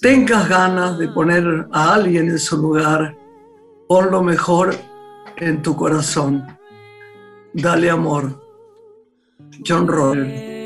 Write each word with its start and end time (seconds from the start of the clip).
Tengas 0.00 0.48
ganas 0.48 0.98
de 0.98 1.08
poner 1.08 1.66
a 1.72 1.94
alguien 1.94 2.28
en 2.28 2.38
su 2.38 2.58
lugar, 2.58 3.16
pon 3.88 4.10
lo 4.10 4.22
mejor 4.22 4.74
en 5.38 5.62
tu 5.62 5.74
corazón. 5.74 6.46
Dale 7.54 7.88
amor. 7.88 8.42
John 9.66 9.88
Roder. 9.88 10.56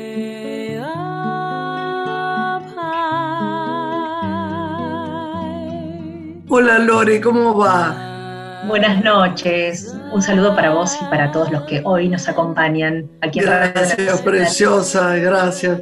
Hola 6.49 6.79
Lore, 6.79 7.21
¿cómo 7.21 7.57
va? 7.57 8.65
Buenas 8.67 9.01
noches. 9.01 9.95
Un 10.11 10.21
saludo 10.21 10.53
para 10.53 10.71
vos 10.71 10.97
y 11.01 11.05
para 11.05 11.31
todos 11.31 11.49
los 11.49 11.63
que 11.63 11.81
hoy 11.85 12.09
nos 12.09 12.27
acompañan 12.27 13.09
aquí 13.21 13.39
en 13.39 13.45
Gracias, 13.45 14.21
preciosa, 14.21 15.15
gracias. 15.15 15.81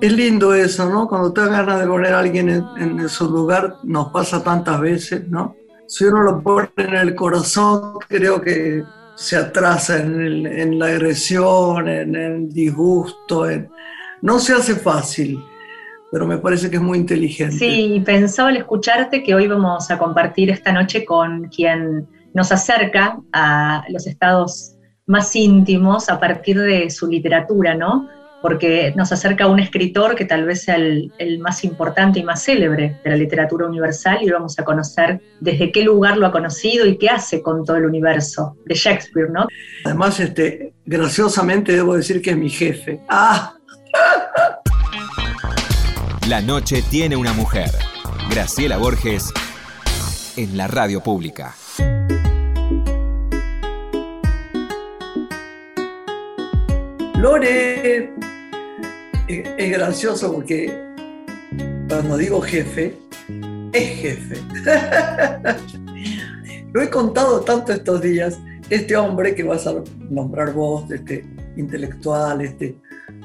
Es 0.00 0.12
lindo 0.12 0.54
eso, 0.54 0.88
¿no? 0.88 1.08
Cuando 1.08 1.32
te 1.32 1.44
ganas 1.44 1.80
de 1.80 1.86
poner 1.86 2.14
a 2.14 2.20
alguien 2.20 2.48
en, 2.48 3.08
su 3.08 3.28
lugar, 3.28 3.76
nos 3.82 4.12
pasa 4.12 4.42
tantas 4.44 4.80
veces, 4.80 5.28
¿no? 5.28 5.56
Si 5.88 6.04
uno 6.04 6.22
lo 6.22 6.40
pone 6.40 6.68
en 6.76 6.94
el 6.94 7.14
corazón, 7.16 7.94
creo 8.06 8.40
que 8.40 8.84
se 9.16 9.36
atrasa 9.36 9.98
en, 9.98 10.78
la 10.78 10.86
agresión, 10.86 11.88
en 11.88 12.14
el 12.14 12.52
disgusto. 12.52 13.46
No 14.22 14.38
se 14.38 14.52
hace 14.52 14.76
fácil, 14.76 15.42
pero 16.12 16.26
me 16.26 16.38
parece 16.38 16.70
que 16.70 16.76
es 16.76 16.82
muy 16.82 16.98
inteligente. 16.98 17.56
Sí, 17.56 18.00
pensaba 18.06 18.50
al 18.50 18.58
escucharte 18.58 19.24
que 19.24 19.34
hoy 19.34 19.48
vamos 19.48 19.90
a 19.90 19.98
compartir 19.98 20.50
esta 20.50 20.72
noche 20.72 21.04
con 21.04 21.48
quien 21.48 22.06
nos 22.34 22.52
acerca 22.52 23.18
a 23.32 23.84
los 23.88 24.06
estados 24.06 24.76
más 25.06 25.34
íntimos 25.34 26.08
a 26.08 26.20
partir 26.20 26.60
de 26.60 26.88
su 26.90 27.08
literatura, 27.08 27.74
¿no? 27.74 28.08
Porque 28.42 28.92
nos 28.96 29.12
acerca 29.12 29.44
a 29.44 29.46
un 29.48 29.58
escritor 29.58 30.14
que 30.14 30.24
tal 30.24 30.44
vez 30.44 30.62
sea 30.62 30.76
el, 30.76 31.10
más 31.40 31.64
importante 31.64 32.20
y 32.20 32.24
más 32.24 32.44
célebre 32.44 32.98
de 33.02 33.10
la 33.10 33.16
literatura 33.16 33.66
universal 33.66 34.18
y 34.22 34.30
vamos 34.30 34.58
a 34.58 34.64
conocer 34.64 35.20
desde 35.40 35.72
qué 35.72 35.82
lugar 35.82 36.16
lo 36.16 36.26
ha 36.26 36.32
conocido 36.32 36.86
y 36.86 36.98
qué 36.98 37.08
hace 37.08 37.42
con 37.42 37.64
todo 37.64 37.76
el 37.76 37.86
universo 37.86 38.56
de 38.64 38.74
Shakespeare, 38.74 39.30
¿no? 39.30 39.46
Además, 39.84 40.20
este, 40.20 40.72
graciosamente 40.84 41.72
debo 41.72 41.96
decir 41.96 42.22
que 42.22 42.30
es 42.30 42.36
mi 42.36 42.50
jefe. 42.50 43.00
¡Ah! 43.08 43.54
La 46.28 46.42
noche 46.42 46.82
tiene 46.90 47.16
una 47.16 47.32
mujer. 47.32 47.70
Graciela 48.30 48.76
Borges 48.76 49.32
en 50.36 50.56
la 50.56 50.68
radio 50.68 51.02
pública. 51.02 51.54
Lore, 57.18 58.12
es 59.28 59.70
gracioso 59.70 60.32
porque 60.32 60.72
cuando 61.88 62.16
digo 62.16 62.40
jefe, 62.40 62.96
es 63.72 64.00
jefe. 64.00 64.36
Lo 66.72 66.82
he 66.82 66.90
contado 66.90 67.40
tanto 67.40 67.72
estos 67.72 68.00
días. 68.00 68.38
Este 68.70 68.96
hombre 68.96 69.34
que 69.34 69.42
vas 69.42 69.66
a 69.66 69.74
nombrar 70.10 70.52
vos, 70.52 70.90
este 70.90 71.24
intelectual, 71.56 72.42
este 72.42 72.76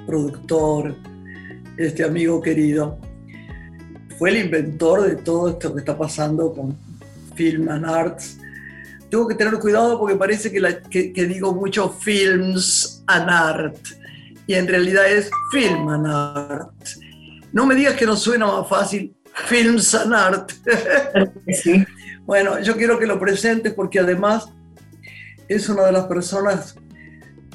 productor, 0.06 0.96
este 1.78 2.04
amigo 2.04 2.42
querido, 2.42 2.98
fue 4.18 4.30
el 4.30 4.46
inventor 4.46 5.08
de 5.08 5.16
todo 5.18 5.50
esto 5.50 5.74
que 5.74 5.80
está 5.80 5.98
pasando 5.98 6.54
con 6.54 6.78
Film 7.36 7.70
and 7.70 7.86
Arts. 7.86 8.38
Tengo 9.10 9.28
que 9.28 9.36
tener 9.36 9.60
cuidado 9.60 10.00
porque 10.00 10.16
parece 10.16 10.52
que, 10.52 11.14
que 11.14 11.26
digo 11.26 11.54
mucho 11.54 11.90
films 11.90 13.04
and 13.08 13.30
art. 13.30 13.78
Y 14.48 14.56
en 14.56 14.68
realidad 14.68 15.10
es 15.12 15.30
film 15.52 15.88
and 15.90 16.08
art. 16.08 16.72
No 17.52 17.66
me 17.66 17.76
digas 17.76 17.96
que 17.96 18.06
no 18.06 18.16
suena 18.16 18.48
más 18.48 18.68
fácil 18.68 19.16
films 19.48 19.96
and 19.96 20.14
art. 20.14 20.52
bueno, 22.26 22.60
yo 22.60 22.76
quiero 22.76 23.00
que 23.00 23.08
lo 23.08 23.20
presentes 23.20 23.74
porque 23.74 24.00
además 24.00 24.50
es 25.48 25.70
una 25.70 25.84
de 25.86 25.92
las 25.92 26.06
personas, 26.06 26.76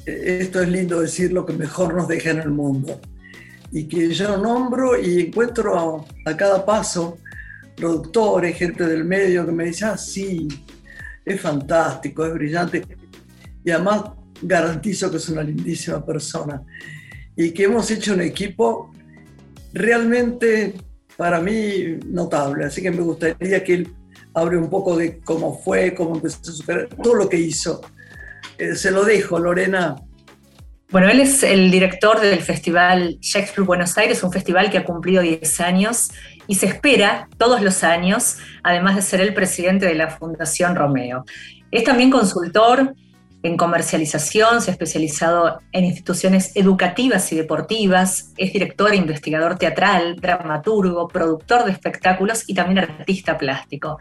eh, 0.07 0.39
esto 0.41 0.63
es 0.63 0.69
lindo 0.69 1.01
decirlo, 1.01 1.45
que 1.45 1.53
mejor 1.53 1.95
nos 1.95 2.09
deja 2.09 2.31
en 2.31 2.41
el 2.41 2.51
mundo. 2.51 3.01
Y 3.71 3.87
que 3.87 4.11
yo 4.11 4.39
nombro 4.39 4.99
y 4.99 5.27
encuentro 5.27 6.07
a, 6.25 6.31
a 6.31 6.37
cada 6.37 6.65
paso 6.65 7.19
productores, 7.79 8.57
gente 8.57 8.87
del 8.87 9.05
medio 9.05 9.47
que 9.47 9.53
me 9.53 9.65
dicen, 9.67 9.89
ah, 9.89 9.97
sí, 9.97 10.49
es 11.25 11.41
fantástico, 11.41 12.27
es 12.27 12.35
brillante. 12.35 12.85
Y 13.65 13.71
además 13.71 14.05
garantizo 14.43 15.11
que 15.11 15.17
es 15.17 15.29
una 15.29 15.43
lindísima 15.43 16.05
persona 16.05 16.63
y 17.37 17.53
que 17.53 17.65
hemos 17.65 17.91
hecho 17.91 18.15
un 18.15 18.21
equipo 18.21 18.93
realmente 19.73 20.75
para 21.17 21.41
mí 21.41 21.99
notable. 22.07 22.65
Así 22.65 22.83
que 22.83 22.91
me 22.91 23.03
gustaría 23.03 23.63
que 23.63 23.75
él 23.75 23.95
hable 24.35 24.57
un 24.57 24.71
poco 24.71 24.97
de 24.97 25.19
cómo 25.21 25.59
fue, 25.59 25.95
cómo 25.95 26.17
empezó 26.17 26.39
a 26.43 26.53
superar, 26.53 26.89
todo 27.03 27.15
lo 27.15 27.29
que 27.29 27.39
hizo. 27.39 27.81
Eh, 28.57 28.75
se 28.75 28.91
lo 28.91 29.05
dejo, 29.05 29.39
Lorena. 29.39 29.97
Bueno, 30.91 31.11
él 31.11 31.21
es 31.21 31.43
el 31.43 31.71
director 31.71 32.19
del 32.21 32.41
Festival 32.41 33.19
Shakespeare 33.21 33.67
Buenos 33.67 33.99
Aires, 33.99 34.23
un 34.23 34.33
festival 34.33 34.71
que 34.71 34.79
ha 34.79 34.85
cumplido 34.85 35.21
10 35.21 35.61
años 35.61 36.09
y 36.47 36.55
se 36.55 36.67
espera 36.67 37.29
todos 37.37 37.61
los 37.61 37.85
años, 37.85 38.39
además 38.63 38.97
de 38.97 39.03
ser 39.03 39.21
el 39.21 39.35
presidente 39.35 39.85
de 39.85 39.95
la 39.95 40.09
Fundación 40.09 40.75
Romeo. 40.75 41.25
Es 41.71 41.85
también 41.85 42.11
consultor, 42.11 42.95
en 43.49 43.57
comercialización, 43.57 44.61
se 44.61 44.71
ha 44.71 44.73
especializado 44.73 45.61
en 45.73 45.85
instituciones 45.85 46.53
educativas 46.55 47.33
y 47.33 47.37
deportivas, 47.37 48.33
es 48.37 48.53
director 48.53 48.93
e 48.93 48.97
investigador 48.97 49.59
teatral, 49.59 50.17
dramaturgo, 50.17 51.09
productor 51.09 51.65
de 51.65 51.73
espectáculos 51.73 52.45
y 52.47 52.55
también 52.55 52.79
artista 52.79 53.39
plástico. 53.39 53.99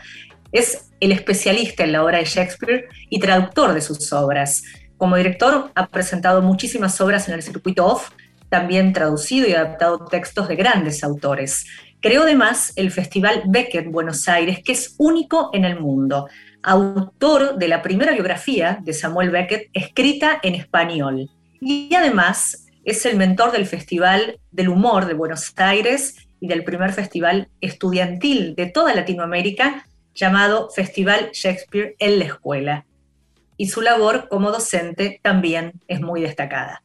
Es 0.51 0.91
el 0.99 1.13
especialista 1.13 1.85
en 1.85 1.93
la 1.93 2.03
obra 2.03 2.17
de 2.17 2.25
Shakespeare 2.25 2.89
y 3.09 3.19
traductor 3.19 3.73
de 3.73 3.79
sus 3.79 4.11
obras. 4.11 4.63
Como 4.97 5.15
director 5.15 5.71
ha 5.75 5.87
presentado 5.87 6.41
muchísimas 6.41 6.99
obras 6.99 7.29
en 7.29 7.35
el 7.35 7.41
circuito 7.41 7.85
off, 7.85 8.09
también 8.49 8.91
traducido 8.91 9.47
y 9.47 9.53
adaptado 9.53 10.05
textos 10.05 10.49
de 10.49 10.57
grandes 10.57 11.05
autores. 11.05 11.65
Creó 12.01 12.23
además 12.23 12.73
el 12.75 12.91
Festival 12.91 13.43
Beckett 13.47 13.89
Buenos 13.89 14.27
Aires, 14.27 14.59
que 14.63 14.73
es 14.73 14.95
único 14.97 15.51
en 15.53 15.63
el 15.63 15.79
mundo 15.79 16.27
autor 16.63 17.57
de 17.57 17.67
la 17.67 17.81
primera 17.81 18.11
biografía 18.11 18.79
de 18.81 18.93
Samuel 18.93 19.29
Beckett 19.29 19.69
escrita 19.73 20.39
en 20.43 20.55
español. 20.55 21.29
Y 21.59 21.93
además 21.95 22.67
es 22.83 23.05
el 23.05 23.17
mentor 23.17 23.51
del 23.51 23.65
Festival 23.65 24.39
del 24.51 24.69
Humor 24.69 25.05
de 25.05 25.13
Buenos 25.13 25.53
Aires 25.57 26.15
y 26.39 26.47
del 26.47 26.63
primer 26.63 26.93
festival 26.93 27.49
estudiantil 27.61 28.55
de 28.55 28.67
toda 28.67 28.93
Latinoamérica 28.93 29.85
llamado 30.13 30.69
Festival 30.69 31.31
Shakespeare 31.33 31.95
en 31.99 32.19
la 32.19 32.25
Escuela. 32.25 32.85
Y 33.57 33.67
su 33.67 33.81
labor 33.81 34.27
como 34.29 34.51
docente 34.51 35.19
también 35.23 35.73
es 35.87 36.01
muy 36.01 36.21
destacada. 36.21 36.83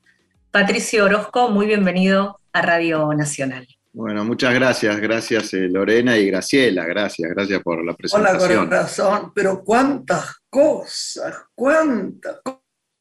Patricio 0.50 1.04
Orozco, 1.04 1.48
muy 1.48 1.66
bienvenido 1.66 2.38
a 2.52 2.62
Radio 2.62 3.12
Nacional. 3.14 3.66
Bueno, 3.94 4.24
muchas 4.24 4.54
gracias, 4.54 4.98
gracias 4.98 5.52
eh, 5.52 5.68
Lorena 5.68 6.16
y 6.16 6.28
Graciela, 6.28 6.86
gracias, 6.86 7.30
gracias 7.30 7.62
por 7.62 7.84
la 7.84 7.94
presentación. 7.94 8.50
Hola 8.50 8.64
corazón, 8.64 9.32
pero 9.34 9.62
cuántas 9.62 10.36
cosas, 10.48 11.36
cuántas, 11.54 12.38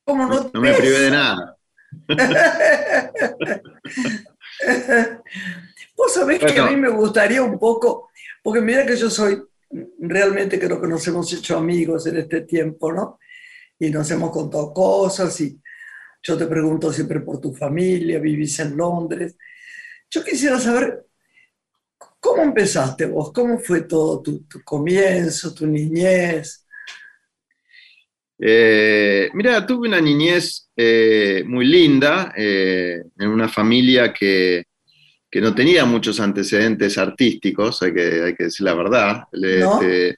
¿cómo 0.04 0.28
no, 0.28 0.52
no 0.54 0.62
me 0.62 0.74
privé 0.74 1.00
de 1.00 1.12
nada. 1.12 1.58
Vos 5.96 6.14
sabés 6.14 6.40
que 6.40 6.60
a 6.60 6.66
mí 6.66 6.76
me 6.76 6.90
gustaría 6.90 7.42
un 7.42 7.58
poco, 7.58 8.10
porque 8.44 8.60
mira 8.60 8.86
que 8.86 8.98
yo 8.98 9.10
soy, 9.10 9.42
realmente 9.98 10.60
creo 10.60 10.82
que 10.82 10.88
nos 10.88 11.08
hemos 11.08 11.32
hecho 11.32 11.58
amigos 11.58 12.06
en 12.08 12.18
este 12.18 12.42
tiempo, 12.42 12.92
¿no? 12.92 13.18
Y 13.80 13.90
nos 13.90 14.12
hemos 14.12 14.32
contado 14.32 14.74
cosas 14.74 15.40
y 15.40 15.58
yo 16.22 16.38
te 16.38 16.48
pregunto 16.48 16.92
siempre 16.92 17.22
por 17.22 17.40
tu 17.40 17.54
familia, 17.54 18.20
vivís 18.20 18.60
en 18.60 18.76
Londres 18.76 19.38
yo 20.12 20.24
quisiera 20.24 20.60
saber, 20.60 21.06
¿cómo 22.20 22.44
empezaste 22.44 23.06
vos? 23.06 23.32
¿Cómo 23.32 23.58
fue 23.58 23.82
todo 23.84 24.22
tu, 24.22 24.46
comienzo, 24.64 25.54
tu 25.54 25.66
niñez? 25.66 26.68
Eh, 28.38 29.30
mira, 29.34 29.66
tuve 29.66 29.88
una 29.88 30.02
niñez 30.02 30.70
eh, 30.76 31.44
muy 31.46 31.66
linda, 31.66 32.34
eh, 32.36 33.02
en 33.18 33.28
una 33.30 33.48
familia 33.48 34.14
que, 34.14 34.66
no 35.34 35.56
tenía 35.56 35.86
muchos 35.86 36.20
antecedentes 36.20 36.98
artísticos, 36.98 37.82
hay 37.84 37.94
que, 37.94 38.22
hay 38.22 38.36
que 38.36 38.44
decir 38.46 38.66
la 38.66 38.74
verdad. 38.74 39.24
Este, 39.32 40.18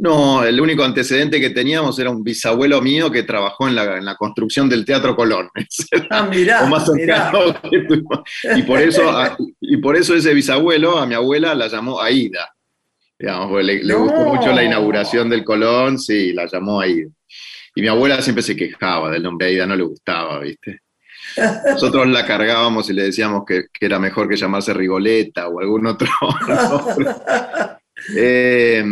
no, 0.00 0.42
el 0.44 0.58
único 0.58 0.82
antecedente 0.82 1.38
que 1.42 1.50
teníamos 1.50 1.98
era 1.98 2.08
un 2.08 2.24
bisabuelo 2.24 2.80
mío 2.80 3.10
que 3.10 3.22
trabajó 3.22 3.68
en 3.68 3.74
la, 3.74 4.16
construcción 4.16 4.66
del 4.66 4.86
Teatro 4.86 5.14
Colón. 5.14 5.50
Ah, 6.10 6.22
mirá, 6.22 6.68
y, 8.56 8.62
por 8.62 8.80
eso, 8.80 9.12
y 9.60 9.76
por 9.76 9.96
eso 9.96 10.14
ese 10.14 10.32
bisabuelo 10.32 10.98
a 10.98 11.06
mi 11.06 11.14
abuela 11.14 11.54
la 11.54 11.68
llamó 11.68 12.00
Aida. 12.00 12.48
Digamos, 13.18 13.62
le, 13.62 13.94
gustó 13.94 14.20
mucho 14.20 14.52
la 14.52 14.64
inauguración 14.64 15.28
del 15.28 15.44
Colón, 15.44 15.98
sí, 15.98 16.32
la 16.32 16.46
llamó 16.46 16.80
Aida. 16.80 17.10
Y 17.74 17.82
mi 17.82 17.88
abuela 17.88 18.22
siempre 18.22 18.42
se 18.42 18.56
quejaba 18.56 19.10
del 19.10 19.22
nombre 19.22 19.48
Aida, 19.48 19.66
no 19.66 19.76
le 19.76 19.84
gustaba, 19.84 20.40
¿viste? 20.40 20.80
Nosotros 21.70 22.06
la 22.08 22.26
cargábamos 22.26 22.88
y 22.88 22.94
le 22.94 23.02
decíamos 23.02 23.42
que, 23.46 23.66
era 23.78 23.98
mejor 23.98 24.28
que 24.28 24.36
llamarse 24.36 24.72
Rigoleta 24.72 25.48
o 25.48 25.60
algún 25.60 25.86
otro 25.86 26.08
eh, 28.16 28.84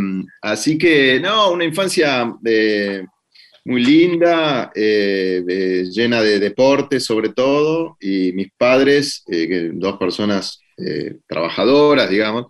así 0.43 0.78
que, 0.78 1.20
no, 1.20 1.52
una 1.52 1.64
infancia 1.64 2.32
eh, 2.44 3.05
muy 3.64 3.84
linda, 3.84 4.70
eh, 4.75 5.84
llena 5.90 6.22
de 6.22 6.38
deporte 6.38 7.00
sobre 7.00 7.31
todo, 7.31 7.96
y 8.00 8.32
mis 8.32 8.49
padres, 8.56 9.25
dos 9.72 9.99
personas 9.99 10.60
trabajadoras, 11.26 12.08
digamos, 12.08 12.46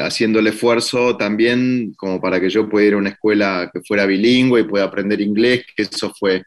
haciendo 0.00 0.40
el 0.40 0.48
esfuerzo 0.48 1.16
también 1.16 1.94
como 1.96 2.20
para 2.20 2.40
que 2.40 2.50
yo 2.50 2.68
pudiera 2.68 2.88
ir 2.88 2.94
a 2.94 2.98
una 2.98 3.10
escuela 3.10 3.70
que 3.72 3.80
fuera 3.82 4.06
bilingüe 4.06 4.60
y 4.60 4.64
pueda 4.64 4.84
aprender 4.84 5.20
inglés, 5.20 5.64
que 5.76 5.84
eso 5.84 6.12
fue 6.18 6.42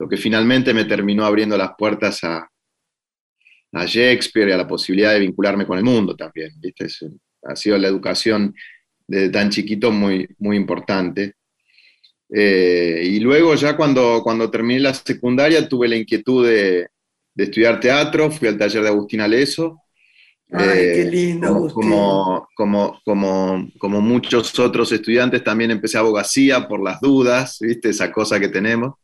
lo 0.00 0.08
que 0.08 0.16
finalmente 0.16 0.72
me 0.72 0.86
terminó 0.86 1.26
abriendo 1.26 1.56
las 1.58 1.72
puertas 1.76 2.24
a, 2.24 2.48
Shakespeare 3.72 4.48
y 4.48 4.52
a 4.52 4.56
la 4.56 4.66
posibilidad 4.66 5.12
de 5.12 5.20
vincularme 5.20 5.64
con 5.64 5.78
el 5.78 5.84
mundo 5.84 6.16
también. 6.16 6.50
¿viste? 6.58 6.88
Ha 7.42 7.56
sido 7.56 7.78
la 7.78 7.88
educación 7.88 8.54
desde 9.06 9.30
tan 9.30 9.50
chiquito 9.50 9.90
muy, 9.90 10.28
muy 10.38 10.56
importante. 10.56 11.34
Eh, 12.32 13.02
y 13.04 13.20
luego 13.20 13.54
ya 13.56 13.76
cuando, 13.76 14.20
cuando 14.22 14.50
terminé 14.50 14.80
la 14.80 14.94
secundaria 14.94 15.68
tuve 15.68 15.88
la 15.88 15.96
inquietud 15.96 16.46
de, 16.46 16.88
estudiar 17.36 17.80
teatro, 17.80 18.30
fui 18.30 18.48
al 18.48 18.58
taller 18.58 18.82
de 18.82 18.88
Agustín 18.88 19.20
Aleso. 19.20 19.80
Ay, 20.52 20.66
qué 20.66 21.02
eh, 21.02 21.10
lindo, 21.10 21.68
como, 21.72 22.48
como, 22.54 23.00
como, 23.04 23.70
como, 23.78 24.00
muchos 24.00 24.58
otros 24.58 24.92
estudiantes, 24.92 25.42
también 25.42 25.70
empecé 25.70 25.96
abogacía 25.96 26.68
por 26.68 26.82
las 26.82 27.00
dudas, 27.00 27.58
¿viste? 27.60 27.90
Esa 27.90 28.12
cosa 28.12 28.38
que 28.38 28.48
tenemos. 28.48 28.94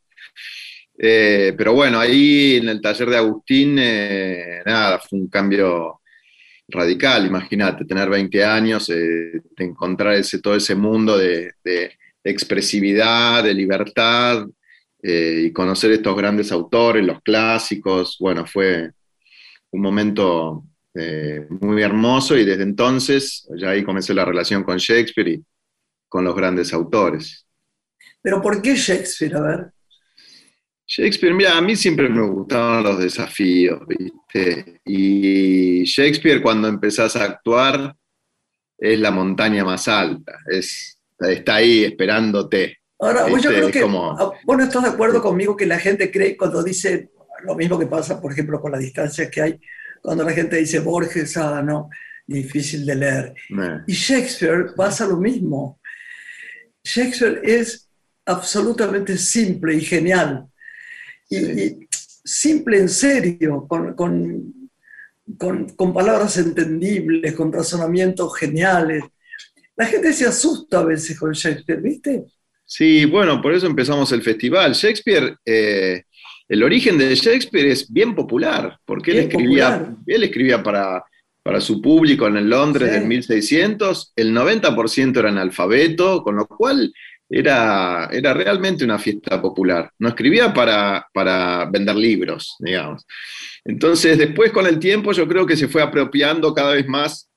Eh, 0.98 1.54
pero 1.56 1.74
bueno, 1.74 1.98
ahí 1.98 2.56
en 2.56 2.68
el 2.68 2.80
taller 2.80 3.10
de 3.10 3.16
Agustín, 3.16 3.76
eh, 3.78 4.62
nada, 4.64 4.98
fue 4.98 5.18
un 5.18 5.28
cambio 5.28 6.00
radical, 6.68 7.26
imagínate, 7.26 7.84
tener 7.84 8.08
20 8.08 8.44
años, 8.44 8.88
eh, 8.90 9.40
de 9.56 9.64
encontrar 9.64 10.14
ese, 10.14 10.40
todo 10.40 10.56
ese 10.56 10.74
mundo 10.74 11.16
de, 11.16 11.52
expresividad, 12.24 13.44
de 13.44 13.54
libertad, 13.54 14.46
y 15.00 15.52
conocer 15.52 15.92
estos 15.92 16.16
grandes 16.16 16.50
autores, 16.50 17.06
los 17.06 17.22
clásicos, 17.22 18.16
bueno, 18.18 18.44
fue 18.44 18.90
un 19.70 19.80
momento 19.80 20.64
muy 21.60 21.82
hermoso 21.82 22.36
y 22.36 22.44
desde 22.44 22.64
entonces 22.64 23.46
ya 23.56 23.70
ahí 23.70 23.84
comencé 23.84 24.12
la 24.14 24.24
relación 24.24 24.64
con 24.64 24.78
Shakespeare 24.78 25.28
y 25.28 25.44
con 26.08 26.24
los 26.24 26.34
grandes 26.34 26.72
autores. 26.72 27.46
Pero 28.22 28.42
¿por 28.42 28.60
qué 28.60 28.74
Shakespeare? 28.74 29.36
A 29.36 29.40
ver. 29.40 29.72
Shakespeare, 30.96 31.34
mira, 31.34 31.58
a 31.58 31.60
mí 31.60 31.76
siempre 31.76 32.08
me 32.08 32.22
gustaban 32.22 32.82
los 32.82 32.98
desafíos, 32.98 33.80
¿viste? 33.86 34.80
Y 34.86 35.84
Shakespeare 35.84 36.40
cuando 36.40 36.68
empezás 36.68 37.16
a 37.16 37.24
actuar 37.24 37.94
es 38.78 38.98
la 38.98 39.10
montaña 39.10 39.62
más 39.62 39.88
alta, 39.88 40.38
es, 40.50 40.98
está 41.18 41.56
ahí 41.56 41.84
esperándote. 41.84 42.78
Ahora, 42.98 43.28
yo 43.28 43.50
creo 43.50 43.70
que 43.70 43.80
ah, 43.80 44.32
vos 44.46 44.56
no 44.56 44.64
estás 44.64 44.84
de 44.84 44.88
acuerdo 44.88 45.20
conmigo 45.20 45.54
que 45.54 45.66
la 45.66 45.78
gente 45.78 46.10
cree 46.10 46.34
cuando 46.34 46.62
dice 46.62 47.10
lo 47.44 47.54
mismo 47.54 47.78
que 47.78 47.86
pasa, 47.86 48.18
por 48.18 48.32
ejemplo, 48.32 48.58
con 48.58 48.72
la 48.72 48.78
distancia 48.78 49.30
que 49.30 49.42
hay, 49.42 49.60
cuando 50.00 50.24
la 50.24 50.32
gente 50.32 50.56
dice 50.56 50.78
Borges, 50.78 51.36
ah, 51.36 51.60
no, 51.62 51.90
difícil 52.26 52.86
de 52.86 52.94
leer. 52.94 53.34
Y 53.86 53.92
Shakespeare 53.92 54.68
pasa 54.74 55.06
lo 55.06 55.18
mismo. 55.18 55.78
Shakespeare 56.82 57.42
es 57.44 57.86
absolutamente 58.24 59.18
simple 59.18 59.74
y 59.74 59.82
genial 59.82 60.48
y, 61.28 61.86
simple 62.24 62.78
en 62.78 62.88
serio, 62.88 63.66
con, 63.68 63.94
con, 63.94 64.68
con, 65.76 65.94
palabras 65.94 66.36
entendibles, 66.38 67.34
con 67.34 67.52
razonamientos 67.52 68.36
geniales. 68.36 69.04
La 69.76 69.86
gente 69.86 70.12
se 70.12 70.26
asusta 70.26 70.80
a 70.80 70.84
veces 70.84 71.18
con 71.18 71.32
Shakespeare, 71.32 71.80
¿viste? 71.80 72.24
Sí, 72.64 73.04
bueno, 73.04 73.40
por 73.40 73.54
eso 73.54 73.66
empezamos 73.66 74.10
el 74.12 74.22
festival. 74.22 74.72
Shakespeare, 74.72 75.36
eh, 75.44 76.02
el 76.48 76.62
origen 76.62 76.98
de 76.98 77.14
Shakespeare 77.14 77.68
es 77.68 77.92
bien 77.92 78.14
popular, 78.14 78.78
porque 78.84 79.12
él 79.12 79.18
escribía, 79.18 79.94
él 80.06 80.24
escribía 80.24 80.62
para, 80.62 81.04
para 81.42 81.60
su 81.60 81.80
público 81.80 82.26
en 82.26 82.38
el 82.38 82.50
Londres 82.50 82.90
del 82.90 83.06
1600, 83.06 84.12
el 84.16 84.34
90% 84.34 85.16
era 85.16 85.28
analfabeto, 85.28 86.24
con 86.24 86.34
lo 86.34 86.46
cual 86.46 86.92
era, 87.28 88.08
era 88.12 88.34
realmente 88.34 88.84
una 88.84 88.98
fiesta 88.98 89.40
popular. 89.40 89.90
No 89.98 90.08
escribía 90.08 90.52
para, 90.54 91.06
para 91.12 91.64
vender 91.66 91.96
libros, 91.96 92.56
digamos. 92.58 93.04
Entonces, 93.64 94.16
después 94.18 94.52
con 94.52 94.66
el 94.66 94.78
tiempo 94.78 95.12
yo 95.12 95.26
creo 95.26 95.46
que 95.46 95.56
se 95.56 95.68
fue 95.68 95.82
apropiando 95.82 96.54
cada 96.54 96.74
vez 96.74 96.86
más 96.86 97.28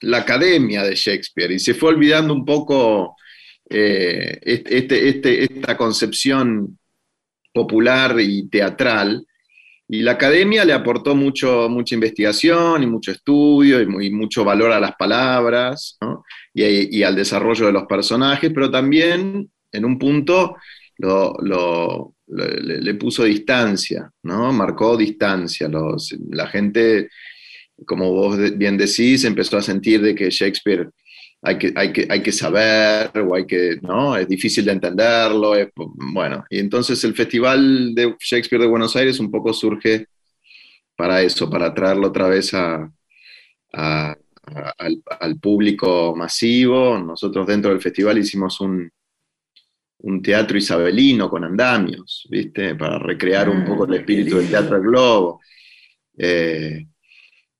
la 0.00 0.18
academia 0.18 0.82
de 0.84 0.94
Shakespeare 0.94 1.52
y 1.52 1.58
se 1.58 1.74
fue 1.74 1.90
olvidando 1.90 2.34
un 2.34 2.44
poco 2.44 3.16
eh, 3.68 4.38
este, 4.42 5.08
este, 5.08 5.44
esta 5.44 5.76
concepción 5.76 6.78
popular 7.52 8.16
y 8.20 8.48
teatral. 8.48 9.25
Y 9.88 10.02
la 10.02 10.12
academia 10.12 10.64
le 10.64 10.72
aportó 10.72 11.14
mucho, 11.14 11.68
mucha 11.68 11.94
investigación 11.94 12.82
y 12.82 12.86
mucho 12.86 13.12
estudio 13.12 13.80
y, 13.80 14.10
mucho 14.10 14.44
valor 14.44 14.72
a 14.72 14.80
las 14.80 14.96
palabras. 14.96 15.96
y, 16.52 17.02
al 17.02 17.14
desarrollo 17.14 17.66
de 17.66 17.72
los 17.72 17.84
personajes, 17.86 18.50
pero 18.52 18.70
también 18.70 19.48
en 19.72 19.84
un 19.84 19.98
punto 19.98 20.56
le, 20.98 22.94
puso 22.94 23.24
distancia, 23.24 24.10
¿no? 24.22 24.52
Marcó 24.52 24.96
distancia. 24.96 25.68
la 26.30 26.46
gente, 26.48 27.08
como 27.86 28.12
vos 28.12 28.38
bien 28.56 28.76
decís, 28.76 29.24
empezó 29.24 29.58
a 29.58 29.62
sentir 29.62 30.00
de 30.00 30.14
que 30.14 30.30
Shakespeare 30.30 30.88
hay 31.46 31.58
que, 31.58 31.72
hay 31.76 31.92
que, 31.92 32.06
hay 32.10 32.22
que 32.22 32.32
saber 32.32 33.10
o 33.18 33.34
hay 33.34 33.46
que, 33.46 33.78
¿no? 33.82 34.16
Es 34.16 34.28
difícil 34.28 34.64
de 34.64 34.72
entenderlo. 34.72 35.54
bueno, 35.76 36.44
y 36.50 36.58
entonces 36.58 37.02
el 37.04 37.14
Festival 37.14 37.94
de 37.94 38.16
Shakespeare 38.18 38.62
de 38.62 38.68
Buenos 38.68 38.96
Aires 38.96 39.20
un 39.20 39.30
poco 39.30 39.52
surge 39.52 40.06
para 40.96 41.22
eso, 41.22 41.48
para 41.48 41.72
traerlo 41.74 42.08
otra 42.08 42.28
vez 42.28 42.52
a 42.54 42.90
al, 44.46 45.38
público 45.40 46.14
masivo. 46.16 46.98
Nosotros 46.98 47.46
dentro 47.46 47.70
del 47.70 47.80
festival 47.80 48.18
hicimos 48.18 48.60
un, 48.60 48.90
un 49.98 50.22
teatro 50.22 50.56
isabelino 50.56 51.28
con 51.28 51.44
andamios, 51.44 52.26
¿viste? 52.30 52.74
Para 52.74 52.98
recrear 52.98 53.48
un 53.48 53.64
poco 53.64 53.84
el 53.86 53.94
ah, 53.94 53.96
espíritu 53.96 54.36
del 54.36 54.48
teatro 54.48 54.76
del 54.76 54.86
globo. 54.86 55.40
Eh, 56.18 56.86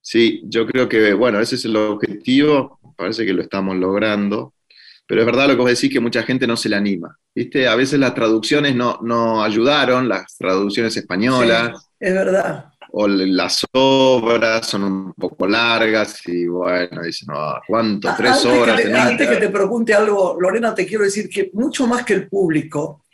sí, 0.01 0.41
yo 0.45 0.65
creo 0.65 0.87
que, 0.87 1.13
bueno, 1.13 1.39
ese 1.39 1.55
es 1.55 1.65
el 1.65 1.75
objetivo, 1.75 2.76
parece 2.97 3.25
que 3.25 3.33
lo 3.33 3.41
estamos 3.41 3.75
logrando, 3.77 4.53
pero 5.07 5.21
es 5.21 5.25
verdad 5.25 5.47
lo 5.47 5.53
que 5.53 5.61
vos 5.61 5.69
decís 5.69 5.91
que 5.91 5.99
mucha 5.99 6.23
gente 6.23 6.47
no 6.47 6.57
se 6.57 6.67
le 6.67 6.75
anima, 6.75 7.17
¿viste? 7.33 7.67
A 7.67 7.75
veces 7.75 7.99
las 7.99 8.13
traducciones 8.13 8.75
no, 8.75 8.99
no 9.01 9.43
ayudaron, 9.43 10.09
las 10.09 10.35
traducciones 10.37 10.97
españolas. 10.97 11.89
es 11.99 12.13
verdad 12.13 12.65
o 12.91 13.07
las 13.07 13.65
obras 13.73 14.67
son 14.67 14.83
un 14.83 15.13
poco 15.13 15.47
largas 15.47 16.21
y 16.27 16.47
bueno, 16.47 17.01
dicen, 17.03 17.27
no, 17.29 17.59
¿cuánto? 17.67 18.09
Tres 18.15 18.45
horas. 18.45 18.81
Que 18.81 18.93
antes 18.93 19.27
que 19.29 19.35
te 19.35 19.49
pregunte 19.49 19.93
algo, 19.93 20.37
Lorena, 20.39 20.73
te 20.73 20.85
quiero 20.85 21.03
decir 21.03 21.29
que 21.29 21.49
mucho 21.53 21.85
más 21.87 22.03
que 22.03 22.13
el 22.13 22.27
público, 22.27 23.05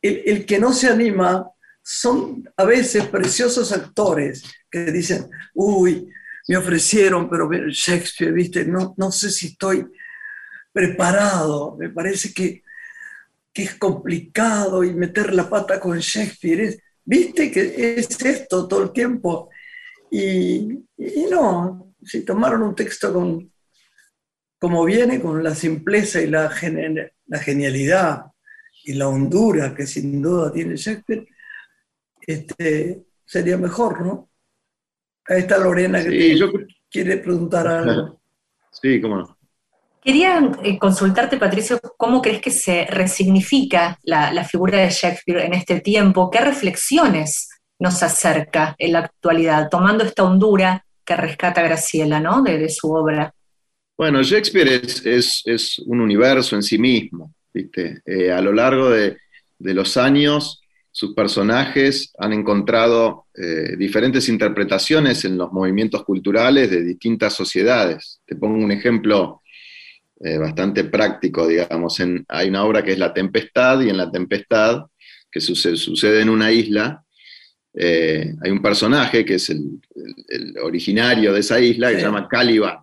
el, 0.00 0.22
el, 0.26 0.46
que 0.46 0.58
no 0.58 0.72
se 0.72 0.88
anima 0.88 1.48
son 1.82 2.48
a 2.56 2.64
veces 2.64 3.06
preciosos 3.06 3.72
actores 3.72 4.42
que 4.70 4.86
dicen, 4.86 5.28
uy, 5.54 6.08
me 6.48 6.56
ofrecieron, 6.56 7.28
pero 7.28 7.50
Shakespeare, 7.68 8.32
viste, 8.32 8.64
no, 8.64 8.94
no 8.96 9.12
sé 9.12 9.30
si 9.30 9.48
estoy 9.48 9.86
preparado, 10.72 11.76
me 11.76 11.90
parece 11.90 12.32
que, 12.32 12.62
que 13.52 13.64
es 13.64 13.74
complicado 13.76 14.84
y 14.84 14.92
meter 14.94 15.34
la 15.34 15.48
pata 15.48 15.78
con 15.80 15.98
Shakespeare 15.98 16.60
es 16.60 16.78
viste 17.10 17.50
que 17.50 17.94
es 17.98 18.20
esto 18.22 18.68
todo 18.68 18.84
el 18.84 18.92
tiempo. 18.92 19.50
Y, 20.12 20.84
no, 21.28 21.94
si 22.04 22.24
tomaron 22.24 22.62
un 22.62 22.74
texto 22.74 23.12
con, 23.12 23.52
como 24.60 24.84
viene, 24.84 25.20
con 25.20 25.42
la 25.42 25.54
simpleza 25.54 26.20
y 26.20 26.28
la, 26.28 26.52
la 27.26 27.38
genialidad 27.38 28.26
y 28.84 28.94
la 28.94 29.08
hondura 29.08 29.74
que 29.74 29.86
sin 29.86 30.22
duda 30.22 30.52
tiene 30.52 30.76
Shakespeare, 30.76 31.26
este, 32.20 33.04
sería 33.24 33.56
mejor, 33.56 34.06
¿no? 34.06 34.29
Ahí 35.30 35.42
está 35.42 35.58
Lorena 35.58 36.02
que 36.02 36.36
quiere 36.90 37.18
preguntar 37.18 37.66
algo. 37.68 38.20
Sí, 38.72 39.00
cómo 39.00 39.16
no. 39.16 39.38
Quería 40.02 40.50
eh, 40.64 40.78
consultarte, 40.78 41.36
Patricio, 41.36 41.78
cómo 41.96 42.20
crees 42.20 42.40
que 42.40 42.50
se 42.50 42.86
resignifica 42.86 43.98
la, 44.02 44.44
figura 44.44 44.78
de 44.78 44.90
Shakespeare 44.90 45.44
en 45.44 45.54
este 45.54 45.80
tiempo, 45.80 46.30
qué 46.30 46.40
reflexiones 46.40 47.48
nos 47.78 48.02
acerca 48.02 48.74
en 48.78 48.92
la 48.92 49.00
actualidad, 49.00 49.68
tomando 49.70 50.02
esta 50.02 50.24
hondura 50.24 50.84
que 51.04 51.16
rescata 51.16 51.62
Graciela, 51.62 52.18
¿no? 52.18 52.42
De, 52.42 52.68
su 52.70 52.90
obra. 52.90 53.32
Bueno, 53.96 54.22
Shakespeare 54.22 54.80
es, 55.04 55.78
un 55.86 56.00
universo 56.00 56.56
en 56.56 56.62
sí 56.62 56.78
mismo, 56.78 57.34
¿viste? 57.52 58.00
Eh, 58.04 58.32
a 58.32 58.40
lo 58.40 58.52
largo 58.52 58.90
de, 58.90 59.18
los 59.58 59.96
años 59.98 60.59
sus 60.92 61.14
personajes 61.14 62.12
han 62.18 62.32
encontrado 62.32 63.26
eh, 63.34 63.76
diferentes 63.76 64.28
interpretaciones 64.28 65.24
en 65.24 65.38
los 65.38 65.52
movimientos 65.52 66.04
culturales 66.04 66.70
de 66.70 66.82
distintas 66.82 67.32
sociedades. 67.34 68.20
Te 68.26 68.36
pongo 68.36 68.62
un 68.62 68.72
ejemplo 68.72 69.40
eh, 70.22 70.36
bastante 70.36 70.84
práctico, 70.84 71.46
digamos. 71.46 71.98
hay 72.28 72.48
una 72.48 72.64
obra 72.64 72.82
que 72.82 72.92
es 72.92 72.98
La 72.98 73.14
Tempestad, 73.14 73.80
y 73.80 73.88
en 73.88 73.96
La 73.96 74.10
Tempestad, 74.10 74.86
que 75.30 75.40
sucede, 75.40 76.20
en 76.20 76.28
una 76.28 76.50
isla, 76.50 77.04
eh, 77.72 78.34
hay 78.42 78.50
un 78.50 78.60
personaje 78.60 79.24
que 79.24 79.36
es 79.36 79.48
el, 79.48 79.80
originario 80.62 81.32
de 81.32 81.40
esa 81.40 81.60
isla, 81.60 81.90
que 81.90 81.96
se 81.96 82.02
llama 82.02 82.28
Caliban. 82.28 82.80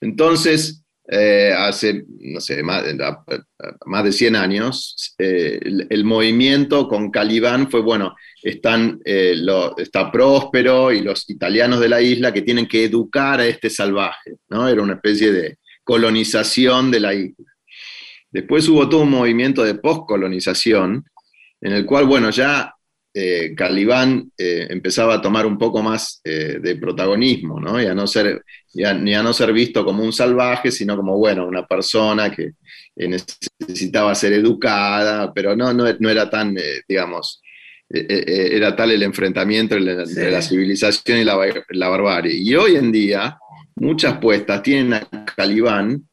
Entonces, 0.00 0.83
eh, 1.06 1.52
hace, 1.54 2.04
no 2.18 2.40
sé, 2.40 2.62
más, 2.62 2.84
de 2.84 4.12
100 4.12 4.36
años, 4.36 5.14
eh, 5.18 5.60
el, 5.90 6.04
movimiento 6.04 6.88
con 6.88 7.10
Calibán 7.10 7.70
fue, 7.70 7.82
bueno, 7.82 8.14
están, 8.42 9.00
eh, 9.04 9.36
está 9.76 10.10
próspero 10.10 10.92
y 10.92 11.02
los 11.02 11.28
italianos 11.28 11.80
de 11.80 11.90
la 11.90 12.00
isla 12.00 12.32
que 12.32 12.40
tienen 12.40 12.66
que 12.66 12.84
educar 12.84 13.40
a 13.40 13.46
este 13.46 13.68
salvaje, 13.68 14.36
¿no? 14.48 14.66
Era 14.66 14.80
una 14.80 14.94
especie 14.94 15.30
de 15.30 15.58
colonización 15.82 16.90
de 16.90 17.00
la 17.00 17.12
isla. 17.12 17.52
Después 18.30 18.66
hubo 18.68 18.88
todo 18.88 19.02
un 19.02 19.10
movimiento 19.10 19.62
de 19.62 19.74
postcolonización, 19.74 21.04
en 21.60 21.72
el 21.72 21.84
cual, 21.84 22.06
bueno, 22.06 22.30
ya 22.30 22.73
eh, 23.16 23.54
Calibán 23.54 24.32
eh, 24.36 24.66
empezaba 24.70 25.14
a 25.14 25.22
tomar 25.22 25.46
un 25.46 25.56
poco 25.56 25.80
más 25.84 26.20
eh, 26.24 26.58
de 26.60 26.74
protagonismo, 26.74 27.60
¿no? 27.60 27.80
Y 27.80 27.86
a 27.86 27.94
no, 27.94 28.08
ser, 28.08 28.42
a 28.84 28.92
no 28.92 29.32
ser 29.32 29.52
visto 29.52 29.84
como 29.84 30.02
un 30.02 30.12
salvaje, 30.12 30.72
sino 30.72 30.96
como, 30.96 31.16
bueno, 31.16 31.46
una 31.46 31.64
persona 31.64 32.34
que 32.34 32.54
necesitaba 32.96 34.12
ser 34.16 34.32
educada, 34.32 35.32
pero 35.32 35.54
no, 35.54 35.72
no, 35.72 36.10
era 36.10 36.28
tan, 36.28 36.56
digamos, 36.88 37.40
era 37.88 38.74
tal 38.74 38.90
el 38.90 39.02
enfrentamiento 39.04 39.76
entre 39.76 40.30
la 40.32 40.42
civilización 40.42 41.18
y 41.18 41.24
la, 41.24 41.88
barbarie. 41.88 42.34
Y 42.34 42.52
hoy 42.56 42.74
en 42.74 42.90
día, 42.90 43.38
muchas 43.76 44.18
puestas 44.18 44.60
tienen 44.60 44.94
a 44.94 45.24
Calibán 45.36 46.08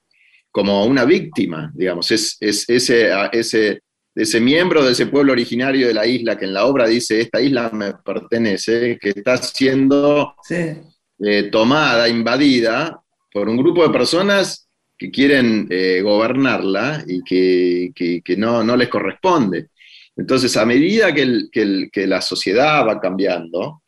como 0.52 0.86
una 0.86 1.06
víctima, 1.06 1.72
digamos, 1.74 2.12
es, 2.12 2.38
es 2.40 2.70
ese, 2.70 3.10
ese 3.32 3.82
de 4.14 4.24
ese 4.24 4.42
miembro 4.42 4.84
de 4.84 4.92
ese 4.92 5.06
pueblo 5.06 5.32
originario 5.32 5.88
de 5.88 5.94
la 5.94 6.06
isla 6.06 6.38
que 6.38 6.46
en 6.46 6.54
la 6.54 6.66
obra 6.66 6.88
dice, 6.88 7.22
esta 7.22 7.42
isla 7.42 7.70
me 7.72 7.94
pertenece, 7.94 8.98
que 9.00 9.10
está 9.10 9.38
siendo 9.38 10.36
eh, 10.50 11.44
tomada, 11.52 12.10
invadida 12.10 13.02
por 13.32 13.48
un 13.48 13.58
grupo 13.58 13.84
de 13.84 13.94
personas 13.94 14.68
que 14.98 15.10
quieren 15.10 15.68
eh, 15.70 16.02
gobernarla 16.04 17.04
y 17.08 17.24
que, 17.24 18.36
no, 18.38 18.64
no, 18.64 18.76
les 18.76 18.90
corresponde. 18.90 19.70
Entonces, 20.16 20.56
a 20.58 20.66
medida 20.66 21.14
que, 21.14 22.06
la 22.06 22.22
sociedad 22.22 22.86
va 22.86 23.00
cambiando, 23.00 23.82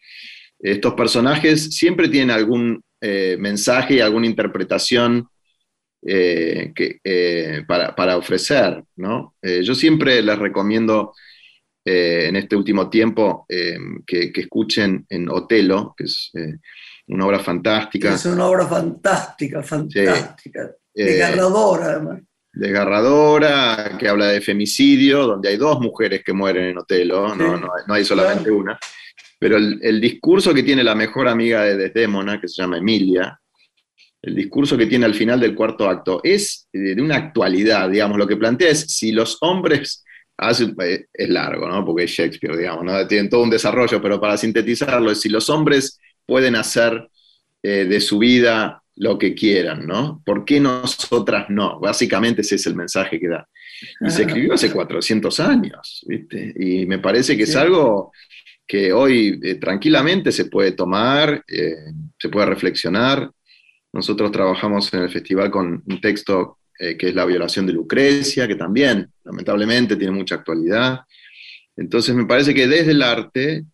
estos 0.57 0.93
personajes 0.93 1.75
siempre 1.75 2.07
tienen 2.07 2.31
algún 2.31 2.81
eh, 3.01 3.35
mensaje 3.37 3.95
y 3.95 3.99
alguna 3.99 4.25
interpretación 4.25 5.27
eh, 6.05 6.73
que, 6.75 6.99
eh, 7.01 7.63
para, 7.65 8.17
ofrecer. 8.17 8.83
¿no? 8.97 9.35
Eh, 9.41 9.61
yo 9.63 9.73
siempre 9.73 10.21
les 10.21 10.37
recomiendo 10.37 11.13
en 11.85 12.37
este 12.37 12.55
último 12.55 12.89
tiempo 12.89 13.45
que, 13.47 14.31
escuchen 14.33 15.05
en 15.09 15.29
Otelo, 15.29 15.93
que 15.97 16.05
es 16.05 16.31
una 17.07 17.27
obra 17.27 17.39
fantástica. 17.39 18.13
Es 18.13 18.25
una 18.25 18.45
obra 18.45 18.65
fantástica, 18.65 19.61
fantástica. 19.61 20.71
desgarradora, 20.93 21.85
además. 21.87 22.21
Desgarradora, 22.53 23.97
que 23.99 24.07
habla 24.07 24.27
de 24.27 24.39
femicidio, 24.39 25.27
donde 25.27 25.49
hay 25.49 25.57
dos 25.57 25.81
mujeres 25.81 26.23
que 26.23 26.31
mueren 26.31 26.67
en 26.67 26.77
Otelo, 26.77 27.35
no, 27.35 27.57
no, 27.57 27.93
hay 27.93 28.05
solamente 28.05 28.49
una. 28.49 28.79
Pero 29.37 29.57
el, 29.57 29.79
el, 29.81 29.99
discurso 29.99 30.53
que 30.53 30.63
tiene 30.63 30.85
la 30.85 30.95
mejor 30.95 31.27
amiga 31.27 31.63
de 31.63 31.75
Desdémona, 31.75 32.39
que 32.39 32.47
se 32.47 32.61
llama 32.61 32.77
Emilia, 32.77 33.37
el 34.23 34.35
discurso 34.35 34.77
que 34.77 34.85
tiene 34.85 35.05
al 35.05 35.13
final 35.13 35.39
del 35.39 35.53
cuarto 35.53 35.87
acto, 35.89 36.21
es 36.23 36.69
de 36.71 36.99
una 37.01 37.17
actualidad, 37.17 37.89
digamos, 37.89 38.17
lo 38.17 38.25
que 38.25 38.37
plantea 38.37 38.69
es 38.69 38.79
si 38.87 39.11
los 39.11 39.37
hombres, 39.41 40.05
hacen, 40.37 40.75
eh, 40.81 41.07
es 41.13 41.29
largo, 41.29 41.67
¿no? 41.67 41.83
Porque 41.85 42.05
es 42.05 42.11
Shakespeare, 42.11 42.57
digamos, 42.57 42.85
¿no? 42.85 43.05
Tienen 43.05 43.29
todo 43.29 43.43
un 43.43 43.49
desarrollo, 43.49 44.01
pero 44.01 44.21
para 44.21 44.37
sintetizarlo, 44.37 45.11
es 45.11 45.19
si 45.19 45.27
los 45.27 45.49
hombres 45.49 45.99
pueden 46.25 46.55
hacer 46.55 47.09
eh, 47.61 47.83
de 47.83 47.99
su 47.99 48.17
vida 48.17 48.81
lo 48.95 49.17
que 49.17 49.35
quieran, 49.35 49.85
¿no? 49.85 50.21
¿Por 50.25 50.45
qué 50.45 50.61
nosotras 50.61 51.47
no? 51.49 51.81
Básicamente 51.81 52.41
ese 52.41 52.55
es 52.55 52.65
el 52.65 52.75
mensaje 52.75 53.19
que 53.19 53.27
da. 53.27 53.49
Y 53.99 54.09
se 54.09 54.21
escribió 54.21 54.53
hace 54.53 54.71
400 54.71 55.37
años, 55.41 56.05
¿viste? 56.07 56.53
Y 56.57 56.85
me 56.85 56.99
parece 56.99 57.35
que 57.35 57.43
es 57.43 57.55
algo 57.57 58.13
que 58.65 58.93
hoy 58.93 59.37
eh, 59.43 59.55
tranquilamente 59.55 60.31
se 60.31 60.45
puede 60.45 60.71
tomar, 60.71 61.43
se 61.45 62.29
puede 62.29 62.45
reflexionar, 62.45 63.29
nosotros 63.93 64.31
trabajamos 64.31 64.91
en 64.93 65.03
el 65.03 65.09
festival 65.09 65.51
con 65.51 65.83
un 65.85 66.01
texto 66.01 66.57
eh, 66.79 66.97
que 66.97 67.09
es 67.09 67.15
La 67.15 67.25
violación 67.25 67.67
de 67.67 67.73
Lucrecia, 67.73 68.47
que 68.47 68.55
también, 68.55 69.07
lamentablemente, 69.23 69.95
tiene 69.95 70.11
mucha 70.11 70.35
actualidad. 70.35 71.01
Entonces, 71.77 72.15
me 72.15 72.25
parece 72.25 72.53
que 72.53 72.67
desde 72.67 72.91
el 72.91 73.03
arte, 73.03 73.65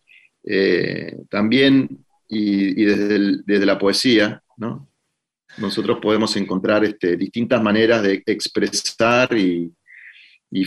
eh, 0.44 1.16
también, 1.30 2.04
y, 2.28 2.84
desde, 2.84 3.66
la 3.66 3.78
poesía, 3.78 4.42
nosotros 5.56 5.98
podemos 6.00 6.36
encontrar 6.36 6.84
este, 6.84 7.16
distintas 7.16 7.60
maneras 7.62 8.02
de 8.02 8.22
expresar 8.26 9.36
y, 9.36 9.72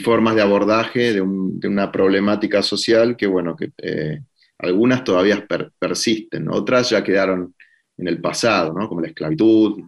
formas 0.03 0.35
de 0.35 0.41
abordaje 0.41 1.13
de, 1.13 1.21
una 1.21 1.91
problemática 1.91 2.63
social 2.63 3.15
que, 3.15 3.27
bueno, 3.27 3.55
que 3.55 3.71
eh, 3.77 4.19
algunas 4.57 5.03
todavía 5.03 5.45
persisten, 5.79 6.49
otras 6.49 6.89
ya 6.89 7.03
quedaron 7.03 7.53
en 7.97 8.07
el 8.07 8.19
pasado, 8.19 8.73
¿no? 8.73 8.87
como 8.87 9.01
la 9.01 9.07
esclavitud, 9.07 9.81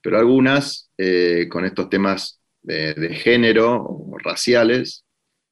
pero 0.00 0.18
algunas 0.18 0.90
eh, 0.98 1.46
con 1.48 1.64
estos 1.64 1.88
temas 1.88 2.40
de, 2.62 3.14
género 3.14 3.82
o 3.82 4.16
raciales 4.18 5.04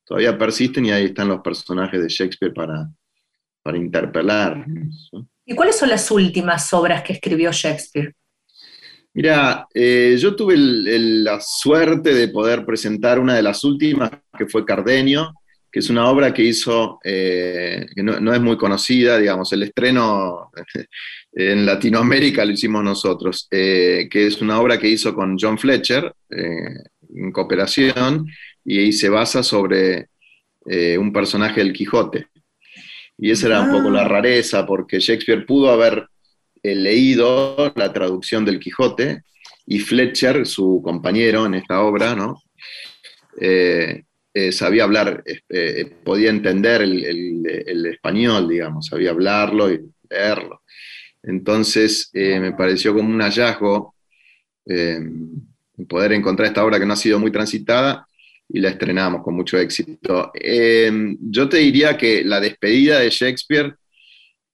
todavía 0.05 0.39
persisten 0.39 0.87
y 0.87 0.93
ahí 0.93 1.07
están 1.07 1.29
los 1.29 1.41
personajes 1.41 2.01
de 2.01 2.09
Shakespeare 2.09 2.53
para, 2.53 2.89
para 3.63 3.79
interpelar. 3.79 4.65
¿Y 5.45 5.55
cuáles 5.55 5.77
son 5.77 5.89
las 5.89 6.11
últimas 6.11 6.73
obras 6.73 7.03
que 7.03 7.13
escribió 7.15 7.51
Shakespeare? 7.53 8.15
Mira, 9.13 9.67
eh, 9.75 10.17
yo 10.19 10.37
tuve 10.37 10.55
la 10.57 11.41
suerte 11.41 12.15
de 12.15 12.29
poder 12.29 12.65
presentar 12.65 13.19
una 13.19 13.35
de 13.35 13.43
las 13.43 13.65
últimas, 13.65 14.11
que 14.39 14.47
fue 14.47 14.65
Cardenio, 14.65 15.33
que 15.71 15.79
es 15.79 15.91
una 15.91 16.09
obra 16.09 16.35
que 16.35 16.43
hizo, 16.43 16.99
eh, 17.05 17.87
que 17.95 18.03
no, 18.03 18.19
no, 18.19 18.35
es 18.35 18.41
muy 18.41 18.57
conocida, 18.57 19.19
digamos, 19.19 19.53
el 19.53 19.63
estreno 19.63 20.51
en 21.33 21.65
Latinoamérica 21.65 22.45
lo 22.45 22.53
hicimos 22.53 22.83
nosotros, 22.83 23.47
eh, 23.51 24.09
que 24.11 24.27
es 24.27 24.41
una 24.43 24.61
obra 24.61 24.79
que 24.79 24.89
hizo 24.89 25.15
con 25.15 25.37
John 25.39 25.59
Fletcher 25.59 26.13
eh, 26.31 26.75
en 27.15 27.33
cooperación 27.33 28.27
y 28.65 28.93
se 28.93 29.09
basa 29.09 29.43
sobre 29.43 30.09
un 30.99 31.13
personaje 31.13 31.61
del 31.61 31.73
Quijote. 31.73 32.29
Y 33.19 33.33
esa 33.33 33.49
era 33.49 33.63
un 33.63 33.73
poco 33.73 33.91
la 33.91 34.03
ah. 34.03 34.09
rareza, 34.09 34.65
porque 34.67 35.01
Shakespeare 35.01 35.45
pudo 35.45 35.71
haber 35.71 36.07
leído 36.63 37.73
la 37.75 37.93
traducción 37.93 38.45
del 38.45 38.61
Quijote 38.61 39.23
y 39.67 39.81
Fletcher, 39.81 40.47
su 40.47 40.81
compañero 40.85 41.47
en 41.47 41.55
esta 41.55 41.81
obra, 41.81 42.15
¿no? 42.15 42.41
Sabía 44.53 44.85
hablar, 44.85 45.25
podía 46.05 46.31
entender 46.31 46.83
el, 46.83 47.45
el 47.45 47.87
español, 47.87 48.49
digamos, 48.49 48.87
sabía 48.87 49.11
hablarlo 49.11 49.73
y 49.73 49.81
leerlo. 50.09 50.63
Entonces 51.23 52.11
eh, 52.13 52.41
me 52.41 52.53
pareció 52.53 52.95
como 52.95 53.09
un 53.09 53.21
hallazgo 53.21 53.95
eh, 54.67 55.01
poder 55.89 56.13
encontrar 56.13 56.49
esta 56.49 56.65
obra 56.65 56.79
que 56.79 56.87
no 56.87 56.93
ha 56.93 56.97
sido 56.97 57.19
muy 57.19 57.31
transitada 57.31 58.07
y 58.49 58.61
la 58.61 58.71
estrenamos 58.71 59.23
con 59.23 59.35
mucho 59.35 59.59
éxito. 59.59 60.31
Eh, 60.35 60.91
yo 61.21 61.49
te 61.49 61.59
diría 61.59 61.97
que 61.97 62.25
la 62.25 62.41
despedida 62.41 63.01
de 63.01 63.11
Shakespeare 63.11 63.75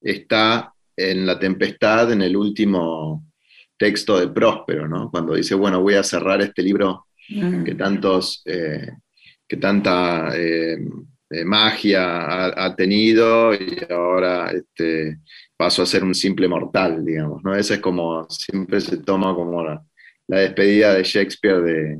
está 0.01 0.73
en 0.97 1.27
La 1.27 1.39
Tempestad, 1.39 2.13
en 2.13 2.23
el 2.23 2.37
último 2.37 3.25
texto 3.77 4.19
de 4.19 4.29
Próspero, 4.29 4.89
¿no? 4.89 5.11
cuando 5.11 5.35
dice, 5.35 5.55
bueno, 5.55 5.81
voy 5.83 5.95
a 5.95 6.03
cerrar 6.03 6.41
este 6.41 6.63
libro 6.63 7.07
mm. 7.29 7.65
que, 7.65 7.75
tantos, 7.75 8.43
que 9.49 9.57
tanta 9.57 10.33
magia 11.45 12.65
ha, 12.65 12.77
tenido 12.77 13.55
y 13.55 13.79
ahora... 13.91 14.51
Este, 14.51 15.19
pasó 15.57 15.83
a 15.83 15.87
ser 15.87 16.05
un 16.05 16.15
simple 16.15 16.49
mortal, 16.49 17.05
digamos, 17.05 17.43
¿no? 17.43 17.55
Esa 17.55 17.75
es 17.75 17.81
como, 17.81 18.29
siempre 18.29 18.81
se 18.81 18.99
toma 18.99 19.35
como 19.35 19.65
la, 19.65 19.83
despedida 20.29 20.93
de 20.93 21.05
Shakespeare 21.05 21.99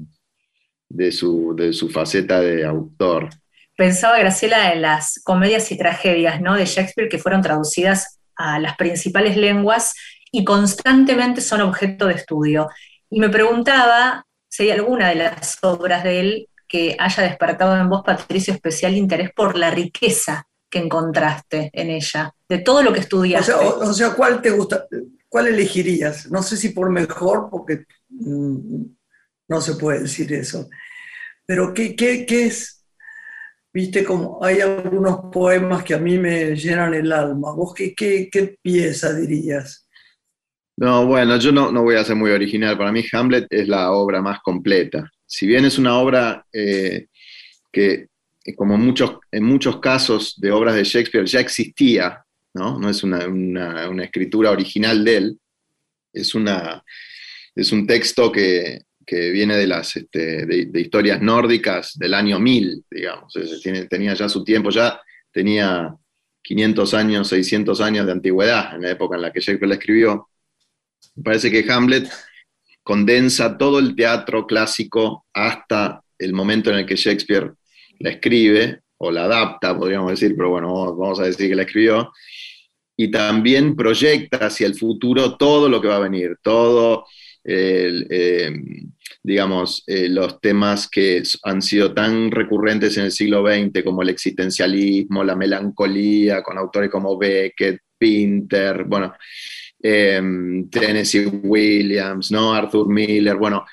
de, 0.89 1.13
su, 1.13 1.55
de 1.57 1.73
su 1.73 1.89
faceta 1.89 2.41
de 2.41 2.65
autor. 2.65 3.31
Pensaba, 3.77 4.19
Graciela, 4.19 4.73
en 4.73 4.83
las 4.83 5.21
comedias 5.25 5.71
y 5.71 5.79
tragedias 5.79 6.41
¿no? 6.41 6.55
de 6.55 6.65
Shakespeare 6.65 7.09
que 7.09 7.19
fueron 7.19 7.43
traducidas 7.43 8.19
a 8.35 8.59
las 8.59 8.77
principales 8.77 9.37
lenguas 9.37 9.95
y 10.33 10.45
constantemente 10.45 11.41
son 11.41 11.61
objeto 11.61 12.07
de 12.07 12.15
estudio. 12.15 12.69
Y 13.11 13.21
me 13.21 13.29
preguntaba 13.29 14.27
si 14.49 14.65
hay 14.65 14.71
alguna 14.71 15.11
de 15.11 15.17
las 15.17 15.59
obras 15.63 16.03
de 16.03 16.21
él 16.21 16.49
que 16.69 16.97
haya 16.99 17.23
despertado 17.23 17.77
en 17.77 17.89
vos, 17.89 18.03
Patricio, 18.05 18.55
especial 18.55 18.97
interés 18.97 19.31
por 19.35 19.57
la 19.57 19.71
riqueza 19.71 20.47
que 20.69 20.79
encontraste 20.79 21.71
en 21.73 21.91
ella, 21.91 22.35
de 22.49 22.59
todo 22.59 22.83
lo 22.83 22.93
que 22.93 23.01
estudiaste. 23.01 23.53
O 23.53 23.93
sea, 23.93 24.11
¿cuál 24.11 24.43
te 24.43 24.51
gusta? 24.51 24.87
¿Cuál 25.29 25.49
elegirías? 25.49 26.31
No 26.31 26.43
sé 26.43 26.57
si 26.57 26.71
por 26.71 26.91
mejor, 26.91 27.49
porque 27.51 27.85
mm, 28.09 28.83
no 29.49 29.61
se 29.61 29.75
puede 29.75 30.01
decir 30.01 30.33
eso. 30.33 30.69
Pero 31.45 31.73
¿qué, 31.73 31.95
qué, 31.95 32.27
qué 32.27 32.47
es? 32.47 32.85
Viste, 33.73 34.05
como 34.05 34.43
hay 34.43 34.61
algunos 34.61 35.31
poemas 35.33 35.85
que 35.85 35.95
a 35.95 35.99
mí 35.99 36.19
me 36.19 36.57
llenan 36.57 36.95
el 36.95 37.13
alma. 37.13 37.53
¿Vos 37.53 37.75
qué, 37.75 37.95
qué, 37.95 38.29
qué 38.33 38.57
pieza 38.61 39.13
dirías? 39.13 39.87
No, 40.79 41.07
bueno, 41.07 41.39
yo 41.39 41.53
no, 41.53 41.71
no, 41.71 41.83
voy 41.83 41.97
a 41.97 42.05
ser 42.05 42.17
muy 42.17 42.31
original. 42.31 42.77
Para 42.77 42.93
mí 42.93 43.05
Hamlet 43.13 43.47
es 43.51 43.69
la 43.69 43.93
obra 43.93 44.21
más 44.21 44.41
completa. 44.41 45.11
Si 45.27 45.47
bien 45.47 45.65
es 45.65 45.79
una 45.79 45.99
obra 45.99 46.47
eh, 46.53 47.09
que, 47.73 48.09
como 48.55 48.79
muchos, 48.79 49.19
en 49.31 49.45
muchos 49.45 49.81
casos 49.81 50.35
de 50.39 50.53
obras 50.53 50.75
de 50.77 50.85
Shakespeare, 50.85 51.27
ya 51.27 51.41
existía, 51.41 52.25
no, 52.55 52.79
no 52.79 52.89
es 52.89 53.03
una, 53.03 53.27
una, 53.27 54.05
escritura 54.05 54.51
original 54.51 55.05
de 55.05 55.17
él, 55.17 55.39
es, 56.13 56.35
una, 56.35 56.83
es 57.55 57.73
un 57.73 57.87
texto 57.87 58.31
que, 58.33 58.83
que 59.05 59.31
viene 59.31 59.57
de 59.57 59.67
las 59.67 59.97
este, 59.97 60.47
de, 60.47 60.81
historias 60.81 61.21
nórdicas 61.23 61.99
del 61.99 62.15
año 62.15 62.39
1000, 62.39 62.85
digamos. 62.91 63.33
tenía 63.89 64.15
ya 64.15 64.29
su 64.29 64.43
tiempo, 64.43 64.71
ya 64.71 65.01
tenía 65.33 65.95
500 66.43 66.95
años, 66.95 67.29
600 67.29 67.81
años 67.81 68.07
de 68.07 68.13
antigüedad 68.13 68.75
en 68.75 68.83
la 68.83 68.91
época 68.91 69.17
en 69.17 69.23
la 69.23 69.33
que 69.33 69.41
Shakespeare 69.41 69.69
la 69.69 69.75
escribió. 69.75 70.29
Parece 71.23 71.51
que 71.51 71.71
Hamlet 71.71 72.09
condensa 72.87 73.59
todo 73.59 73.81
el 73.81 73.97
teatro 73.97 74.47
clásico 74.47 75.27
hasta 75.35 76.01
el 76.21 76.33
momento 76.33 76.71
en 76.71 76.77
el 76.77 76.87
que 76.87 76.95
Shakespeare 76.95 77.53
la 77.99 78.11
escribe, 78.11 78.83
o 78.99 79.11
la 79.11 79.25
adapta, 79.25 79.77
podríamos 79.77 80.13
decir, 80.13 80.35
pero 80.37 80.51
bueno, 80.51 80.95
vamos 80.95 81.19
a 81.19 81.25
decir 81.25 81.49
que 81.49 81.57
la 81.57 81.63
escribió, 81.63 82.13
y 82.97 83.11
también 83.11 83.75
proyecta 83.75 84.47
hacia 84.47 84.69
el 84.69 84.77
futuro 84.77 85.37
todo 85.37 85.69
lo 85.69 85.81
que 85.81 85.89
va 85.89 85.97
a 85.97 86.09
venir, 86.09 86.37
todo 86.41 87.07
eh, 87.43 88.53
digamos, 89.21 89.83
eh, 89.89 90.09
los 90.09 90.41
temas 90.41 90.89
que 90.89 91.25
han 91.43 91.61
sido 91.61 91.93
tan 91.93 92.31
recurrentes 92.31 92.97
en 92.99 93.07
el 93.07 93.11
siglo 93.11 93.45
XX 93.45 93.83
como 93.83 94.03
el 94.03 94.11
existencialismo, 94.11 95.25
la 95.25 95.35
melancolía, 95.35 96.41
con 96.45 96.57
autores 96.57 96.89
como 96.89 97.19
Beckett, 97.19 97.81
Pinter, 97.99 98.85
bueno, 98.85 99.13
em, 99.83 100.69
Tennessee 100.69 101.27
Williams, 101.27 102.31
¿no? 102.31 102.55
Arthur 102.55 102.89
Miller, 102.89 103.37
bueno, 103.37 103.65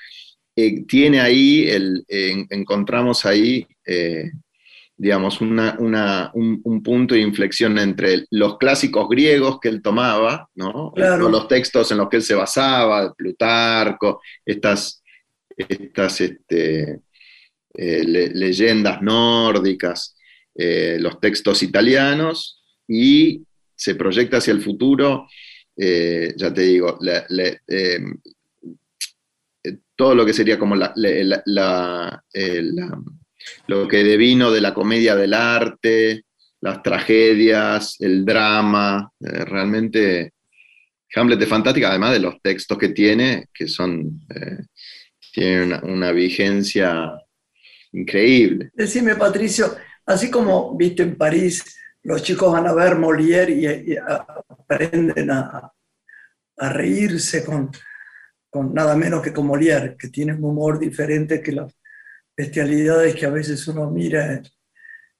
eh, 0.56 0.84
tiene 0.86 1.20
ahí, 1.20 1.68
el, 1.68 2.04
encontramos 2.08 3.26
ahí, 3.26 3.66
eh, 3.84 4.30
digamos, 4.96 5.40
una, 5.40 6.30
un, 6.34 6.82
punto 6.82 7.16
de 7.16 7.22
inflexión 7.22 7.76
entre 7.78 8.26
los 8.30 8.56
clásicos 8.58 9.08
griegos 9.08 9.58
que 9.60 9.68
él 9.68 9.82
tomaba, 9.82 10.48
¿no? 10.54 10.92
Los 10.96 11.48
textos 11.48 11.90
en 11.90 11.98
los 11.98 12.08
que 12.08 12.18
él 12.18 12.22
se 12.22 12.36
basaba, 12.36 13.12
Plutarco, 13.14 14.20
estas 14.46 15.02
estas 15.56 16.20
este, 16.20 17.00
eh, 17.74 18.04
leyendas 18.34 19.02
nórdicas, 19.02 20.16
los 20.54 21.18
textos 21.18 21.64
italianos, 21.64 22.62
y 22.86 23.42
se 23.74 23.96
proyecta 23.96 24.36
hacia 24.36 24.52
el 24.52 24.62
futuro, 24.62 25.26
eh, 25.76 26.34
ya 26.36 26.52
te 26.52 26.62
digo, 26.62 26.98
todo 29.96 30.14
lo 30.14 30.26
que 30.26 30.32
sería 30.32 30.58
como 30.58 30.74
la, 30.76 30.92
lo 33.66 33.88
que 33.88 34.04
devino 34.04 34.50
de 34.50 34.60
la 34.60 34.74
comedia 34.74 35.14
del 35.16 35.34
arte, 35.34 36.24
las 36.60 36.82
tragedias, 36.82 37.96
el 38.00 38.24
drama, 38.24 39.12
realmente 39.20 40.32
Hamlet 41.14 41.42
es 41.42 41.48
fantástica, 41.48 41.90
además 41.90 42.12
de 42.12 42.20
los 42.20 42.40
textos 42.42 42.76
que 42.78 42.88
tiene, 42.88 43.48
que 43.52 43.68
son 43.68 44.20
tiene 45.34 45.80
una, 45.82 46.12
vigencia 46.12 47.12
increíble. 47.92 48.70
Decime, 48.72 49.16
Patricio, 49.16 49.74
así 50.06 50.30
como 50.30 50.76
viste 50.76 51.02
en 51.02 51.16
París, 51.16 51.64
los 52.04 52.22
chicos 52.22 52.52
van 52.52 52.66
a 52.66 52.72
ver 52.72 52.96
Molière 52.96 53.50
y, 53.50 53.96
aprenden 53.96 55.30
a, 55.30 55.72
reírse 56.56 57.44
con, 57.44 57.70
nada 58.72 58.94
menos 58.96 59.22
que 59.22 59.32
con 59.32 59.46
Molière, 59.46 59.96
que 59.96 60.08
tiene 60.08 60.32
un 60.32 60.44
humor 60.44 60.78
diferente 60.78 61.42
que 61.42 61.52
las 61.52 61.74
bestialidades 62.36 63.14
que 63.14 63.26
a 63.26 63.30
veces 63.30 63.66
uno 63.68 63.90
mira 63.90 64.42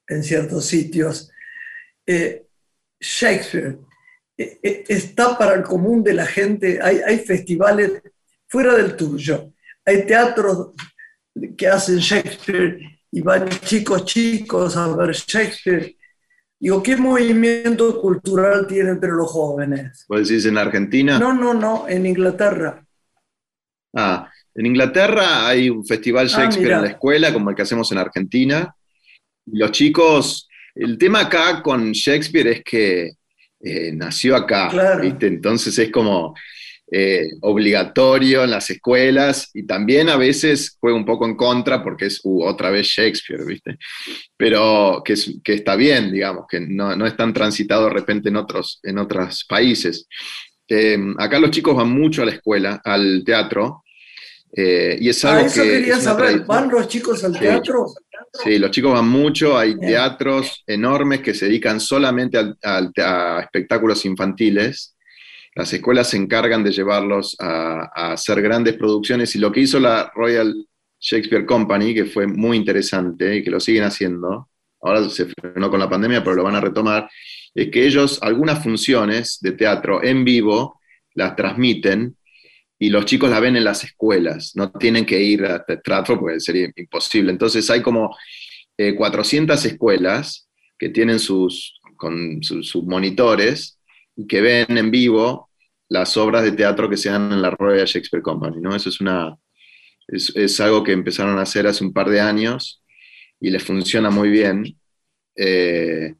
en, 0.06 0.22
ciertos 0.22 0.66
sitios. 0.66 1.30
Eh, 2.06 2.46
Shakespeare 3.00 3.78
eh, 4.36 4.58
eh, 4.62 4.84
está 4.88 5.36
para 5.36 5.54
el 5.54 5.62
común 5.62 6.02
de 6.04 6.12
la 6.14 6.26
gente, 6.26 6.78
hay, 6.80 7.00
hay 7.04 7.18
festivales 7.18 8.02
fuera 8.46 8.74
del 8.74 8.94
tuyo 8.96 9.54
hay 9.84 10.06
teatros 10.06 10.70
que 11.56 11.66
hacen 11.68 11.98
Shakespeare 11.98 12.78
y 13.10 13.20
van 13.20 13.48
chicos 13.48 14.04
chicos 14.04 14.76
a 14.76 14.88
ver 14.96 15.12
Shakespeare. 15.12 15.96
Digo, 16.58 16.82
¿qué 16.82 16.96
movimiento 16.96 18.00
cultural 18.00 18.66
tiene 18.66 18.90
entre 18.90 19.10
los 19.10 19.30
jóvenes? 19.30 20.04
¿Vos 20.08 20.28
decís 20.28 20.46
en 20.46 20.56
Argentina? 20.56 21.18
No, 21.18 21.32
no, 21.32 21.52
no, 21.52 21.86
en 21.88 22.06
Inglaterra. 22.06 22.84
Ah, 23.94 24.30
en 24.54 24.66
Inglaterra 24.66 25.46
hay 25.46 25.68
un 25.68 25.84
festival 25.84 26.26
ah, 26.26 26.36
Shakespeare 26.38 26.72
en 26.72 26.82
la 26.82 26.88
escuela, 26.88 27.32
como 27.32 27.50
el 27.50 27.56
que 27.56 27.62
hacemos 27.62 27.90
en 27.92 27.98
Argentina. 27.98 28.74
Los 29.46 29.72
chicos, 29.72 30.48
el 30.74 30.96
tema 30.96 31.20
acá 31.20 31.62
con 31.62 31.92
Shakespeare 31.92 32.48
es 32.48 32.62
que 32.64 33.12
eh, 33.60 33.92
nació 33.92 34.36
acá, 34.36 34.98
¿viste? 35.00 35.26
Entonces 35.26 35.78
es 35.78 35.90
como, 35.90 36.34
eh, 36.90 37.30
obligatorio 37.40 38.44
en 38.44 38.50
las 38.50 38.68
escuelas 38.68 39.50
y 39.54 39.66
también 39.66 40.10
a 40.10 40.16
veces 40.16 40.76
juega 40.78 40.96
un 40.96 41.06
poco 41.06 41.24
en 41.24 41.34
contra 41.34 41.82
porque 41.82 42.06
es 42.06 42.20
uh, 42.24 42.44
otra 42.44 42.70
vez 42.70 42.86
Shakespeare, 42.86 43.44
¿viste? 43.44 43.78
Pero 44.36 45.02
que, 45.04 45.14
que 45.42 45.54
está 45.54 45.76
bien, 45.76 46.12
digamos, 46.12 46.44
que 46.48 46.60
no, 46.60 46.94
no, 46.94 47.06
es 47.06 47.16
tan 47.16 47.32
transitado 47.32 47.84
de 47.84 47.94
repente 47.94 48.28
en 48.28 48.36
otros, 48.36 48.80
en 48.82 48.98
otros 48.98 49.46
países. 49.48 50.06
Eh, 50.68 50.98
acá 51.18 51.38
los 51.38 51.50
chicos 51.50 51.74
van 51.74 51.90
mucho 51.90 52.22
a 52.22 52.26
la 52.26 52.32
escuela, 52.32 52.80
al 52.84 53.22
teatro, 53.24 53.82
eh, 54.56 54.98
y 55.00 55.08
es 55.08 55.24
ah, 55.24 55.36
algo 55.36 55.46
eso 55.46 55.62
quería 55.62 55.98
saber, 55.98 56.44
¿van 56.44 56.68
los 56.68 56.86
chicos 56.86 57.24
al 57.24 57.38
teatro? 57.38 57.86
Sí, 58.44 58.58
los 58.58 58.70
chicos 58.70 58.92
van 58.92 59.08
mucho, 59.08 59.56
hay 59.58 59.78
teatros 59.78 60.62
enormes 60.66 61.22
que 61.22 61.34
se 61.34 61.46
dedican 61.46 61.80
solamente 61.80 62.38
a 62.62 63.40
espectáculos 63.42 64.04
infantiles 64.04 64.93
las 65.54 65.72
escuelas 65.72 66.10
se 66.10 66.16
encargan 66.16 66.64
de 66.64 66.72
llevarlos 66.72 67.36
a, 67.38 68.12
hacer 68.12 68.42
grandes 68.42 68.74
producciones 68.74 69.34
y 69.36 69.38
lo 69.38 69.52
que 69.52 69.60
hizo 69.60 69.78
la 69.78 70.10
Royal 70.14 70.54
Shakespeare 70.98 71.46
Company, 71.46 71.94
que 71.94 72.06
fue 72.06 72.26
muy 72.26 72.56
interesante 72.56 73.36
y 73.36 73.44
que 73.44 73.50
lo 73.50 73.60
siguen 73.60 73.84
haciendo, 73.84 74.48
ahora 74.80 75.08
se 75.08 75.26
frenó 75.26 75.70
con 75.70 75.80
la 75.80 75.88
pandemia, 75.88 76.24
pero 76.24 76.36
lo 76.36 76.44
van 76.44 76.56
a 76.56 76.60
retomar, 76.60 77.08
es 77.54 77.70
que 77.70 77.86
ellos 77.86 78.18
algunas 78.22 78.62
funciones 78.62 79.38
de 79.40 79.52
teatro 79.52 80.02
en 80.02 80.24
vivo 80.24 80.80
las 81.14 81.36
transmiten 81.36 82.16
y 82.78 82.90
los 82.90 83.04
chicos 83.04 83.30
la 83.30 83.38
ven 83.38 83.56
en 83.56 83.64
las 83.64 83.84
escuelas, 83.84 84.52
no 84.56 84.72
tienen 84.72 85.06
que 85.06 85.22
ir 85.22 85.44
a 85.44 85.64
teatro 85.64 86.18
porque 86.18 86.40
sería 86.40 86.68
imposible. 86.74 87.30
Entonces 87.30 87.70
hay 87.70 87.80
como 87.80 88.16
400 88.76 89.64
eh, 89.64 89.68
escuelas 89.68 90.48
que 90.76 90.88
tienen 90.88 91.20
sus 91.20 91.78
monitores 92.82 93.78
que 94.28 94.40
ven 94.40 94.78
en 94.78 94.90
vivo 94.90 95.50
las 95.88 96.16
obras 96.16 96.44
de 96.44 96.52
teatro 96.52 96.88
que 96.88 96.96
se 96.96 97.10
dan 97.10 97.32
en 97.32 97.42
la 97.42 97.50
Royal 97.50 97.86
Shakespeare 97.86 98.22
Company, 98.22 98.60
¿no? 98.60 98.74
Eso 98.74 98.88
es, 98.88 99.00
una, 99.00 99.36
es, 100.08 100.60
algo 100.60 100.82
que 100.82 100.92
empezaron 100.92 101.38
a 101.38 101.42
hacer 101.42 101.66
hace 101.66 101.84
un 101.84 101.92
par 101.92 102.08
de 102.08 102.20
años 102.20 102.82
y 103.40 103.50
les 103.50 103.62
funciona 103.62 104.10
muy 104.10 104.30
bien. 104.30 104.64
Eh, 105.36 106.14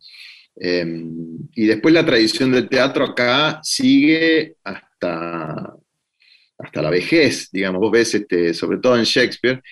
em, 0.57 1.39
y 1.55 1.67
después 1.67 1.95
la 1.95 2.05
tradición 2.05 2.53
del 2.53 2.69
teatro 2.69 3.05
acá 3.05 3.61
sigue 3.63 4.57
hasta, 4.65 5.75
hasta 6.59 6.83
la 6.83 6.91
vejez, 6.91 7.49
digamos. 7.51 7.81
Vos 7.81 7.93
ves, 7.93 8.15
este, 8.15 8.55
sobre 8.55 8.79
todo 8.79 8.97
en 8.97 9.05
Shakespeare, 9.05 9.63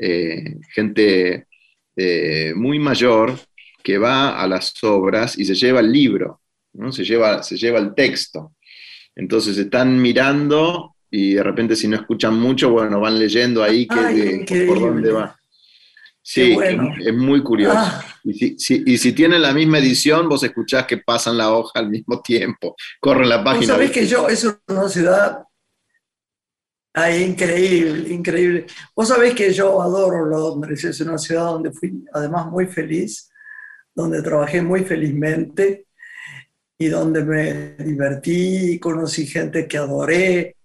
eh, 0.00 0.56
gente 0.74 1.46
eh, 1.96 2.52
muy 2.54 2.78
mayor 2.78 3.38
que 3.82 3.98
va 3.98 4.40
a 4.40 4.46
las 4.46 4.72
obras 4.84 5.38
y 5.38 5.44
se 5.44 5.54
lleva 5.54 5.80
el 5.80 5.90
libro 5.90 6.37
se, 6.90 7.04
lleva, 7.04 7.42
se 7.42 7.56
lleva 7.56 7.78
el 7.78 7.94
texto. 7.94 8.54
Entonces 9.14 9.58
están 9.58 10.00
mirando 10.00 10.94
y 11.10 11.34
de 11.34 11.42
repente 11.42 11.74
si 11.74 11.88
no 11.88 11.96
escuchan 11.96 12.38
mucho, 12.38 12.70
bueno, 12.70 13.00
van 13.00 13.18
leyendo 13.18 13.62
ahí 13.62 13.86
que, 13.86 14.64
por 14.66 14.80
dónde 14.80 15.12
va. 15.12 15.34
Sí, 16.22 16.56
es, 16.62 17.14
muy 17.14 17.42
curioso. 17.42 17.78
Ah. 17.78 18.04
Y, 18.22 18.58
si, 18.58 19.12
tienen 19.12 19.40
la 19.40 19.54
misma 19.54 19.78
edición, 19.78 20.28
vos 20.28 20.42
escuchás 20.42 20.84
que 20.86 20.98
pasan 20.98 21.38
la 21.38 21.52
hoja 21.52 21.80
al 21.80 21.88
mismo 21.88 22.20
tiempo, 22.24 22.76
corren 23.00 23.30
la 23.30 23.42
página. 23.42 23.74
sabés 23.74 23.90
que 23.90 24.06
yo, 24.06 24.26
no 24.68 24.88
se 24.88 25.02
da 25.02 25.44
Ay, 27.00 27.22
increíble, 27.22 28.12
increíble. 28.12 28.66
Vos 28.94 29.08
sabés 29.08 29.34
que 29.34 29.52
yo 29.52 29.80
adoro 29.80 30.24
Londres, 30.24 30.82
es 30.84 31.00
una 31.00 31.16
ciudad 31.16 31.44
donde 31.44 31.70
fui 31.70 32.04
además 32.12 32.46
muy 32.46 32.66
feliz, 32.66 33.30
donde 33.94 34.20
trabajé 34.20 34.62
muy 34.62 34.84
felizmente 34.84 35.86
y 36.78 36.88
donde 36.88 37.24
me 37.24 37.74
divertí, 37.76 38.78
conocí 38.78 39.26
gente 39.26 39.66
que 39.66 39.78
adoré. 39.78 40.56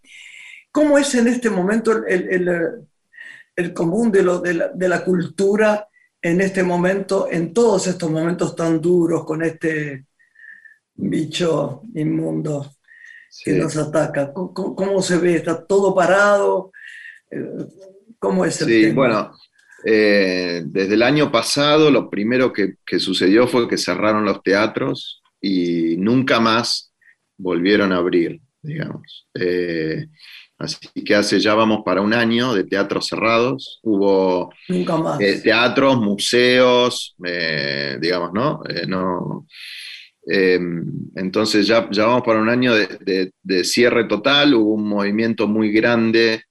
¿Cómo 0.71 0.97
es 0.97 1.13
en 1.15 1.27
este 1.27 1.49
momento 1.49 2.05
el, 2.05 2.87
el, 3.55 3.73
común 3.73 4.11
de, 4.11 4.23
lo, 4.23 4.39
de, 4.39 4.53
la, 4.53 4.67
de 4.69 4.89
la 4.89 5.03
cultura 5.03 5.87
en 6.21 6.39
este 6.39 6.63
momento, 6.63 7.27
en 7.29 7.53
todos 7.53 7.87
estos 7.87 8.09
momentos 8.09 8.55
tan 8.55 8.79
duros 8.79 9.25
con 9.25 9.43
este 9.43 10.05
bicho 10.95 11.81
inmundo 11.95 12.75
que 13.43 13.53
nos 13.53 13.75
ataca. 13.77 14.31
¿Cómo, 14.31 15.01
se 15.01 15.17
ve? 15.17 15.35
¿Está 15.35 15.65
todo 15.65 15.95
parado? 15.95 16.71
Eh, 17.31 17.65
¿Cómo 18.19 18.45
es 18.45 18.61
el 18.61 18.67
sí, 18.67 18.91
bueno, 18.91 19.33
eh, 19.83 20.63
desde 20.65 20.93
el 20.93 21.01
año 21.01 21.31
pasado 21.31 21.91
lo 21.91 22.09
primero 22.09 22.53
que, 22.53 22.77
sucedió 22.99 23.47
fue 23.47 23.67
que 23.67 23.77
cerraron 23.77 24.23
los 24.23 24.43
teatros 24.43 25.22
y 25.43 25.97
nunca 25.97 26.39
más 26.39 26.91
volvieron 27.37 27.91
a 27.91 27.97
abrir, 27.97 28.39
digamos. 28.61 29.27
Eh, 29.35 30.07
así 30.57 31.03
que 31.03 31.13
hace 31.13 31.39
ya 31.39 31.53
vamos 31.53 31.81
para 31.85 32.01
un 32.01 32.13
año 32.13 32.53
de 32.53 32.63
teatros 32.63 33.07
cerrados. 33.07 33.79
Hubo 33.83 34.51
teatros, 35.43 35.97
museos, 35.97 37.15
digamos, 37.99 38.31
¿no? 38.33 38.61
no 38.87 39.45
Em, 40.25 40.85
entonces 41.15 41.67
ya, 41.67 41.89
ya, 41.91 42.05
vamos 42.05 42.23
para 42.23 42.39
un 42.39 42.49
año 42.49 42.73
de, 42.73 43.63
cierre 43.63 44.05
total, 44.05 44.53
hubo 44.53 44.73
un 44.75 44.87
movimiento 44.87 45.47
muy 45.47 45.71
grande 45.71 46.43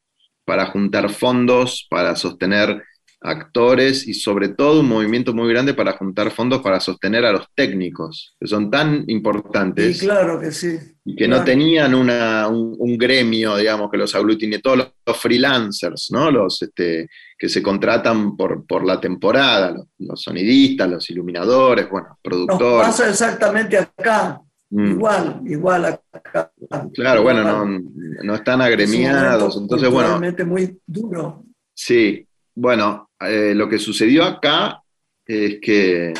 para 0.44 0.66
juntar 0.66 1.10
fondos, 1.10 1.86
para 1.88 2.14
sostener 2.16 2.82
actores 3.22 4.06
y 4.08 4.14
sobre 4.14 4.48
todo 4.48 4.80
un 4.80 4.88
movimiento 4.88 5.32
muy 5.32 5.48
grande 5.48 5.74
para 5.74 5.92
juntar 5.92 6.30
fondos 6.30 6.60
para 6.60 6.80
sostener 6.80 7.24
a 7.24 7.32
los 7.32 7.46
técnicos, 7.54 8.34
que 8.38 8.46
son 8.46 8.70
tan 8.70 9.04
importantes. 9.06 10.02
Y 10.02 10.06
claro 10.06 10.40
que 10.40 10.50
sí. 10.50 10.78
Y 11.04 11.16
que 11.16 11.28
no 11.28 11.42
tenían 11.42 11.94
un, 11.94 12.98
gremio, 12.98 13.56
digamos, 13.56 13.90
que 13.90 13.96
los 13.96 14.14
aglutine, 14.14 14.58
todos 14.58 14.78
los, 14.78 15.16
freelancers, 15.16 16.10
¿no? 16.12 16.30
Los 16.30 16.62
este, 16.62 17.08
que 17.36 17.48
se 17.48 17.62
contratan 17.62 18.36
por, 18.36 18.66
por 18.66 18.84
la 18.84 19.00
temporada, 19.00 19.74
los, 19.98 20.22
sonidistas, 20.22 20.88
los 20.88 21.10
iluminadores, 21.10 21.88
bueno, 21.90 22.18
productores. 22.22 22.86
pasa 22.86 23.08
exactamente 23.08 23.78
acá. 23.78 24.40
Mm. 24.70 24.92
Igual, 24.92 25.40
igual 25.46 25.84
acá. 25.84 26.50
Claro, 26.94 27.22
bueno, 27.22 27.42
no, 27.44 27.80
no, 28.22 28.34
están 28.34 28.62
agremiados, 28.62 29.58
entonces 29.60 29.90
bueno. 29.90 30.08
Realmente 30.08 30.44
muy 30.44 30.80
duro. 30.86 31.44
Sí, 31.74 32.26
bueno, 32.54 33.10
eh, 33.28 33.54
lo 33.54 33.68
que 33.68 33.78
sucedió 33.78 34.24
acá 34.24 34.82
es 35.26 35.58
que 35.60 36.12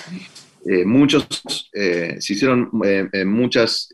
eh, 0.67 0.85
muchos, 0.85 1.27
eh, 1.73 2.17
se 2.21 2.33
hicieron 2.33 2.71
muchas 3.27 3.93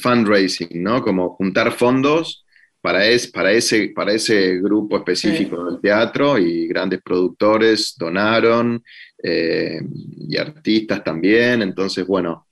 fundraising, 0.00 0.82
¿no? 0.82 1.02
Como 1.02 1.30
juntar 1.30 1.72
fondos 1.72 2.44
para, 2.80 3.06
es, 3.06 3.28
para, 3.28 3.52
ese, 3.52 3.92
para 3.94 4.12
ese 4.12 4.58
grupo 4.58 4.96
específico 4.96 5.64
del 5.64 5.80
teatro 5.80 6.38
y 6.38 6.66
grandes 6.66 7.00
productores 7.02 7.94
donaron 7.96 8.82
y 9.22 10.36
artistas 10.36 11.04
también. 11.04 11.62
Entonces, 11.62 12.06
bueno, 12.06 12.48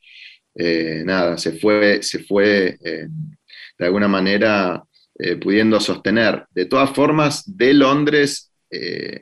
nada, 0.54 1.36
se 1.36 1.52
fue, 1.52 2.02
se 2.02 2.20
fue 2.20 2.78
de 2.80 3.86
alguna 3.86 4.08
manera 4.08 4.82
eh, 5.22 5.36
pudiendo 5.36 5.78
sostener. 5.78 6.46
De 6.50 6.64
todas 6.64 6.90
formas, 6.90 7.44
de 7.44 7.74
Londres, 7.74 8.50
eh, 8.70 9.20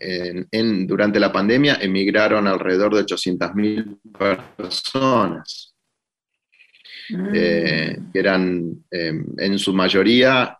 eh, 0.00 0.46
durante 0.86 1.20
la 1.20 1.30
pandemia, 1.30 1.76
emigraron 1.82 2.46
alrededor 2.46 2.94
de 2.94 3.02
800.000 3.02 3.98
personas, 4.18 5.74
mm. 7.10 7.32
que 7.32 7.98
eran 8.14 8.84
en 8.90 9.58
su 9.58 9.74
mayoría 9.74 10.56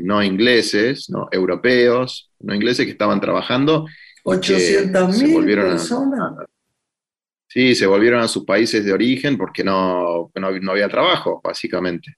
no 0.00 0.22
ingleses, 0.22 1.08
no 1.08 1.28
europeos, 1.32 2.30
no 2.40 2.54
ingleses 2.54 2.84
que 2.84 2.92
estaban 2.92 3.20
trabajando. 3.22 3.86
800.000 4.22 5.54
personas. 5.54 6.46
sí, 7.48 7.74
se 7.74 7.86
volvieron 7.86 8.20
a 8.20 8.28
sus 8.28 8.44
países 8.44 8.84
de 8.84 8.92
origen 8.92 9.38
porque 9.38 9.64
no, 9.64 10.30
no, 10.34 10.70
había 10.72 10.88
trabajo, 10.90 11.40
básicamente 11.42 12.16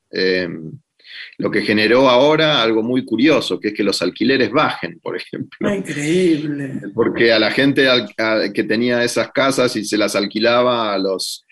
lo 1.39 1.51
que 1.51 1.63
generó 1.63 2.09
ahora 2.09 2.63
algo 2.63 2.83
muy 2.83 3.05
curioso, 3.05 3.61
que 3.61 3.69
es 3.69 3.75
que 3.75 3.85
los 3.85 4.03
alquileres 4.03 4.51
bajen, 4.51 4.99
por 5.01 5.17
ejemplo. 5.17 5.69
Ah, 5.69 5.77
increíble. 5.77 6.81
Porque 6.95 7.33
a 7.33 7.39
la 7.39 7.51
gente 7.51 7.87
que 8.55 8.65
tenía 8.65 9.05
esas 9.05 9.31
casas 9.31 9.75
y 9.77 9.85
se 9.85 9.97
las 9.97 10.17
alquilaba 10.17 10.95
a 10.95 10.99
los 10.99 11.45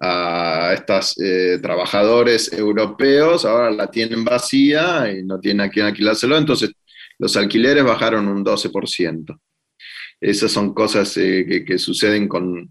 a 0.00 0.72
estos 0.74 1.18
eh, 1.18 1.58
trabajadores 1.62 2.52
europeos, 2.52 3.44
ahora 3.44 3.70
la 3.70 3.90
tienen 3.90 4.24
vacía 4.24 5.10
y 5.10 5.24
no 5.24 5.40
tienen 5.40 5.62
a 5.62 5.70
quién 5.70 5.86
alquilárselo, 5.86 6.36
entonces 6.36 6.72
los 7.18 7.36
alquileres 7.36 7.84
bajaron 7.84 8.28
un 8.28 8.44
12%. 8.44 9.40
Esas 10.20 10.52
son 10.52 10.74
cosas 10.74 11.16
eh, 11.16 11.64
que, 11.66 11.78
suceden 11.78 12.28
con, 12.28 12.70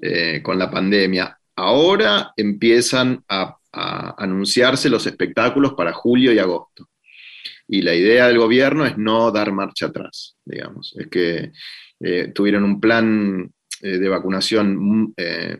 eh, 0.00 0.40
con 0.42 0.58
la 0.58 0.70
pandemia. 0.70 1.38
Ahora 1.56 2.32
empiezan 2.36 3.24
a 3.28 3.56
a 3.72 4.14
anunciarse 4.22 4.90
los 4.90 5.06
espectáculos 5.06 5.74
para 5.74 5.92
julio 5.92 6.32
y 6.32 6.38
agosto. 6.38 6.88
Y 7.68 7.82
la 7.82 7.94
idea 7.94 8.28
del 8.28 8.38
gobierno 8.38 8.84
es 8.84 8.98
no 8.98 9.30
dar 9.30 9.52
marcha 9.52 9.86
atrás, 9.86 10.36
digamos. 10.44 10.94
Es 10.98 11.06
que 11.06 11.52
eh, 12.00 12.32
tuvieron 12.34 12.64
un 12.64 12.80
plan 12.80 13.50
eh, 13.80 13.98
de 13.98 14.08
vacunación, 14.08 15.14
eh, 15.16 15.58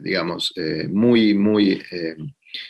digamos, 0.00 0.54
muy, 0.88 1.34
muy 1.34 1.82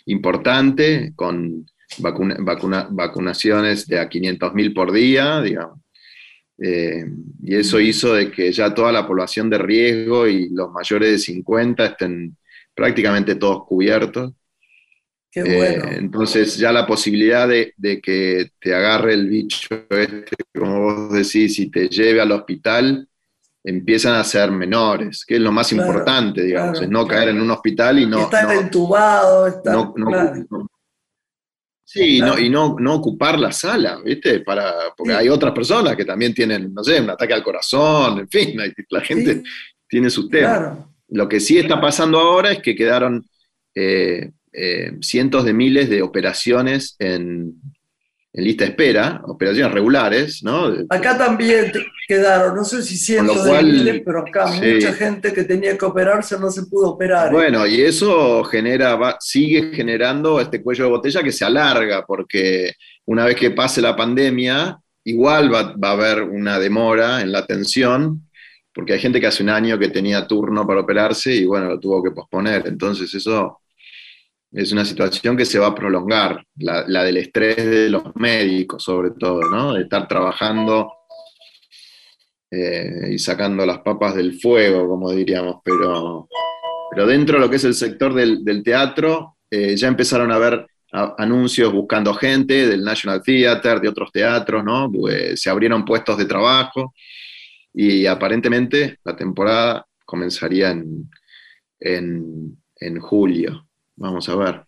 importante, 0.06 1.12
con 1.14 1.64
vacunaciones 1.98 3.86
de 3.86 4.00
a 4.00 4.08
500.000 4.08 4.74
por 4.74 4.90
día, 4.90 5.40
digamos. 5.40 5.78
y 6.58 7.54
eso 7.54 7.78
hizo 7.78 8.14
de 8.14 8.32
que 8.32 8.50
ya 8.50 8.74
toda 8.74 8.90
la 8.90 9.06
población 9.06 9.48
de 9.48 9.58
riesgo 9.58 10.26
y 10.26 10.48
los 10.48 10.72
mayores 10.72 11.12
de 11.12 11.18
50 11.18 11.86
estén 11.86 12.36
prácticamente 12.74 13.34
todos 13.34 13.64
cubiertos. 13.66 14.32
Qué 15.32 15.40
eh, 15.40 15.56
bueno. 15.56 15.96
entonces 15.96 16.56
ya 16.56 16.72
la 16.72 16.86
posibilidad 16.86 17.46
de, 17.46 17.72
que 18.02 18.50
te 18.60 18.74
agarre 18.74 19.14
el 19.14 19.28
bicho 19.28 19.68
este, 19.88 20.36
como 20.52 20.80
vos 20.80 21.12
decís, 21.12 21.56
y 21.60 21.70
te 21.70 21.88
lleve 21.88 22.20
al 22.20 22.32
hospital, 22.32 23.08
empiezan 23.62 24.14
a 24.14 24.24
ser 24.24 24.50
menores, 24.50 25.24
que 25.24 25.36
es 25.36 25.40
lo 25.40 25.52
más 25.52 25.70
importante, 25.72 26.42
digamos, 26.42 26.80
es 26.80 26.88
no 26.88 27.06
caer 27.06 27.28
en 27.28 27.40
un 27.40 27.50
hospital 27.50 28.00
y 28.00 28.06
no... 28.06 28.22
Estar 28.22 28.52
entubado, 28.52 29.46
estar... 29.46 29.76
sí, 31.84 32.18
y 32.18 32.48
no, 32.48 32.76
no 32.78 32.94
ocupar 32.94 33.38
la 33.38 33.52
sala, 33.52 34.00
¿viste? 34.04 34.40
Para, 34.40 34.74
porque 34.96 35.14
hay 35.14 35.28
otras 35.28 35.52
personas 35.52 35.94
que 35.94 36.04
también 36.04 36.34
tienen, 36.34 36.74
no 36.74 36.82
sé, 36.82 37.00
un 37.00 37.10
ataque 37.10 37.34
al 37.34 37.44
corazón, 37.44 38.20
en 38.20 38.28
fin, 38.28 38.58
la 38.88 39.00
gente 39.00 39.42
tiene 39.88 40.10
sus 40.10 40.28
temas. 40.28 40.89
Lo 41.10 41.28
que 41.28 41.40
sí 41.40 41.58
está 41.58 41.80
pasando 41.80 42.18
ahora 42.18 42.52
es 42.52 42.60
que 42.60 42.74
quedaron 42.74 43.24
eh, 43.74 44.30
eh, 44.52 44.92
cientos 45.00 45.44
de 45.44 45.52
miles 45.52 45.88
de 45.88 46.02
operaciones 46.02 46.96
en, 46.98 47.54
lista 48.32 48.64
de 48.64 48.70
espera, 48.70 49.20
operaciones 49.26 49.72
regulares, 49.72 50.42
¿no? 50.44 50.72
Acá 50.88 51.18
también 51.18 51.72
quedaron, 52.06 52.54
no 52.54 52.64
sé 52.64 52.80
si 52.82 52.96
cientos 52.96 53.44
de 53.44 53.62
miles, 53.62 54.02
pero 54.04 54.20
acá 54.20 54.46
mucha 54.46 54.92
gente 54.92 55.32
que 55.32 55.42
tenía 55.42 55.76
que 55.76 55.84
operarse 55.84 56.38
no 56.38 56.48
se 56.50 56.62
pudo 56.66 56.90
operar. 56.90 57.32
Bueno, 57.32 57.66
y 57.66 57.80
eso 57.80 58.44
genera, 58.44 59.16
sigue 59.18 59.72
generando 59.74 60.40
este 60.40 60.62
cuello 60.62 60.84
de 60.84 60.90
botella 60.90 61.24
que 61.24 61.32
se 61.32 61.44
alarga, 61.44 62.04
porque 62.06 62.74
una 63.06 63.24
vez 63.24 63.34
que 63.34 63.50
pase 63.50 63.80
la 63.80 63.96
pandemia, 63.96 64.78
igual 65.02 65.52
va, 65.52 65.74
va 65.74 65.88
a 65.88 65.92
haber 65.92 66.22
una 66.22 66.60
demora 66.60 67.22
en 67.22 67.32
la 67.32 67.40
atención 67.40 68.29
porque 68.74 68.92
hay 68.92 69.00
gente 69.00 69.20
que 69.20 69.26
hace 69.26 69.42
un 69.42 69.50
año 69.50 69.78
que 69.78 69.88
tenía 69.88 70.26
turno 70.26 70.66
para 70.66 70.80
operarse 70.80 71.34
y 71.34 71.44
bueno, 71.44 71.68
lo 71.68 71.80
tuvo 71.80 72.02
que 72.02 72.12
posponer. 72.12 72.66
Entonces 72.66 73.12
eso 73.14 73.60
es 74.52 74.72
una 74.72 74.84
situación 74.84 75.36
que 75.36 75.44
se 75.44 75.58
va 75.58 75.68
a 75.68 75.74
prolongar, 75.74 76.44
la, 76.56 77.04
del 77.04 77.16
estrés 77.18 77.56
de 77.56 77.88
los 77.88 78.14
médicos 78.16 78.82
sobre 78.82 79.10
todo, 79.12 79.42
¿no? 79.42 79.74
De 79.74 79.82
estar 79.82 80.06
trabajando 80.08 80.92
eh, 82.50 83.10
y 83.12 83.18
sacando 83.18 83.64
las 83.64 83.78
papas 83.78 84.14
del 84.14 84.40
fuego, 84.40 84.88
como 84.88 85.12
diríamos, 85.12 85.56
pero, 85.64 86.28
dentro 87.06 87.36
de 87.36 87.40
lo 87.40 87.50
que 87.50 87.56
es 87.56 87.64
el 87.64 87.74
sector 87.74 88.12
del, 88.12 88.62
teatro, 88.64 89.36
eh, 89.50 89.76
ya 89.76 89.86
empezaron 89.88 90.32
a 90.32 90.36
haber 90.36 90.66
anuncios 90.92 91.72
buscando 91.72 92.12
gente 92.14 92.66
del 92.66 92.82
National 92.82 93.22
Theatre, 93.22 93.78
de 93.78 93.88
otros 93.88 94.10
teatros, 94.10 94.64
¿no? 94.64 94.90
Pues, 94.90 95.40
se 95.40 95.48
abrieron 95.48 95.84
puestos 95.84 96.18
de 96.18 96.24
trabajo 96.24 96.92
y 97.72 98.06
aparentemente 98.06 98.98
la 99.04 99.16
temporada 99.16 99.86
comenzaría 100.04 100.70
en, 101.80 102.60
julio. 103.00 103.68
Vamos 103.96 104.28
a 104.28 104.36
ver. 104.36 104.64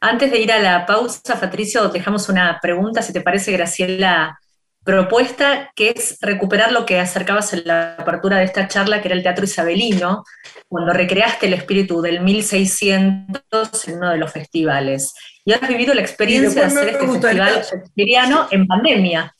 Antes 0.00 0.30
de 0.30 0.40
ir 0.40 0.52
a 0.52 0.60
la 0.60 0.86
pausa, 0.86 1.40
Patricio, 1.40 1.88
dejamos 1.88 2.28
una 2.28 2.58
pregunta, 2.60 3.02
si 3.02 3.12
te 3.12 3.22
parece, 3.22 3.52
Graciela, 3.52 4.38
propuesta, 4.86 5.72
que 5.74 5.90
es 5.96 6.18
recuperar 6.20 6.70
lo 6.70 6.86
que 6.86 7.00
acercabas 7.00 7.52
en 7.54 7.62
la 7.64 7.96
apertura 7.96 8.38
de 8.38 8.44
esta 8.44 8.68
charla, 8.68 9.02
que 9.02 9.08
era 9.08 9.16
el 9.16 9.22
teatro 9.22 9.44
isabelino, 9.44 10.24
cuando 10.68 10.92
recreaste 10.92 11.46
el 11.46 11.54
espíritu 11.54 12.00
del 12.00 12.20
1600 12.20 13.88
en 13.88 13.96
uno 13.96 14.10
de 14.10 14.18
los 14.18 14.30
festivales. 14.30 15.12
Y 15.44 15.52
has 15.52 15.66
vivido 15.66 15.92
la 15.92 16.02
experiencia 16.02 16.60
de 16.62 16.66
hacer 16.66 16.88
este 16.88 17.08
festival 17.08 17.62
shakespeariano 17.62 18.46
en 18.52 18.66
pandemia. 18.66 19.35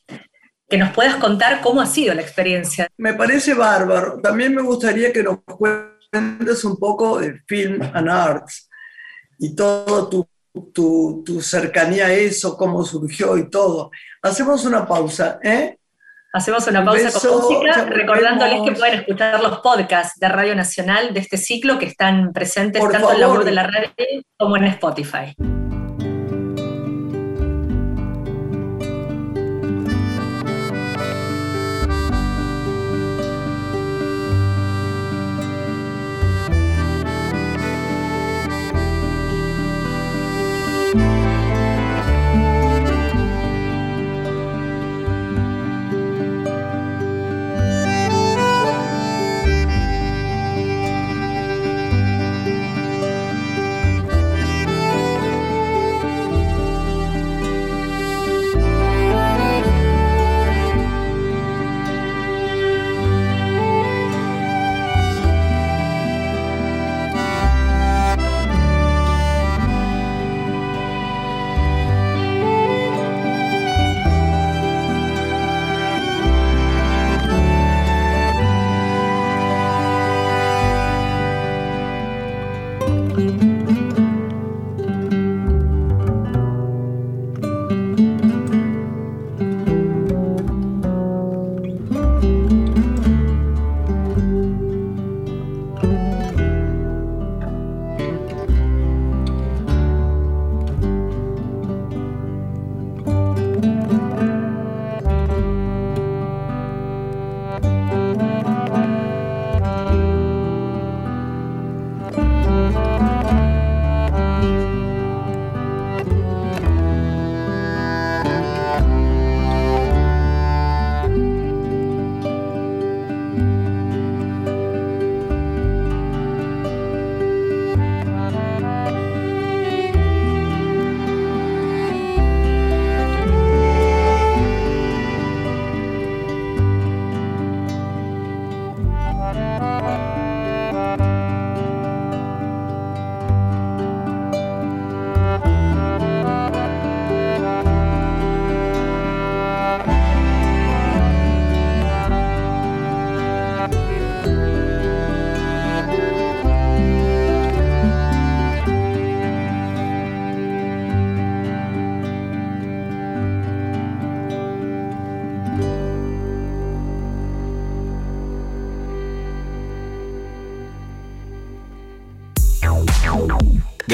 Que 0.68 0.78
nos 0.78 0.92
puedas 0.92 1.16
contar 1.16 1.60
cómo 1.60 1.80
ha 1.80 1.86
sido 1.86 2.14
la 2.14 2.22
experiencia. 2.22 2.88
Me 2.96 3.14
parece 3.14 3.54
bárbaro. 3.54 4.20
También 4.20 4.54
me 4.54 4.62
gustaría 4.62 5.12
que 5.12 5.22
nos 5.22 5.38
cuentes 5.44 6.64
un 6.64 6.76
poco 6.76 7.20
de 7.20 7.40
Film 7.46 7.80
and 7.94 8.08
Arts 8.08 8.68
y 9.38 9.54
todo 9.54 10.08
tu 10.08 10.28
tu, 10.72 11.40
cercanía 11.42 12.06
a 12.06 12.12
eso, 12.12 12.56
cómo 12.56 12.84
surgió 12.84 13.36
y 13.36 13.50
todo. 13.50 13.90
Hacemos 14.22 14.64
una 14.64 14.86
pausa, 14.86 15.38
¿eh? 15.42 15.78
Hacemos 16.32 16.66
una 16.66 16.84
pausa 16.84 17.10
con 17.18 17.40
música, 17.40 17.84
recordándoles 17.84 18.60
que 18.62 18.72
pueden 18.72 19.00
escuchar 19.00 19.42
los 19.42 19.60
podcasts 19.60 20.18
de 20.20 20.28
Radio 20.28 20.54
Nacional 20.54 21.14
de 21.14 21.20
este 21.20 21.38
ciclo 21.38 21.78
que 21.78 21.86
están 21.86 22.32
presentes 22.32 22.82
tanto 22.90 23.12
en 23.12 23.20
la 23.20 23.28
web 23.28 23.44
de 23.44 23.52
la 23.52 23.62
radio 23.62 23.90
como 24.36 24.56
en 24.56 24.64
Spotify. 24.64 25.34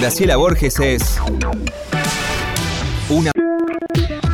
Graciela 0.02 0.36
Borges 0.36 0.80
es 0.80 1.20
una... 3.08 3.30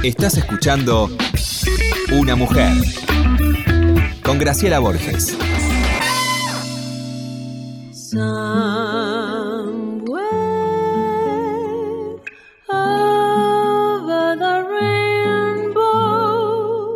Estás 0.02 0.38
escuchando 0.38 1.11
Una 2.11 2.37
mujer 2.37 2.72
con 4.24 4.38
Graciela 4.38 4.78
Borges. 4.78 5.37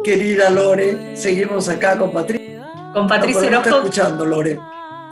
Querida 0.02 0.48
Lore, 0.48 1.14
seguimos 1.14 1.68
acá 1.68 1.98
con 1.98 2.10
Patricia. 2.10 2.64
Con 2.94 3.06
Patricia 3.06 3.50
no, 3.50 3.60
escuchando, 3.60 4.24
Lore. 4.24 4.58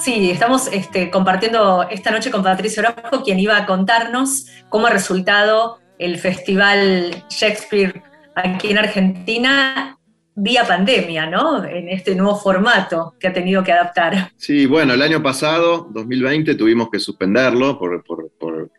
Sí, 0.00 0.30
estamos 0.30 0.66
este, 0.72 1.10
compartiendo 1.10 1.86
esta 1.90 2.10
noche 2.10 2.30
con 2.30 2.42
Patricio 2.42 2.82
Orozco, 2.82 3.22
quien 3.22 3.38
iba 3.38 3.54
a 3.54 3.66
contarnos 3.66 4.46
cómo 4.70 4.86
ha 4.86 4.90
resultado 4.90 5.78
el 5.98 6.16
Festival 6.16 7.22
Shakespeare 7.28 8.02
aquí 8.34 8.70
en 8.70 8.78
Argentina 8.78 9.98
vía 10.34 10.64
pandemia, 10.66 11.26
¿no? 11.26 11.62
En 11.62 11.90
este 11.90 12.14
nuevo 12.14 12.34
formato 12.34 13.14
que 13.20 13.28
ha 13.28 13.32
tenido 13.34 13.62
que 13.62 13.72
adaptar. 13.72 14.32
Sí, 14.38 14.64
bueno, 14.64 14.94
el 14.94 15.02
año 15.02 15.22
pasado, 15.22 15.86
2020, 15.92 16.54
tuvimos 16.54 16.88
que 16.88 16.98
suspenderlo 16.98 17.78
por, 17.78 18.02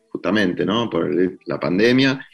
justamente, 0.10 0.66
¿no? 0.66 0.90
Por 0.90 1.08
la 1.46 1.60
pandemia. 1.60 2.26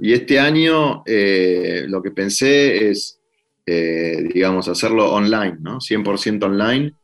Y 0.00 0.12
este 0.12 0.40
año 0.40 1.04
eh, 1.06 1.84
lo 1.86 2.02
que 2.02 2.10
pensé 2.10 2.90
es, 2.90 3.20
eh, 3.64 4.28
digamos, 4.34 4.66
hacerlo 4.66 5.12
online, 5.12 5.58
¿no? 5.60 5.78
100% 5.78 6.42
online 6.42 6.94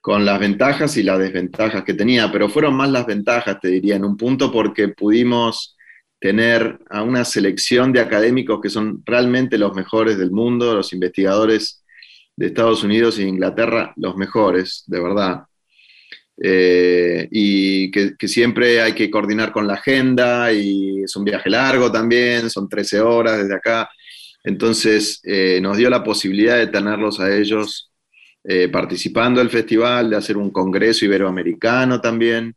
con 0.00 0.24
las 0.24 0.38
ventajas 0.40 0.96
y 0.96 1.02
las 1.02 1.18
desventajas 1.18 1.84
que 1.84 1.94
tenía, 1.94 2.32
pero 2.32 2.48
fueron 2.48 2.74
más 2.74 2.90
las 2.90 3.06
ventajas, 3.06 3.60
te 3.60 3.68
diría, 3.68 3.96
en 3.96 4.04
un 4.04 4.16
punto 4.16 4.50
porque 4.50 4.88
pudimos 4.88 5.76
tener 6.18 6.78
a 6.90 7.02
una 7.02 7.24
selección 7.24 7.92
de 7.92 8.00
académicos 8.00 8.60
que 8.60 8.70
son 8.70 9.02
realmente 9.04 9.58
los 9.58 9.74
mejores 9.74 10.18
del 10.18 10.30
mundo, 10.30 10.74
los 10.74 10.92
investigadores 10.92 11.82
de 12.36 12.46
Estados 12.46 12.82
Unidos 12.84 13.18
e 13.18 13.22
Inglaterra, 13.22 13.92
los 13.96 14.16
mejores, 14.16 14.84
de 14.86 15.00
verdad. 15.00 15.42
Eh, 16.42 17.28
y 17.30 17.90
que, 17.90 18.16
siempre 18.26 18.80
hay 18.80 18.94
que 18.94 19.10
coordinar 19.10 19.52
con 19.52 19.66
la 19.66 19.74
agenda 19.74 20.50
y 20.50 21.02
es 21.02 21.14
un 21.16 21.24
viaje 21.24 21.50
largo 21.50 21.92
también, 21.92 22.48
son 22.48 22.68
13 22.68 23.00
horas 23.00 23.38
desde 23.38 23.54
acá. 23.54 23.90
Entonces 24.42 25.20
eh, 25.24 25.60
nos 25.60 25.76
dio 25.76 25.90
la 25.90 26.02
posibilidad 26.02 26.56
de 26.56 26.68
tenerlos 26.68 27.20
a 27.20 27.34
ellos 27.34 27.89
eh, 28.42 28.68
participando 28.68 29.38
del 29.40 29.50
festival, 29.50 30.08
de 30.08 30.16
hacer 30.16 30.38
un 30.38 30.50
congreso 30.50 31.04
iberoamericano 31.04 32.00
también, 32.00 32.54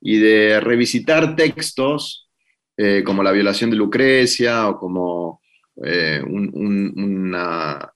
y 0.00 0.18
de 0.18 0.60
revisitar 0.60 1.36
textos 1.36 2.28
eh, 2.76 3.02
como 3.04 3.22
La 3.22 3.30
violación 3.30 3.70
de 3.70 3.76
Lucrecia 3.76 4.68
o 4.68 4.78
como 4.78 5.40
eh, 5.84 6.20
una, 6.24 7.92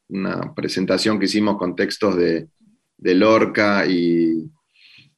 presentación 0.55 1.19
que 1.19 1.25
hicimos 1.27 1.59
con 1.59 1.75
textos 1.75 2.17
de, 2.17 2.49
Lorca 2.99 3.85
y, 3.87 4.49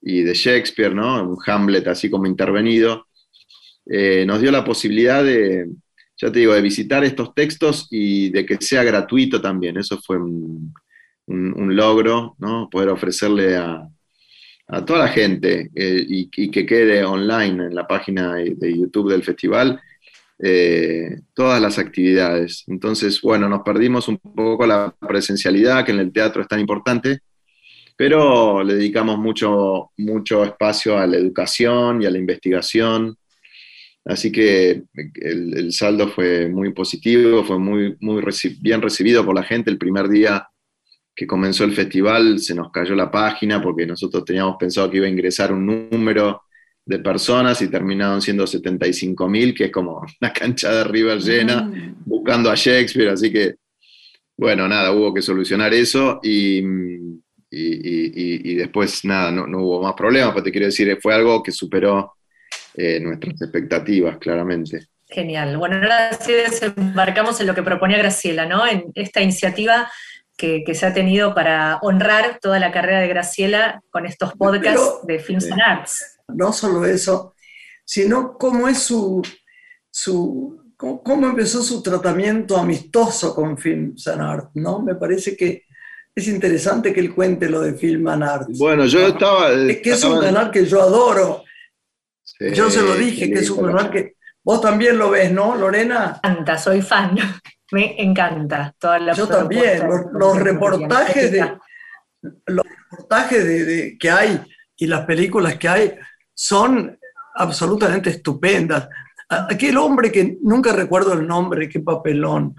de 0.01 0.35
Shakespeare, 0.35 0.95
¿no? 0.95 1.23
un 1.29 1.39
Hamlet 1.47 1.87
así 1.89 2.09
como 2.09 2.27
intervenido. 2.27 3.07
nos 4.27 4.41
dio 4.41 4.51
la 4.51 4.65
posibilidad 4.65 5.23
de, 5.23 5.67
ya 6.17 6.33
te 6.33 6.39
digo, 6.39 6.55
de 6.55 6.63
visitar 6.63 7.05
estos 7.05 7.35
textos 7.35 7.89
y 7.91 8.31
de 8.31 8.47
que 8.47 8.57
sea 8.61 8.83
gratuito 8.83 9.43
también. 9.43 9.77
Eso 9.77 10.01
fue 10.01 10.17
un, 10.17 10.73
logro, 11.27 12.37
¿no? 12.39 12.69
Poder 12.71 12.89
ofrecerle 12.89 13.57
a, 13.57 13.89
toda 14.87 15.01
la 15.01 15.09
gente 15.09 15.71
eh, 15.75 16.05
y, 16.09 16.51
que 16.51 16.65
quede 16.65 17.05
online 17.05 17.67
en 17.67 17.75
la 17.75 17.87
página 17.87 18.35
de 18.35 18.79
YouTube 18.79 19.11
del 19.11 19.23
festival 19.23 19.81
eh, 20.45 21.21
todas 21.35 21.63
las 21.63 21.79
actividades. 21.79 22.65
Entonces, 22.67 23.21
bueno, 23.23 23.49
nos 23.49 23.63
perdimos 23.63 24.09
un 24.09 24.19
poco 24.19 24.67
la 24.67 24.93
presencialidad, 24.99 25.85
que 25.85 25.93
en 25.93 26.01
el 26.01 26.13
teatro 26.13 26.43
es 26.43 26.49
tan 26.49 26.59
importante, 26.59 27.21
pero 27.97 28.65
le 28.65 28.75
dedicamos 28.75 29.19
mucho, 29.19 29.93
mucho 29.99 30.43
espacio 30.43 30.99
a 30.99 31.07
la 31.07 31.17
educación 31.17 32.03
y 32.03 32.07
a 32.07 32.11
la 32.11 32.19
investigación. 32.19 33.17
Así 34.05 34.33
que 34.33 34.83
el, 35.15 35.73
saldo 35.73 36.09
fue 36.09 36.49
muy 36.49 36.73
positivo, 36.73 37.45
fue 37.45 37.61
muy, 37.61 37.97
muy 38.01 38.21
bien 38.61 38.83
recibido 38.83 39.25
por 39.25 39.37
la 39.37 39.45
gente. 39.45 39.71
El 39.71 39.79
primer 39.79 40.09
día 40.09 40.49
que 41.15 41.27
comenzó 41.27 41.65
el 41.65 41.75
festival 41.75 42.39
se 42.39 42.55
nos 42.55 42.71
cayó 42.71 42.95
la 42.95 43.11
página 43.11 43.61
porque 43.61 43.87
nosotros 43.87 44.25
teníamos 44.25 44.57
pensado 44.59 44.91
que 44.91 44.97
iba 44.97 45.07
a 45.07 45.11
ingresar 45.11 45.53
un 45.53 45.67
número 45.67 46.43
de 46.85 46.99
personas 46.99 47.61
y 47.63 47.69
terminaron 47.69 48.21
siendo 48.21 48.47
75 48.47 49.29
mil, 49.29 49.55
que 49.55 49.65
es 49.65 49.71
como 49.71 50.05
una 50.21 50.33
cancha 50.33 50.73
de 50.73 50.85
River 50.85 51.19
llena, 51.19 51.63
mm. 51.63 52.03
buscando 52.05 52.51
a 52.51 52.55
Shakespeare. 52.55 53.11
Así 53.11 53.31
que, 53.31 53.57
bueno, 54.37 54.67
nada, 54.67 54.93
hubo 54.93 55.15
que 55.15 55.23
solucionar 55.23 55.73
eso 55.75 56.19
y, 56.23 56.63
y, 57.51 58.55
después, 58.55 59.05
nada, 59.05 59.31
no, 59.31 59.47
no, 59.47 59.59
hubo 59.59 59.83
más 59.83 59.95
problemas, 59.95 60.33
pero 60.33 60.43
te 60.43 60.51
quiero 60.51 60.67
decir, 60.67 60.99
fue 61.01 61.15
algo 61.15 61.43
que 61.43 61.53
superó 61.53 62.15
eh, 62.75 62.99
nuestras 62.99 63.41
expectativas, 63.43 64.17
claramente. 64.19 64.87
Genial. 65.09 65.59
Bueno, 65.59 65.77
ahora 65.77 66.15
sí 66.15 66.33
desembarcamos 66.33 67.39
en 67.41 67.47
lo 67.47 67.55
que 67.55 67.63
proponía 67.63 67.99
Graciela, 67.99 68.47
¿no? 68.47 68.67
En 68.67 68.85
esta 68.95 69.21
iniciativa 69.21 69.91
que, 70.37 70.65
se 70.75 70.87
ha 70.87 70.93
tenido 70.93 71.35
para 71.35 71.79
honrar 71.83 72.39
toda 72.41 72.59
la 72.59 72.73
carrera 72.73 73.01
de 73.01 73.09
Graciela 73.09 73.83
con 73.91 74.07
estos 74.07 74.35
podcasts 74.35 75.07
de 75.07 75.19
Films 75.19 75.51
and 75.51 75.61
Arts. 75.61 76.19
No 76.29 76.53
solo 76.53 76.85
eso, 76.85 77.35
sino 77.85 78.37
cómo 78.39 78.69
es 78.69 78.79
su, 78.79 79.23
su 79.91 80.75
cómo, 80.77 81.27
empezó 81.27 81.63
su 81.63 81.83
tratamiento 81.83 82.57
amistoso 82.57 83.35
con 83.35 83.57
Films 83.57 84.07
and 84.09 84.21
Arts, 84.21 84.51
¿no? 84.55 84.81
Me 84.81 84.97
parece 84.97 85.37
que 85.37 85.65
es 86.15 86.29
interesante 86.29 86.93
que 86.93 87.01
él 87.01 87.15
cuente 87.15 87.49
lo 87.49 87.61
de 87.61 87.75
Film 87.75 88.09
and 88.09 88.25
Arts. 88.25 88.59
Bueno, 88.59 88.85
yo 88.87 89.07
estaba... 89.07 89.51
Es 89.53 89.81
que 89.81 89.91
es 89.91 90.05
un 90.05 90.21
canal 90.21 90.51
que 90.51 90.65
yo 90.67 90.83
adoro 90.83 91.45
yo 92.51 92.71
se 92.71 92.83
lo 92.83 92.95
dije, 92.95 93.31
que 93.31 93.41
es 93.41 93.51
un 93.51 93.67
canal 93.67 93.91
que 93.91 94.17
vos 94.43 94.61
también 94.61 94.99
lo 94.99 95.11
ves, 95.11 95.31
¿no, 95.33 95.55
Lorena? 95.57 96.21
Me 96.23 96.31
encanta, 96.31 96.59
soy 96.59 96.83
fan. 96.83 97.17
Me 97.73 98.01
encanta 98.03 98.75
toda 98.79 98.99
la 98.99 99.13
Yo 99.15 99.27
también, 99.27 99.83
los, 100.13 100.39
reportajes 100.39 101.33
de 101.33 101.59
los 102.47 102.65
reportajes 102.91 103.45
de, 103.45 103.97
que 103.99 104.11
hay 104.11 104.41
y 104.77 104.87
las 104.87 105.05
películas 105.05 105.57
que 105.57 105.69
hay 105.69 105.95
son 106.35 106.99
absolutamente 107.35 108.11
estupendas. 108.11 108.89
Aquel 109.29 109.79
hombre 109.79 110.13
que 110.13 110.39
nunca 110.43 110.73
recuerdo 110.73 111.15
el 111.15 111.27
nombre, 111.27 111.69
qué 111.69 111.81
papelón, 111.81 112.55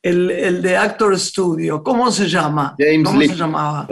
el, 0.00 0.62
de 0.62 0.76
Actor 0.76 1.18
Studio, 1.18 1.82
¿cómo 1.82 2.10
se 2.10 2.28
llama? 2.28 2.76
James 2.78 3.04
¿Cómo 3.04 3.20
se 3.22 3.34
llamaba? 3.34 3.88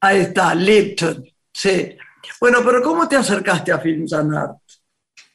Ahí 0.00 0.20
está, 0.20 0.54
Lipton, 0.54 1.24
sí. 1.52 1.96
Bueno, 2.40 2.60
pero 2.64 2.82
¿cómo 2.82 3.08
te 3.08 3.16
acercaste 3.16 3.72
a 3.72 3.78
Films 3.78 4.12
and 4.12 4.34
Arts? 4.34 4.61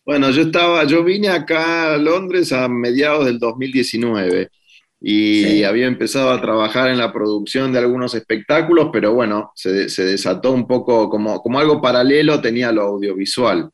Bueno, 0.08 0.32
yo 0.32 0.44
estaba, 0.44 0.86
yo 0.86 1.04
vine 1.04 1.28
acá 1.28 1.94
a 1.94 1.98
Londres 1.98 2.54
a 2.54 2.70
mediados 2.70 3.26
del 3.26 3.40
2019 3.40 4.50
y 5.02 5.64
había 5.64 5.86
empezado 5.88 6.32
a 6.32 6.40
trabajar 6.40 6.90
en 6.90 6.98
la 6.98 7.12
producción 7.12 7.74
de 7.74 7.80
algunos 7.80 8.16
espectáculos, 8.16 8.88
pero 8.94 9.14
bueno, 9.14 9.52
se, 9.54 9.74
desató 10.06 10.54
un 10.54 10.66
poco 10.66 11.10
como, 11.10 11.42
como 11.42 11.60
algo 11.60 11.82
paralelo, 11.82 12.40
tenía 12.40 12.72
lo 12.72 12.84
audiovisual. 12.84 13.70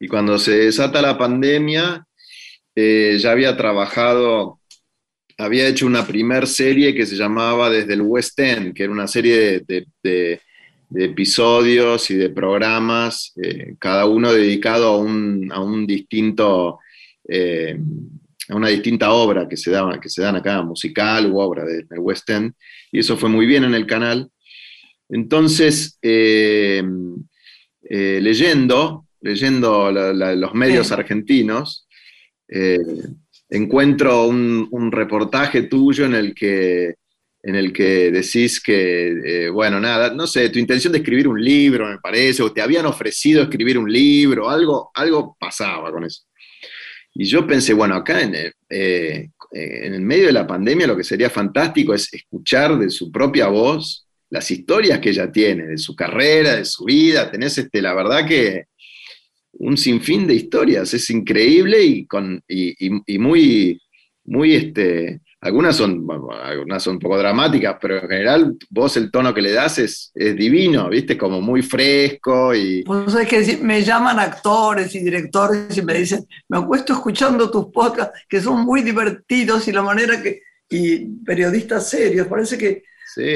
Y 0.00 0.08
cuando 0.08 0.36
se 0.36 0.58
desata 0.58 1.00
la 1.00 1.16
pandemia, 1.16 2.04
eh, 2.74 3.16
ya 3.20 3.30
había 3.30 3.56
trabajado, 3.56 4.58
había 5.38 5.68
hecho 5.68 5.86
una 5.86 6.04
primer 6.04 6.48
serie 6.48 6.92
que 6.92 7.06
se 7.06 7.14
llamaba 7.14 7.70
Desde 7.70 7.94
el 7.94 8.02
West 8.02 8.36
End, 8.40 8.74
que 8.74 8.82
era 8.82 8.92
una 8.92 9.06
serie 9.06 9.60
de 9.60 9.86
de 10.02 10.40
episodios 10.94 12.10
y 12.10 12.14
de 12.14 12.30
programas, 12.30 13.32
eh, 13.42 13.74
cada 13.78 14.06
uno 14.06 14.32
dedicado 14.32 14.88
a 14.88 14.98
un, 14.98 15.50
a 15.52 15.60
un 15.60 15.86
distinto, 15.86 16.78
eh, 17.28 17.78
a 18.48 18.54
una 18.54 18.68
distinta 18.68 19.10
obra 19.12 19.48
que 19.48 19.56
se, 19.56 19.70
da, 19.70 19.98
que 20.00 20.08
se 20.08 20.22
dan 20.22 20.36
acá, 20.36 20.62
musical 20.62 21.30
u 21.32 21.38
obra 21.38 21.64
del 21.64 21.86
West 21.98 22.28
End, 22.30 22.52
y 22.92 23.00
eso 23.00 23.16
fue 23.16 23.28
muy 23.28 23.46
bien 23.46 23.64
en 23.64 23.74
el 23.74 23.86
canal. 23.86 24.30
Entonces, 25.08 25.98
eh, 26.02 26.82
leyendo, 27.80 29.06
leyendo 29.20 29.90
los 29.92 30.54
medios 30.54 30.92
argentinos, 30.92 31.86
encuentro 33.48 34.26
un, 34.26 34.68
un 34.70 34.92
reportaje 34.92 35.62
tuyo 35.62 36.04
en 36.04 36.14
el 36.14 36.34
que 36.34 36.94
en 37.46 37.54
el 37.54 37.72
que 37.72 38.10
decís 38.10 38.60
que, 38.60 39.44
eh, 39.44 39.48
bueno, 39.48 39.78
nada, 39.78 40.12
no 40.12 40.26
sé, 40.26 40.48
tu 40.50 40.58
intención 40.58 40.92
de 40.92 40.98
escribir 40.98 41.28
un 41.28 41.40
libro, 41.40 41.88
me 41.88 41.98
parece, 41.98 42.42
o 42.42 42.52
te 42.52 42.60
habían 42.60 42.86
ofrecido 42.86 43.40
escribir 43.40 43.78
un 43.78 43.90
libro, 43.90 44.50
algo, 44.50 44.90
algo 44.92 45.36
pasaba 45.38 45.92
con 45.92 46.02
eso. 46.02 46.22
Y 47.14 47.24
yo 47.24 47.46
pensé, 47.46 47.72
bueno, 47.72 47.94
acá 47.94 48.20
en, 48.20 48.34
eh, 48.34 48.50
eh, 48.68 49.30
en 49.52 49.94
el 49.94 50.00
medio 50.00 50.26
de 50.26 50.32
la 50.32 50.44
pandemia 50.44 50.88
lo 50.88 50.96
que 50.96 51.04
sería 51.04 51.30
fantástico 51.30 51.94
es 51.94 52.12
escuchar 52.12 52.76
de 52.80 52.90
su 52.90 53.12
propia 53.12 53.46
voz 53.46 54.08
las 54.28 54.50
historias 54.50 54.98
que 54.98 55.10
ella 55.10 55.30
tiene, 55.30 55.68
de 55.68 55.78
su 55.78 55.94
carrera, 55.94 56.56
de 56.56 56.64
su 56.64 56.84
vida. 56.84 57.30
Tenés, 57.30 57.58
este, 57.58 57.80
la 57.80 57.94
verdad 57.94 58.26
que 58.26 58.64
un 59.52 59.76
sinfín 59.76 60.26
de 60.26 60.34
historias, 60.34 60.92
es 60.92 61.08
increíble 61.10 61.80
y, 61.80 62.06
con, 62.06 62.42
y 62.48 63.18
muy, 63.20 63.80
muy, 64.24 64.56
este, 64.56 65.20
algunas 65.46 65.76
son, 65.76 66.06
algunas 66.42 66.82
son 66.82 66.94
un 66.94 67.00
poco 67.00 67.16
dramáticas, 67.16 67.76
pero 67.80 67.96
en 67.96 68.08
general 68.08 68.56
vos 68.68 68.96
el 68.96 69.10
tono 69.10 69.32
que 69.32 69.42
le 69.42 69.52
das 69.52 69.78
es, 69.78 70.12
divino, 70.14 70.88
¿viste? 70.88 71.16
Como 71.16 71.40
muy 71.40 71.62
fresco 71.62 72.54
y... 72.54 72.82
Pues 72.82 73.14
es 73.14 73.28
que 73.28 73.58
me 73.62 73.82
llaman 73.82 74.18
actores 74.18 74.94
y 74.94 75.00
directores 75.00 75.76
y 75.76 75.82
me 75.82 75.94
dicen, 75.94 76.26
me 76.48 76.58
acuesto 76.58 76.92
escuchando 76.92 77.50
tus 77.50 77.66
podcasts 77.66 78.20
que 78.28 78.40
son 78.40 78.64
muy 78.64 78.82
divertidos 78.82 79.66
y 79.68 79.72
la 79.72 79.82
manera 79.82 80.20
que... 80.22 80.42
y 80.68 81.06
periodistas 81.24 81.88
serios, 81.88 82.26
parece 82.26 82.58
que 82.58 82.82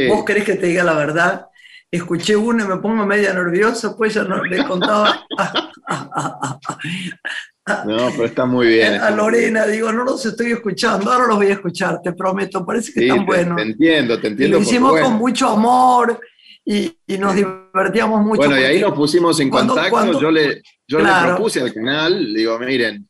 vos 0.08 0.24
querés 0.24 0.44
que 0.44 0.56
te 0.56 0.66
diga 0.66 0.84
la 0.84 0.94
verdad. 0.94 1.46
Escuché 1.92 2.36
uno 2.36 2.64
y 2.64 2.68
me 2.68 2.76
pongo 2.76 3.04
media 3.04 3.32
nerviosa, 3.32 3.96
pues 3.96 4.14
ya 4.14 4.22
no 4.24 4.44
le 4.44 4.64
contaba 4.64 5.26
No, 7.86 8.10
pero 8.10 8.24
está 8.24 8.46
muy 8.46 8.66
bien. 8.66 8.94
A 9.00 9.10
Lorena, 9.10 9.66
digo, 9.66 9.92
no 9.92 10.04
los 10.04 10.24
estoy 10.24 10.52
escuchando, 10.52 11.10
ahora 11.10 11.26
los 11.26 11.36
voy 11.36 11.48
a 11.48 11.54
escuchar, 11.54 12.00
te 12.02 12.12
prometo, 12.12 12.64
parece 12.64 12.92
que 12.92 13.06
están 13.06 13.26
buenos. 13.26 13.56
Te 13.56 13.62
entiendo, 13.62 14.20
te 14.20 14.28
entiendo. 14.28 14.58
lo 14.58 14.62
hicimos 14.62 15.00
con 15.00 15.14
mucho 15.14 15.48
amor 15.48 16.20
y, 16.64 16.92
nos 17.18 17.34
divertíamos 17.34 18.24
mucho. 18.24 18.42
Bueno, 18.42 18.58
y 18.58 18.64
ahí 18.64 18.80
nos 18.80 18.92
pusimos 18.92 19.38
en 19.40 19.50
contacto, 19.50 20.20
yo, 20.20 20.30
le, 20.30 20.62
yo 20.86 21.00
le 21.00 21.10
propuse 21.24 21.60
al 21.60 21.72
canal, 21.72 22.32
digo, 22.32 22.58
miren, 22.58 23.08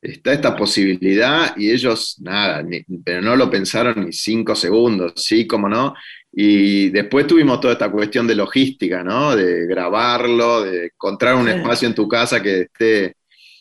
está 0.00 0.32
esta 0.32 0.56
posibilidad 0.56 1.56
y 1.56 1.70
ellos, 1.70 2.16
nada, 2.20 2.64
pero 3.04 3.20
no 3.20 3.36
lo 3.36 3.50
pensaron 3.50 4.04
ni 4.04 4.12
cinco 4.12 4.54
segundos, 4.54 5.12
sí, 5.16 5.46
como 5.46 5.68
no. 5.68 5.94
Y 6.32 6.90
después 6.90 7.26
tuvimos 7.26 7.60
toda 7.60 7.72
esta 7.72 7.90
cuestión 7.90 8.26
de 8.26 8.34
logística, 8.34 9.02
¿no? 9.02 9.34
De 9.34 9.66
grabarlo, 9.66 10.62
de 10.62 10.86
encontrar 10.86 11.34
un 11.34 11.48
espacio 11.48 11.88
en 11.88 11.94
tu 11.94 12.06
casa 12.06 12.42
que 12.42 12.62
esté 12.62 13.16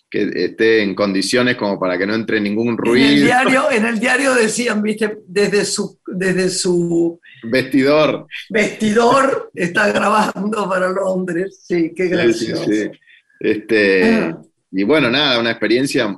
que 0.10 0.30
esté 0.34 0.82
en 0.84 0.96
condiciones 0.96 1.58
como 1.58 1.80
para 1.80 1.98
que 1.98 2.08
no 2.08 2.16
entre 2.16 2.40
ningún 2.40 2.78
ruido. 2.78 3.08
En 3.08 3.14
el 3.14 3.24
diario, 3.24 3.72
en 3.72 3.86
el 3.86 4.00
diario 4.00 4.34
decían, 4.34 4.82
viste, 4.82 5.20
desde 5.28 5.66
su, 5.66 6.00
desde 6.08 6.50
su 6.50 7.20
vestidor. 7.44 8.28
Vestidor 8.50 9.52
está 9.54 9.92
grabando 9.92 10.70
para 10.70 10.90
Londres. 10.90 11.64
Sí, 11.68 11.92
qué 11.96 12.08
gracioso. 12.08 12.70
Este, 13.40 14.04
ah. 14.16 14.42
Y 14.72 14.84
bueno, 14.84 15.10
nada, 15.10 15.40
una 15.40 15.52
experiencia 15.52 16.18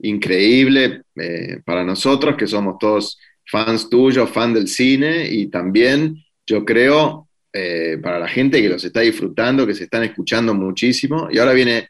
increíble 0.00 1.02
eh, 1.16 1.60
para 1.64 1.84
nosotros, 1.84 2.36
que 2.36 2.46
somos 2.46 2.76
todos 2.78 3.18
fans 3.46 3.88
tuyos, 3.88 4.30
fans 4.30 4.54
del 4.54 4.68
cine, 4.68 5.28
y 5.30 5.46
también 5.48 6.22
yo 6.46 6.64
creo 6.64 7.28
eh, 7.52 7.98
para 8.02 8.18
la 8.18 8.28
gente 8.28 8.60
que 8.60 8.68
los 8.68 8.84
está 8.84 9.00
disfrutando, 9.00 9.66
que 9.66 9.74
se 9.74 9.84
están 9.84 10.04
escuchando 10.04 10.54
muchísimo. 10.54 11.28
Y 11.30 11.38
ahora 11.38 11.52
viene 11.52 11.88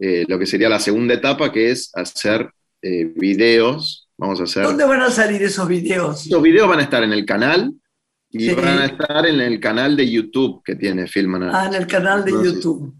eh, 0.00 0.24
lo 0.28 0.38
que 0.38 0.46
sería 0.46 0.68
la 0.68 0.80
segunda 0.80 1.14
etapa, 1.14 1.52
que 1.52 1.70
es 1.70 1.90
hacer 1.94 2.50
eh, 2.82 3.12
videos. 3.16 4.08
Vamos 4.16 4.40
a 4.40 4.44
hacer. 4.44 4.64
¿Dónde 4.64 4.84
van 4.84 5.02
a 5.02 5.10
salir 5.10 5.42
esos 5.42 5.66
videos? 5.68 6.26
Los 6.26 6.42
videos 6.42 6.68
van 6.68 6.80
a 6.80 6.82
estar 6.82 7.02
en 7.02 7.12
el 7.12 7.24
canal 7.24 7.72
y 8.30 8.52
van 8.52 8.78
a 8.78 8.86
estar 8.86 9.26
en 9.26 9.40
el 9.40 9.60
canal 9.60 9.96
de 9.96 10.10
YouTube 10.10 10.62
que 10.64 10.74
tiene 10.74 11.06
Filman 11.06 11.44
Ah, 11.44 11.66
en 11.66 11.74
el 11.74 11.86
canal 11.86 12.24
de 12.24 12.32
YouTube. 12.32 12.94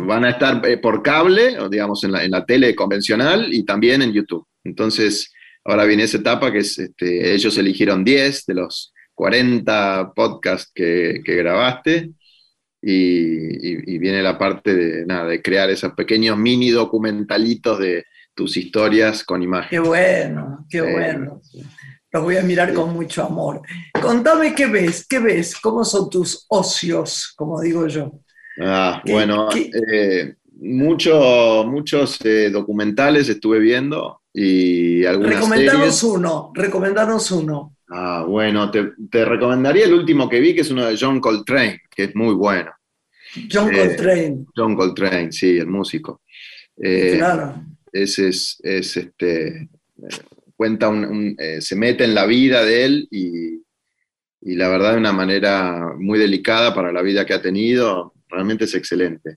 Van 0.00 0.24
a 0.24 0.30
estar 0.30 0.64
eh, 0.68 0.76
por 0.78 1.02
cable, 1.02 1.56
digamos, 1.70 2.04
en 2.04 2.12
la, 2.12 2.24
en 2.24 2.30
la, 2.30 2.44
tele 2.44 2.74
convencional 2.74 3.52
y 3.52 3.64
también 3.64 4.02
en 4.02 4.12
YouTube. 4.12 4.46
Entonces, 4.62 5.32
ahora 5.64 5.84
viene 5.84 6.04
esa 6.04 6.18
etapa 6.18 6.52
que 6.52 6.58
es, 6.58 6.78
este, 6.78 7.34
ellos 7.34 7.56
eligieron 7.56 8.04
10 8.04 8.46
de 8.46 8.54
los 8.54 8.92
40 9.14 10.12
podcasts 10.14 10.70
que, 10.74 11.20
que 11.24 11.34
grabaste 11.36 12.10
y, 12.86 13.98
viene 13.98 14.22
la 14.22 14.36
parte 14.36 14.74
de, 14.74 15.06
nada, 15.06 15.26
de 15.26 15.40
crear 15.40 15.70
esos 15.70 15.92
pequeños 15.94 16.36
mini 16.36 16.70
documentalitos 16.70 17.78
de 17.78 18.04
tus 18.34 18.56
historias 18.56 19.24
con 19.24 19.42
imágenes. 19.42 19.70
Qué 19.70 19.78
bueno, 19.78 20.66
qué 20.68 20.82
bueno. 20.82 21.40
Los 22.10 22.22
voy 22.22 22.36
a 22.36 22.42
mirar 22.42 22.72
con 22.74 22.92
mucho 22.92 23.24
amor. 23.24 23.62
Contame 24.00 24.54
qué 24.54 24.66
ves, 24.66 25.06
qué 25.06 25.18
ves, 25.18 25.56
cómo 25.56 25.84
son 25.84 26.10
tus 26.10 26.44
ocios, 26.48 27.32
como 27.36 27.60
digo 27.60 27.86
yo. 27.88 28.20
Ah, 28.60 29.02
bueno, 29.04 29.48
eh, 29.52 30.34
muchos 30.60 32.18
eh, 32.24 32.50
documentales 32.50 33.28
estuve 33.28 33.58
viendo 33.58 34.20
y 34.32 35.04
algunas 35.04 35.34
Recomendanos 35.34 36.02
uno, 36.02 36.52
recomendanos 36.54 37.30
uno. 37.30 37.73
Ah, 37.90 38.24
bueno, 38.26 38.70
te, 38.70 39.24
recomendaría 39.24 39.84
el 39.86 39.94
último 39.94 40.28
que 40.28 40.40
vi, 40.40 40.54
que 40.54 40.62
es 40.62 40.70
uno 40.70 40.86
de 40.86 40.96
John 40.98 41.20
Coltrane, 41.20 41.82
que 41.94 42.04
es 42.04 42.16
muy 42.16 42.34
bueno. 42.34 42.72
John 43.50 43.74
eh, 43.74 43.78
Coltrane. 43.78 44.44
John 44.56 44.74
Coltrane, 44.74 45.32
sí, 45.32 45.58
el 45.58 45.66
músico. 45.66 46.22
claro. 46.76 47.62
Ese 47.92 48.28
es, 48.28 48.58
este, 48.64 49.68
cuenta 50.56 50.88
un, 50.88 51.36
se 51.60 51.76
mete 51.76 52.04
en 52.04 52.14
la 52.14 52.26
vida 52.26 52.64
de 52.64 52.84
él 52.84 53.08
y, 53.10 53.62
y 54.40 54.56
la 54.56 54.68
verdad 54.68 54.92
de 54.92 54.98
una 54.98 55.12
manera 55.12 55.94
muy 55.96 56.18
delicada 56.18 56.74
para 56.74 56.90
la 56.90 57.02
vida 57.02 57.24
que 57.24 57.34
ha 57.34 57.42
tenido 57.42 58.14
realmente 58.34 58.64
es 58.64 58.74
excelente. 58.74 59.36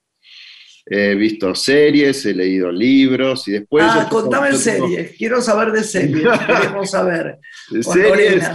He 0.90 1.16
visto 1.16 1.54
series, 1.54 2.26
he 2.26 2.34
leído 2.34 2.72
libros 2.72 3.48
y 3.50 3.52
después... 3.54 3.84
Ah, 3.86 4.08
contame 4.10 4.54
series, 4.54 5.18
quiero 5.18 5.42
saber 5.42 5.74
de 5.74 5.84
series, 5.84 6.28
queremos 6.48 6.90
saber. 6.90 7.40
Series, 7.82 8.46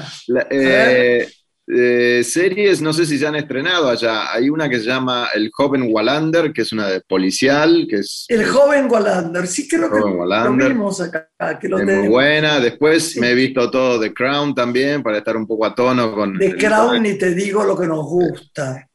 eh, 0.50 1.28
eh, 1.68 2.24
series, 2.24 2.80
no 2.80 2.94
sé 2.94 3.04
si 3.04 3.18
se 3.18 3.26
han 3.26 3.34
estrenado 3.34 3.90
allá. 3.90 4.32
Hay 4.32 4.48
una 4.48 4.68
que 4.70 4.78
se 4.78 4.86
llama 4.86 5.28
El 5.34 5.50
joven 5.52 5.88
Wallander, 5.90 6.54
que 6.54 6.62
es 6.62 6.72
una 6.72 6.88
de 6.88 7.02
policial, 7.02 7.86
que 7.88 7.96
es... 7.96 8.24
El 8.28 8.46
joven 8.46 8.90
Wallander, 8.90 9.46
sí 9.46 9.68
creo 9.68 9.90
que 9.90 10.00
lo 10.00 10.52
vimos 10.54 11.02
acá. 11.02 11.28
Que 11.60 11.68
lo 11.68 11.80
es 11.80 11.84
muy 11.84 12.08
buena. 12.08 12.60
Después 12.60 13.14
me 13.18 13.32
he 13.32 13.34
visto 13.34 13.70
todo 13.70 14.00
The 14.00 14.14
Crown 14.14 14.54
también, 14.54 15.02
para 15.02 15.18
estar 15.18 15.36
un 15.36 15.46
poco 15.46 15.66
a 15.66 15.74
tono 15.74 16.14
con... 16.14 16.38
The 16.38 16.56
Crown 16.56 17.02
ni 17.02 17.18
te 17.18 17.34
digo 17.34 17.62
lo 17.62 17.78
que 17.78 17.86
nos 17.86 18.06
gusta. 18.06 18.88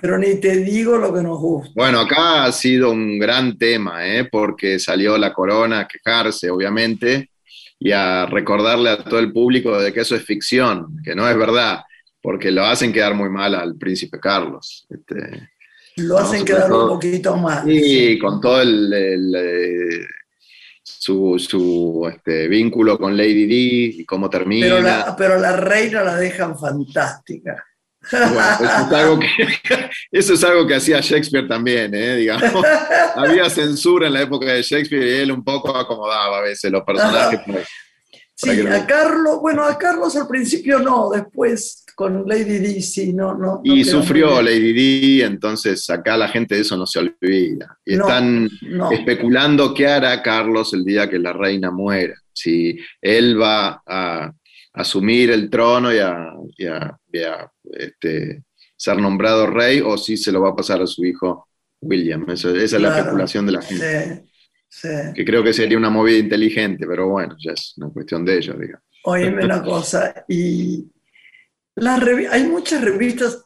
Pero 0.00 0.18
ni 0.18 0.36
te 0.36 0.56
digo 0.56 0.96
lo 0.96 1.12
que 1.12 1.22
nos 1.22 1.38
gusta. 1.38 1.72
Bueno, 1.74 2.00
acá 2.00 2.44
ha 2.44 2.52
sido 2.52 2.90
un 2.90 3.18
gran 3.18 3.56
tema, 3.56 4.06
¿eh? 4.06 4.24
porque 4.24 4.78
salió 4.78 5.16
la 5.16 5.32
corona 5.32 5.80
a 5.80 5.88
quejarse, 5.88 6.50
obviamente, 6.50 7.30
y 7.78 7.92
a 7.92 8.26
recordarle 8.26 8.90
a 8.90 9.04
todo 9.04 9.20
el 9.20 9.32
público 9.32 9.78
de 9.80 9.92
que 9.92 10.00
eso 10.00 10.16
es 10.16 10.24
ficción, 10.24 11.00
que 11.04 11.14
no 11.14 11.28
es 11.28 11.36
verdad, 11.36 11.80
porque 12.20 12.50
lo 12.50 12.64
hacen 12.64 12.92
quedar 12.92 13.14
muy 13.14 13.28
mal 13.28 13.54
al 13.54 13.76
príncipe 13.76 14.18
Carlos. 14.18 14.86
Este, 14.88 15.50
lo 15.96 16.18
hacen 16.18 16.44
quedar 16.44 16.72
un 16.72 16.88
poquito 16.88 17.36
mal. 17.36 17.64
Sí, 17.66 18.18
con 18.18 18.40
todo 18.40 18.60
el, 18.60 19.32
eh, 19.36 20.06
su, 20.82 22.10
este, 22.12 22.48
vínculo 22.48 22.98
con 22.98 23.16
Lady 23.16 23.46
Di 23.46 24.00
y 24.00 24.04
cómo 24.04 24.28
termina. 24.28 24.66
Pero 24.66 24.80
la, 24.80 25.16
pero 25.16 25.38
la 25.38 25.56
reina 25.56 26.02
la 26.02 26.16
dejan 26.16 26.58
fantástica. 26.58 27.64
eso, 30.10 30.34
es 30.34 30.44
algo 30.44 30.66
que, 30.66 30.74
hacía 30.74 31.00
Shakespeare 31.00 31.46
también, 31.46 31.94
¿eh? 31.94 32.16
digamos. 32.16 32.64
Había 33.16 33.48
censura 33.48 34.06
en 34.06 34.14
la 34.14 34.22
época 34.22 34.52
de 34.52 34.62
Shakespeare 34.62 35.06
y 35.06 35.20
él 35.20 35.32
un 35.32 35.44
poco 35.44 35.74
acomodaba 35.76 36.38
a 36.38 36.42
veces 36.42 36.70
los 36.70 36.82
personajes. 36.82 37.40
sí, 38.34 38.50
a 38.66 38.86
Carlos, 38.86 39.40
bueno, 39.40 39.64
a 39.64 39.78
Carlos 39.78 40.16
al 40.16 40.28
principio 40.28 40.78
no, 40.78 41.10
después 41.10 41.84
con 41.94 42.26
Lady 42.26 42.58
Di 42.58 42.82
sí, 42.82 43.12
no, 43.12 43.34
no. 43.34 43.60
y 43.62 43.84
sufrió 43.84 44.42
Lady 44.42 44.72
Di, 44.72 45.22
entonces 45.22 45.88
acá 45.90 46.16
la 46.16 46.26
gente 46.28 46.56
de 46.56 46.62
eso 46.62 46.76
no 46.76 46.86
se 46.86 46.98
olvida. 46.98 47.78
Y 47.84 47.94
están 47.94 48.50
especulando 48.90 49.72
qué 49.72 49.86
hará 49.86 50.20
Carlos 50.22 50.74
el 50.74 50.84
día 50.84 51.08
que 51.08 51.18
la 51.18 51.32
reina 51.32 51.70
muera. 51.70 52.14
Si 52.32 52.76
él 53.00 53.40
va 53.40 53.80
a 53.86 54.32
asumir 54.74 55.30
el 55.30 55.48
trono 55.48 55.92
y 55.92 55.98
a, 55.98 56.32
este, 57.72 58.42
ser 58.76 58.98
nombrado 58.98 59.46
rey 59.46 59.80
o 59.80 59.96
si 59.96 60.16
se 60.16 60.32
lo 60.32 60.42
va 60.42 60.50
a 60.50 60.56
pasar 60.56 60.82
a 60.82 60.86
su 60.86 61.04
hijo 61.04 61.48
William. 61.80 62.28
esa 62.28 62.50
es 62.50 62.72
la 62.72 62.98
especulación 62.98 63.46
de 63.46 63.52
la 63.52 63.62
gente. 63.62 64.24
Que 65.14 65.24
creo 65.24 65.44
que 65.44 65.52
sería 65.52 65.78
una 65.78 65.90
movida 65.90 66.18
inteligente, 66.18 66.84
pero 66.86 67.08
bueno, 67.08 67.36
ya 67.38 67.52
es 67.52 67.74
una 67.76 67.90
cuestión 67.90 68.24
de 68.24 68.36
ellos, 68.36 68.58
digamos. 68.58 68.84
Oíme 69.04 69.44
una 69.44 69.62
cosa, 69.62 70.24
y 70.26 70.90
hay 72.30 72.44
muchas 72.44 72.82
revistas, 72.82 73.44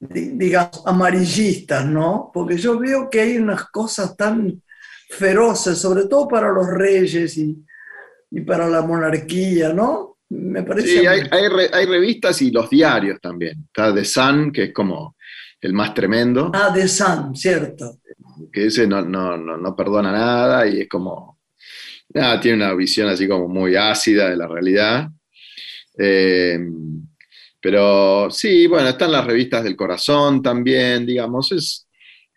digamos, 0.00 0.82
amarillistas, 0.86 1.84
¿no? 1.84 2.30
Porque 2.32 2.56
yo 2.56 2.78
veo 2.78 3.10
que 3.10 3.20
hay 3.20 3.36
unas 3.36 3.68
cosas 3.70 4.16
tan 4.16 4.62
feroces, 5.10 5.78
sobre 5.78 6.06
todo 6.06 6.26
para 6.26 6.50
los 6.50 6.66
reyes 6.68 7.36
y, 7.36 7.62
y 8.32 8.40
para 8.40 8.66
la 8.68 8.82
monarquía, 8.82 9.72
¿no? 9.72 10.18
Me 10.30 10.62
parece. 10.62 11.00
Sí, 11.00 11.06
hay, 11.06 11.20
hay, 11.30 11.86
revistas 11.86 12.40
y 12.40 12.50
los 12.50 12.70
diarios 12.70 13.20
también. 13.20 13.64
Está 13.66 13.94
The 13.94 14.04
Sun, 14.04 14.50
que 14.50 14.64
es 14.64 14.72
como 14.72 15.16
el 15.60 15.74
más 15.74 15.92
tremendo. 15.92 16.50
Ah, 16.54 16.72
The 16.74 16.88
Sun, 16.88 17.36
cierto. 17.36 18.00
Que 18.50 18.66
ese 18.66 18.86
no, 18.86 19.02
no, 19.02 19.36
no, 19.36 19.76
perdona 19.76 20.10
nada 20.10 20.66
y 20.66 20.80
es 20.80 20.88
como. 20.88 21.40
Nada, 22.14 22.40
tiene 22.40 22.64
una 22.64 22.74
visión 22.74 23.08
así 23.08 23.28
como 23.28 23.48
muy 23.48 23.76
ácida 23.76 24.30
de 24.30 24.36
la 24.36 24.48
realidad. 24.48 25.08
Eh, 25.98 26.58
pero 27.60 28.30
sí, 28.30 28.66
bueno, 28.66 28.88
están 28.88 29.12
las 29.12 29.26
revistas 29.26 29.62
del 29.62 29.76
corazón 29.76 30.42
también, 30.42 31.04
digamos. 31.04 31.52
Es, 31.52 31.86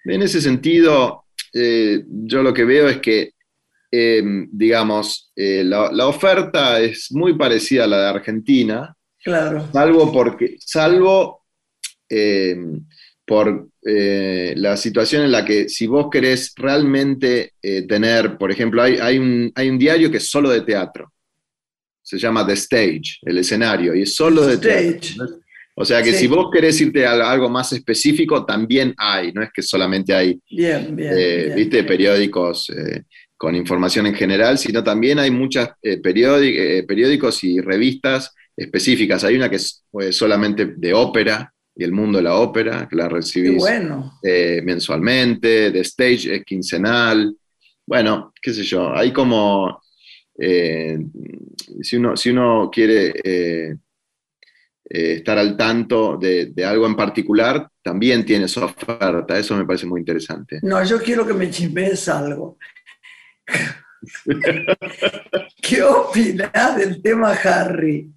en 0.04 0.22
ese 0.22 0.42
sentido, 0.42 1.26
eh, 1.54 2.04
yo 2.08 2.44
lo 2.44 2.54
que 2.54 2.66
veo 2.66 2.90
es 2.90 2.98
que 2.98 3.35
Em, 3.92 4.50
digamos, 4.52 5.32
eh, 5.36 5.64
la, 5.64 6.08
oferta 6.08 6.80
es 6.82 7.12
muy 7.12 7.38
parecida 7.38 7.84
a 7.86 7.88
la 7.88 8.02
de 8.02 8.08
Argentina. 8.08 8.96
Claro. 9.24 9.68
Salvo 9.72 10.12
porque, 10.12 10.58
salvo 10.60 11.46
em, 12.10 12.86
por 13.26 13.70
eh, 13.86 14.54
la 14.58 14.76
situación 14.78 15.24
en 15.24 15.32
la 15.32 15.46
que 15.46 15.70
si 15.70 15.88
vos 15.88 16.08
querés 16.12 16.54
realmente 16.56 17.54
eh, 17.62 17.84
tener, 17.88 18.38
por 18.38 18.52
ejemplo, 18.52 18.82
hay, 18.82 19.18
un, 19.18 19.52
hay 19.56 19.70
un 19.70 19.78
diario 19.78 20.12
que 20.12 20.18
es 20.18 20.30
solo 20.30 20.50
de 20.50 20.62
teatro. 20.62 21.12
Se 22.02 22.20
llama 22.20 22.46
The 22.46 22.54
Stage, 22.54 23.20
el 23.24 23.38
escenario, 23.40 23.96
y 23.96 24.04
es 24.04 24.14
solo 24.14 24.46
de 24.46 24.58
teatro. 24.58 25.40
O 25.78 25.84
sea 25.84 26.02
que 26.02 26.14
si 26.14 26.28
vos 26.28 26.50
querés 26.54 26.80
irte 26.80 27.06
a 27.06 27.32
algo 27.32 27.50
más 27.50 27.74
específico, 27.74 28.46
también 28.46 28.94
hay, 28.98 29.34
no 29.34 29.44
es 29.44 29.50
que 29.54 29.62
solamente 29.62 30.14
hay, 30.14 30.40
bien, 30.50 30.96
bien, 30.96 31.54
viste, 31.54 31.84
periódicos 31.84 32.72
con 33.46 33.56
información 33.56 34.08
en 34.08 34.16
general, 34.16 34.58
sino 34.58 34.84
también 34.84 35.20
hay 35.20 35.30
muchos 35.30 35.68
eh, 35.84 36.02
eh, 36.04 36.84
periódicos 36.88 37.44
y 37.44 37.62
revistas 37.62 38.34
específicas. 38.58 39.24
Hay 39.24 39.36
una 39.36 39.52
que 39.52 39.58
es 39.58 39.86
pues, 39.92 40.18
solamente 40.18 40.74
de 40.76 40.96
ópera 40.96 41.54
y 41.76 41.84
el 41.84 41.92
mundo 41.92 42.18
de 42.18 42.24
la 42.24 42.38
ópera, 42.38 42.88
que 42.90 42.96
la 42.96 43.08
recibís 43.08 43.64
eh, 44.24 44.64
mensualmente, 44.64 45.70
de 45.70 45.80
stage 45.82 46.38
es 46.38 46.44
quincenal. 46.44 47.38
Bueno, 47.86 48.34
qué 48.42 48.52
sé 48.52 48.64
yo, 48.64 48.92
hay 48.96 49.14
como, 49.14 49.80
si, 50.40 51.98
uno, 51.98 52.18
si 52.18 52.32
uno 52.32 52.72
quiere 52.74 53.14
estar 54.90 55.38
al 55.38 55.56
tanto 55.56 56.18
de, 56.18 56.48
de, 56.48 56.66
algo 56.66 56.88
en 56.88 56.96
particular, 56.96 57.70
también 57.84 58.26
tiene 58.26 58.48
su 58.48 58.60
oferta. 58.64 59.38
Eso 59.38 59.56
me 59.56 59.66
parece 59.66 59.86
muy 59.86 60.00
interesante. 60.00 60.58
No, 60.64 60.84
yo 60.84 61.00
quiero 61.00 61.28
que 61.28 61.34
me 61.36 61.52
chismes 61.52 62.10
algo. 62.10 62.58
¿Qué 65.62 65.84
opinas 65.84 66.78
del 66.78 67.02
tema 67.02 67.32
Harry? 67.32 68.12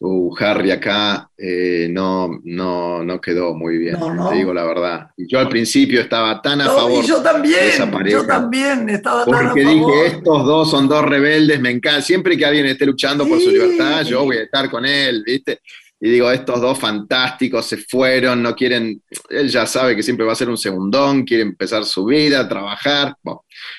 Uh, 0.00 0.32
Harry 0.38 0.70
acá 0.70 1.28
eh, 1.36 1.88
no, 1.90 2.28
no, 2.44 3.02
no 3.02 3.20
quedó 3.20 3.52
muy 3.52 3.78
bien, 3.78 3.96
te 4.30 4.36
digo 4.36 4.54
la 4.54 4.62
verdad. 4.64 5.10
Yo 5.16 5.40
al 5.40 5.48
principio 5.48 6.00
estaba 6.00 6.40
tan 6.40 6.60
a 6.60 6.66
favor 6.66 7.04
yo 7.04 7.20
también, 7.20 7.58
de 7.58 7.68
esa 7.68 7.90
pareja. 7.90 8.18
Yo 8.18 8.24
también 8.24 8.88
estaba 8.88 9.24
tan 9.24 9.34
a 9.34 9.38
favor. 9.38 9.48
Porque 9.48 9.64
dije, 9.64 10.06
estos 10.06 10.46
dos 10.46 10.70
son 10.70 10.88
dos 10.88 11.04
rebeldes, 11.04 11.60
me 11.60 11.70
encanta. 11.70 12.00
Siempre 12.00 12.36
que 12.36 12.46
alguien 12.46 12.66
esté 12.66 12.86
luchando 12.86 13.26
por 13.26 13.40
su 13.40 13.50
libertad, 13.50 14.04
yo 14.04 14.24
voy 14.24 14.36
a 14.36 14.42
estar 14.42 14.70
con 14.70 14.86
él, 14.86 15.24
¿viste? 15.26 15.62
Y 16.00 16.10
digo, 16.10 16.30
estos 16.30 16.60
dos 16.60 16.78
fantásticos 16.78 17.66
se 17.66 17.78
fueron, 17.78 18.42
no 18.42 18.54
quieren, 18.54 19.02
él 19.30 19.48
ya 19.48 19.66
sabe 19.66 19.96
que 19.96 20.02
siempre 20.02 20.24
va 20.24 20.32
a 20.32 20.36
ser 20.36 20.48
un 20.48 20.56
segundón, 20.56 21.24
quiere 21.24 21.42
empezar 21.42 21.84
su 21.84 22.04
vida, 22.04 22.48
trabajar. 22.48 23.16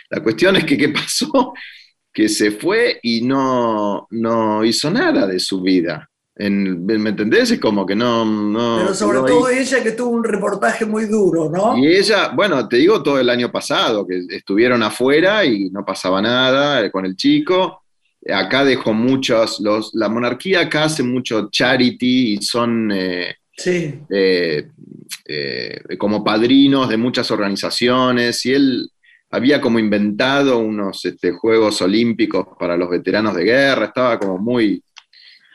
la 0.09 0.22
cuestión 0.22 0.57
es 0.57 0.65
que, 0.65 0.78
¿qué 0.78 0.89
pasó? 0.89 1.53
Que 2.11 2.28
se 2.28 2.49
fue 2.49 2.99
y 3.03 3.22
no, 3.22 4.07
no 4.09 4.65
hizo 4.65 4.89
nada 4.89 5.28
de 5.28 5.39
su 5.39 5.61
vida. 5.61 6.09
¿Me 6.36 7.09
entendés? 7.09 7.51
Es 7.51 7.59
como 7.59 7.86
que 7.86 7.95
no... 7.95 8.26
no 8.26 8.78
Pero 8.80 8.93
sobre 8.95 9.20
todo 9.20 9.47
ella 9.47 9.84
que 9.84 9.91
tuvo 9.91 10.09
un 10.09 10.24
reportaje 10.24 10.86
muy 10.86 11.05
duro, 11.05 11.49
¿no? 11.49 11.78
Y 11.78 11.88
ella, 11.88 12.30
bueno, 12.30 12.67
te 12.67 12.78
digo 12.78 13.03
todo 13.03 13.20
el 13.20 13.30
año 13.30 13.51
pasado, 13.51 14.07
que 14.07 14.26
estuvieron 14.30 14.82
afuera 14.82 15.45
y 15.45 15.70
no 15.70 15.86
pasaba 15.86 16.20
nada 16.20 16.89
con 16.89 17.05
el 17.05 17.15
chico. 17.15 17.84
Acá 18.34 18.65
dejó 18.65 18.93
muchos, 18.93 19.59
los, 19.59 19.91
la 19.93 20.09
monarquía 20.09 20.61
acá 20.61 20.86
hace 20.86 21.03
mucho 21.03 21.49
charity 21.49 22.34
y 22.34 22.41
son 22.41 22.91
eh, 22.91 23.36
sí. 23.55 23.99
Eh, 24.09 24.67
eh, 25.25 25.82
como 25.97 26.23
padrinos 26.23 26.89
de 26.89 26.97
muchas 26.97 27.30
organizaciones 27.32 28.45
y 28.45 28.53
él 28.53 28.89
había 29.32 29.61
como 29.61 29.80
inventado 29.80 30.59
unos 30.59 31.05
este, 31.05 31.32
Juegos 31.32 31.82
Olímpicos 31.82 32.47
para 32.59 32.75
los 32.75 32.89
veteranos 32.89 33.36
de 33.36 33.43
guerra, 33.43 33.86
estaba 33.86 34.19
como 34.19 34.38
muy 34.38 34.82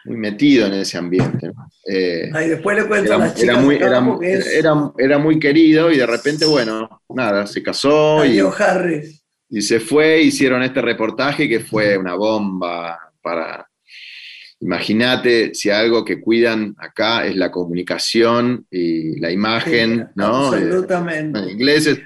muy 0.04 0.16
metido 0.16 0.66
en 0.66 0.74
ese 0.74 0.98
ambiente. 0.98 1.50
Eh, 1.86 2.30
después 2.46 2.76
le 2.76 2.86
cuento 2.86 3.06
era, 3.06 3.16
a 3.16 3.18
las 3.26 3.34
chicas 3.34 3.62
muy, 3.62 3.76
era, 3.76 5.18
muy 5.18 5.38
querido 5.38 5.90
y 5.90 5.96
de 5.96 6.06
repente, 6.06 6.44
bueno, 6.44 7.02
nada, 7.08 7.46
se 7.46 7.62
casó 7.62 8.24
y, 8.24 8.38
Harris. 8.38 9.23
Y 9.48 9.62
se 9.62 9.80
fue, 9.80 10.20
hicieron 10.22 10.62
este 10.62 10.80
reportaje 10.80 11.48
que 11.48 11.60
fue 11.60 11.96
una 11.96 12.14
bomba 12.14 12.98
para... 13.22 13.68
Imagínate 14.60 15.54
si 15.54 15.68
algo 15.68 16.04
que 16.04 16.20
cuidan 16.20 16.74
acá 16.78 17.26
es 17.26 17.36
la 17.36 17.50
comunicación 17.50 18.66
y 18.70 19.20
la 19.20 19.30
imagen, 19.30 20.08
¿no? 20.14 20.46
Absolutamente. 20.46 21.38
En 21.38 21.48
ingleses 21.50 22.00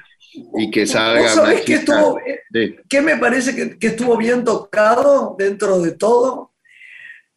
y 0.56 0.70
que 0.70 0.86
salga. 0.86 1.28
¿Sabes 1.28 1.60
qué 1.60 1.74
estuvo, 1.74 2.18
qué 2.88 3.00
me 3.00 3.16
parece 3.16 3.54
que, 3.54 3.78
que, 3.78 3.88
estuvo 3.88 4.16
bien 4.16 4.42
tocado 4.44 5.36
dentro 5.38 5.80
de 5.80 5.92
todo? 5.92 6.48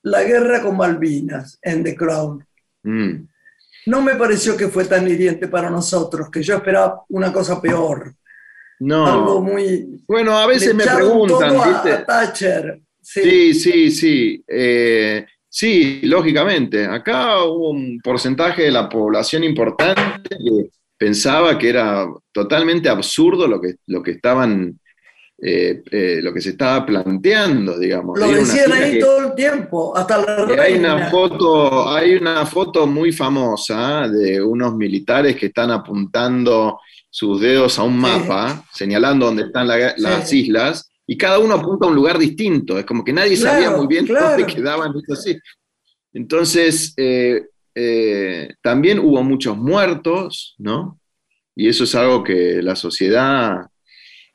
la 0.04 0.24
guerra 0.24 0.62
con 0.62 0.78
Malvinas 0.78 1.60
en 1.62 1.84
The 1.84 1.95
Crown. 1.95 2.45
Mm. 2.84 3.28
No 3.88 4.02
me 4.02 4.16
pareció 4.16 4.56
que 4.56 4.68
fue 4.68 4.86
tan 4.86 5.08
hiriente 5.08 5.47
para 5.47 5.70
nosotros, 5.70 6.30
que 6.30 6.43
yo 6.43 6.56
esperaba 6.56 7.04
una 7.10 7.34
cosa 7.34 7.62
peor. 7.62 8.16
No. 8.82 9.05
Algo 9.05 9.41
muy. 9.41 10.03
Bueno, 10.07 10.36
a 10.38 10.47
veces 10.47 10.73
me 10.73 10.84
preguntan. 10.84 11.55
A, 11.55 12.03
Thatcher. 12.03 12.82
Sí, 12.99 13.53
sí, 13.53 13.91
sí. 13.91 14.43
Eh, 14.47 15.23
sí, 15.47 16.01
lógicamente. 16.03 16.86
Acá 16.86 17.43
hubo 17.43 17.69
un 17.69 17.99
porcentaje 18.03 18.63
de 18.63 18.71
la 18.71 18.89
población 18.89 19.43
importante 19.43 20.29
que 20.29 20.69
pensaba 20.97 21.59
que 21.59 21.69
era 21.69 22.07
totalmente 22.32 22.89
absurdo 22.89 23.47
lo 23.47 23.61
que, 23.61 23.75
lo 23.86 24.01
que 24.01 24.11
estaban 24.11 24.79
eh, 25.43 25.84
eh, 25.91 26.19
lo 26.21 26.34
que 26.34 26.41
se 26.41 26.51
estaba 26.51 26.84
planteando, 26.84 27.77
digamos. 27.77 28.19
Lo 28.19 28.32
decían 28.32 28.71
ahí 28.71 28.99
todo 28.99 29.27
el 29.27 29.36
tiempo, 29.36 29.95
hasta 29.95 30.17
la 30.17 30.61
hay 30.61 30.75
una 30.75 31.09
foto 31.09 31.89
Hay 31.89 32.13
una 32.13 32.45
foto 32.45 32.86
muy 32.86 33.11
famosa 33.11 34.07
de 34.07 34.41
unos 34.41 34.75
militares 34.75 35.36
que 35.36 35.47
están 35.47 35.71
apuntando 35.71 36.79
sus 37.12 37.39
dedos 37.39 37.78
a 37.78 37.84
un 37.84 37.99
mapa, 37.99 38.66
señalando 38.74 39.28
dónde 39.28 39.43
están 39.43 39.68
las 39.68 40.34
islas, 40.34 40.89
y 41.05 41.16
cada 41.16 41.38
uno 41.38 41.53
apunta 41.53 41.86
a 41.86 41.89
un 41.89 41.95
lugar 41.95 42.18
distinto. 42.18 42.80
Es 42.80 42.86
como 42.86 43.03
que 43.03 43.14
nadie 43.14 43.38
sabía 43.38 43.70
muy 43.70 43.86
bien 43.86 44.07
dónde 44.07 44.47
quedaban. 44.47 44.93
Entonces, 46.14 46.93
eh, 46.97 48.49
también 48.64 48.97
hubo 48.97 49.22
muchos 49.24 49.55
muertos, 49.55 50.55
¿no? 50.57 50.99
Y 51.55 51.68
eso 51.68 51.84
es 51.84 51.93
algo 51.93 52.24
que 52.24 52.62
la 52.64 52.76
sociedad 52.76 53.68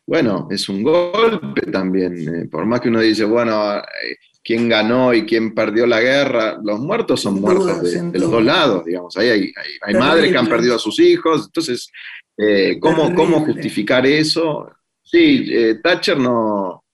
bueno, 0.07 0.47
es 0.51 0.69
un 0.69 0.83
golpe 0.83 1.63
también. 1.71 2.17
Eh, 2.17 2.49
por 2.49 2.65
más 2.65 2.81
que 2.81 2.89
uno 2.89 3.01
dice, 3.01 3.25
bueno, 3.25 3.79
eh, 3.79 4.17
quién 4.43 4.69
ganó 4.69 5.13
y 5.13 5.27
quién 5.27 5.53
perdió 5.53 5.85
la 5.87 6.01
guerra, 6.01 6.59
los 6.63 6.79
muertos 6.79 7.21
son 7.21 7.41
muertos 7.41 7.83
de, 7.83 8.19
los 8.19 8.31
dos 8.31 8.45
lados, 8.45 8.85
digamos. 8.85 9.17
Ahí 9.17 9.29
hay, 9.29 9.53
hay, 9.83 9.95
madres 9.95 10.31
que 10.31 10.39
han 10.39 10.49
perdido 10.49 10.77
a 10.77 10.79
sus 10.79 11.01
hijos, 11.01 11.47
entonces, 11.47 11.91
eh, 12.37 12.79
¿cómo, 12.81 13.15
¿cómo, 13.15 13.45
justificar 13.45 14.07
eso? 14.07 14.71
Sí, 15.03 15.51
Thatcher 15.83 16.19
no, 16.19 16.85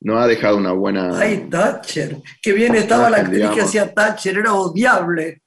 no 0.00 0.18
ha 0.18 0.26
dejado 0.26 0.56
una 0.56 0.72
buena... 0.72 1.18
Ay, 1.18 1.46
Thatcher, 1.50 2.18
qué 2.42 2.52
bien 2.52 2.74
estaba 2.74 3.10
la 3.10 3.18
actriz 3.18 3.48
que 3.50 3.62
hacía 3.62 3.92
Thatcher, 3.92 4.38
era 4.38 4.54
odiable. 4.54 5.42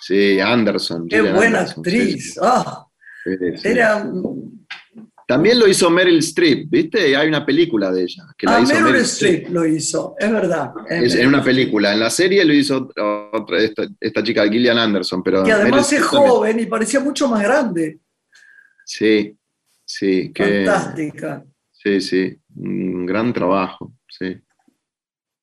Sí, 0.00 0.40
Anderson. 0.40 1.08
Qué 1.08 1.20
buena 1.20 1.60
actriz. 1.60 2.38
Ah, 2.40 2.86
era 3.62 4.04
también 5.26 5.58
lo 5.58 5.66
hizo 5.66 5.88
Meryl 5.88 6.18
Streep, 6.18 6.68
¿viste? 6.68 7.16
Hay 7.16 7.28
una 7.28 7.46
película 7.46 7.90
de 7.90 8.02
ella. 8.02 8.24
Que 8.36 8.46
la 8.46 8.56
ah, 8.56 8.60
hizo 8.60 8.74
Meryl, 8.80 9.00
Streep, 9.02 9.48
lo 9.48 9.64
hizo, 9.64 10.14
es 10.18 10.30
verdad. 10.30 10.72
Es, 10.90 11.14
en 11.14 11.28
una 11.28 11.42
película. 11.42 11.94
En 11.94 12.00
la 12.00 12.10
serie 12.10 12.44
lo 12.44 12.52
hizo 12.52 12.90
otra, 13.32 13.58
esta, 13.58 14.22
chica, 14.22 14.46
Gillian 14.46 14.76
Anderson. 14.76 15.22
Pero 15.22 15.42
que 15.42 15.52
además 15.52 15.90
es 15.92 16.02
joven 16.02 16.60
y 16.60 16.66
parecía 16.66 17.00
mucho 17.00 17.26
más 17.28 17.42
grande. 17.42 18.00
Sí, 18.84 19.36
sí. 19.84 20.32
Fantástica. 20.36 21.44
Sí, 21.72 22.00
sí. 22.00 22.36
Un 22.56 23.06
gran 23.06 23.32
trabajo, 23.32 23.92
sí. 24.08 24.36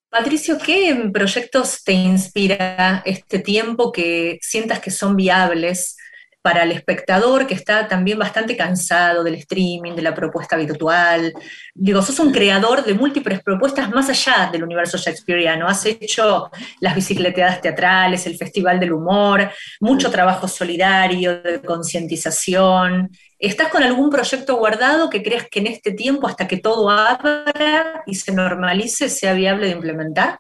Patricio, 0.09 0.57
¿qué 0.57 1.09
proyectos 1.13 1.83
te 1.85 1.93
inspira 1.93 3.01
este 3.05 3.39
tiempo 3.39 3.91
que 3.93 4.39
sientas 4.41 4.79
que 4.79 4.91
son 4.91 5.15
viables? 5.15 5.95
Para 6.41 6.63
el 6.63 6.71
espectador 6.71 7.45
que 7.45 7.53
está 7.53 7.87
también 7.87 8.17
bastante 8.17 8.57
cansado 8.57 9.23
del 9.23 9.35
streaming, 9.35 9.93
de 9.93 10.01
la 10.01 10.13
propuesta 10.13 10.55
virtual. 10.55 11.33
Digo, 11.73 12.01
sos 12.01 12.19
un 12.19 12.31
creador 12.31 12.83
de 12.83 12.93
múltiples 12.93 13.43
propuestas 13.43 13.89
más 13.91 14.09
allá 14.09 14.49
del 14.51 14.63
universo 14.63 14.97
shakespeariano. 14.97 15.67
Has 15.67 15.85
hecho 15.85 16.49
las 16.79 16.95
bicicleteadas 16.95 17.61
teatrales, 17.61 18.25
el 18.25 18.37
Festival 18.37 18.79
del 18.79 18.93
Humor, 18.93 19.51
mucho 19.79 20.09
trabajo 20.09 20.47
solidario, 20.47 21.41
de 21.41 21.61
concientización. 21.61 23.09
¿Estás 23.37 23.69
con 23.69 23.83
algún 23.83 24.09
proyecto 24.09 24.55
guardado 24.57 25.09
que 25.09 25.23
creas 25.23 25.47
que 25.49 25.59
en 25.59 25.67
este 25.67 25.91
tiempo, 25.91 26.27
hasta 26.27 26.47
que 26.47 26.57
todo 26.57 26.89
abra 26.89 28.03
y 28.05 28.15
se 28.15 28.31
normalice, 28.31 29.09
sea 29.09 29.33
viable 29.33 29.67
de 29.67 29.73
implementar? 29.73 30.39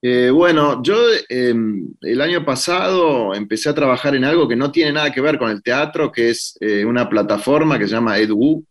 Eh, 0.00 0.30
bueno, 0.30 0.80
yo 0.82 0.96
em, 1.28 1.92
el 2.02 2.20
año 2.20 2.44
pasado 2.44 3.34
empecé 3.34 3.68
a 3.68 3.74
trabajar 3.74 4.14
en 4.14 4.24
algo 4.24 4.46
que 4.46 4.54
no 4.54 4.70
tiene 4.70 4.92
nada 4.92 5.12
que 5.12 5.20
ver 5.20 5.38
con 5.38 5.50
el 5.50 5.62
teatro, 5.62 6.12
que 6.12 6.30
es 6.30 6.56
eh, 6.60 6.84
una 6.84 7.08
plataforma 7.08 7.78
que 7.78 7.86
se 7.88 7.94
llama 7.94 8.18
EDU 8.18 8.64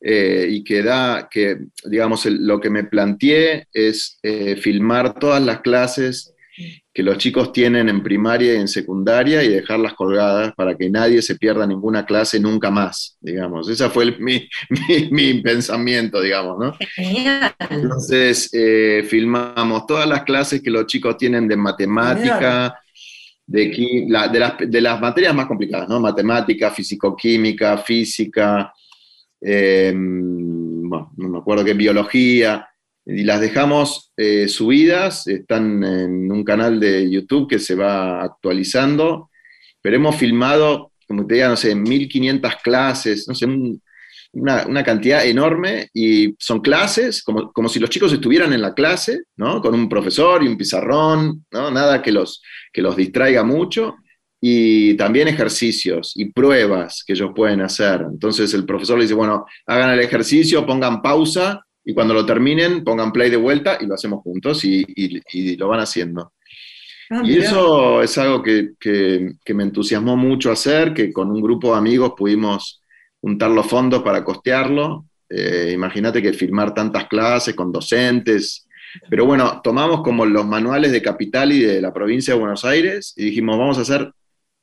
eh, 0.00 0.48
y 0.50 0.64
que 0.64 0.82
da, 0.82 1.28
que 1.30 1.58
digamos, 1.84 2.26
lo 2.26 2.60
que 2.60 2.70
me 2.70 2.84
planteé 2.84 3.68
es 3.72 4.18
filmar 4.60 5.18
todas 5.18 5.42
las 5.42 5.60
clases 5.60 6.34
que 6.96 7.02
los 7.02 7.18
chicos 7.18 7.52
tienen 7.52 7.90
en 7.90 8.02
primaria 8.02 8.54
y 8.54 8.56
en 8.56 8.68
secundaria 8.68 9.44
y 9.44 9.48
dejarlas 9.48 9.92
colgadas 9.92 10.54
para 10.54 10.74
que 10.78 10.88
nadie 10.88 11.20
se 11.20 11.36
pierda 11.36 11.66
ninguna 11.66 12.06
clase 12.06 12.40
nunca 12.40 12.70
más, 12.70 13.18
digamos. 13.20 13.68
Ese 13.68 13.90
fue 13.90 14.16
mi, 14.18 15.34
pensamiento, 15.42 16.22
digamos, 16.22 16.58
¿no? 16.58 16.74
Entonces, 17.68 18.48
eh, 18.54 19.04
filmamos 19.06 19.86
todas 19.86 20.08
las 20.08 20.22
clases 20.22 20.62
que 20.62 20.70
los 20.70 20.86
chicos 20.86 21.18
tienen 21.18 21.46
de 21.46 21.58
matemática, 21.58 22.80
de, 23.46 23.68
de, 23.68 24.38
las, 24.40 24.54
de, 24.58 24.80
las, 24.80 24.98
materias 24.98 25.34
más 25.34 25.44
complicadas, 25.44 25.90
¿no? 25.90 26.00
Matemática, 26.00 26.70
físico-química, 26.70 27.76
física, 27.76 28.72
em, 29.38 30.88
bueno, 30.88 31.12
no 31.18 31.28
me 31.28 31.38
acuerdo 31.40 31.62
qué, 31.62 31.74
biología 31.74 32.66
y 33.06 33.22
las 33.22 33.40
dejamos 33.40 34.12
eh, 34.16 34.48
subidas, 34.48 35.28
están 35.28 35.84
en 35.84 36.30
un 36.30 36.42
canal 36.42 36.80
de 36.80 37.08
YouTube 37.08 37.48
que 37.48 37.60
se 37.60 37.76
va 37.76 38.20
actualizando, 38.20 39.30
pero 39.80 39.96
hemos 39.96 40.16
filmado, 40.16 40.90
como 41.06 41.24
te 41.24 41.34
diga, 41.34 41.48
no 41.48 41.56
sé, 41.56 41.76
1500 41.76 42.56
clases, 42.56 43.28
no 43.28 43.34
sé, 43.36 43.46
una, 44.32 44.82
cantidad 44.82 45.24
enorme 45.24 45.88
y 45.94 46.34
son 46.38 46.60
clases, 46.60 47.22
como, 47.22 47.52
como, 47.52 47.68
si 47.68 47.78
los 47.78 47.90
chicos 47.90 48.12
estuvieran 48.12 48.52
en 48.52 48.60
la 48.60 48.74
clase, 48.74 49.22
¿no? 49.36 49.62
Con 49.62 49.74
un 49.74 49.88
profesor 49.88 50.42
y 50.42 50.48
un 50.48 50.58
pizarrón, 50.58 51.46
¿no? 51.52 51.70
Nada 51.70 52.02
que 52.02 52.10
los, 52.10 52.42
que 52.72 52.82
los 52.82 52.96
distraiga 52.96 53.44
mucho. 53.44 53.94
Y 54.38 54.94
también 54.94 55.28
ejercicios 55.28 56.12
y 56.14 56.30
pruebas 56.30 57.02
que 57.06 57.14
ellos 57.14 57.30
pueden 57.34 57.62
hacer. 57.62 58.02
Entonces 58.02 58.52
el 58.52 58.66
profesor 58.66 58.98
le 58.98 59.04
dice, 59.04 59.14
bueno, 59.14 59.46
hagan 59.66 59.90
el 59.90 60.00
ejercicio, 60.00 60.66
pongan 60.66 61.00
pausa 61.00 61.65
y 61.88 61.94
cuando 61.94 62.12
lo 62.12 62.26
terminen 62.26 62.82
pongan 62.82 63.12
play 63.12 63.30
de 63.30 63.36
vuelta 63.36 63.78
y 63.80 63.86
lo 63.86 63.94
hacemos 63.94 64.20
juntos 64.22 64.64
y, 64.64 65.56
lo 65.56 65.68
van 65.68 65.80
haciendo. 65.80 66.32
Ah, 67.08 67.22
y 67.24 67.38
eso 67.38 68.02
es 68.02 68.18
algo 68.18 68.42
que, 68.42 68.72
me 69.54 69.62
entusiasmó 69.62 70.16
mucho 70.16 70.50
hacer, 70.50 70.92
que 70.92 71.12
con 71.12 71.30
un 71.30 71.40
grupo 71.40 71.70
de 71.70 71.78
amigos 71.78 72.14
pudimos 72.16 72.82
juntar 73.20 73.52
los 73.52 73.66
fondos 73.68 74.02
para 74.02 74.24
costearlo. 74.24 75.06
Eh, 75.30 75.70
imagínate 75.72 76.20
que 76.20 76.32
firmar 76.32 76.74
tantas 76.74 77.06
clases 77.06 77.54
con 77.54 77.70
docentes. 77.70 78.66
Pero 79.08 79.24
bueno, 79.24 79.60
tomamos 79.62 80.02
como 80.02 80.26
los 80.26 80.44
manuales 80.44 80.90
de 80.90 81.02
Capital 81.02 81.52
y 81.52 81.60
de 81.60 81.80
la 81.80 81.92
provincia 81.92 82.34
de 82.34 82.40
Buenos 82.40 82.64
Aires 82.64 83.14
y 83.16 83.26
dijimos, 83.26 83.58
vamos 83.58 83.78
a 83.78 83.82
hacer 83.82 84.10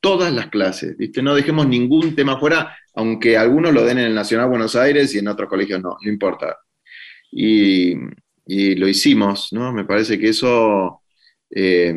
todas 0.01 0.33
las 0.33 0.47
clases, 0.47 0.97
¿viste? 0.97 1.21
No 1.21 1.35
dejemos 1.35 1.67
ningún 1.67 2.15
tema 2.15 2.37
fuera, 2.37 2.75
aunque 2.93 3.37
algunos 3.37 3.73
lo 3.73 3.85
den 3.85 3.99
en 3.99 4.07
el 4.07 4.15
Nacional 4.15 4.49
Buenos 4.49 4.75
Aires 4.75 5.15
y 5.15 5.19
en 5.19 5.29
otros 5.29 5.47
colegios 5.47 5.81
no, 5.81 5.95
no 6.01 6.11
importa 6.11 6.57
y, 7.35 7.95
lo 8.75 8.87
hicimos, 8.87 9.51
¿no? 9.51 9.73
Me 9.73 9.85
parece 9.85 10.19
que 10.19 10.29
eso, 10.29 11.01
eh, 11.49 11.95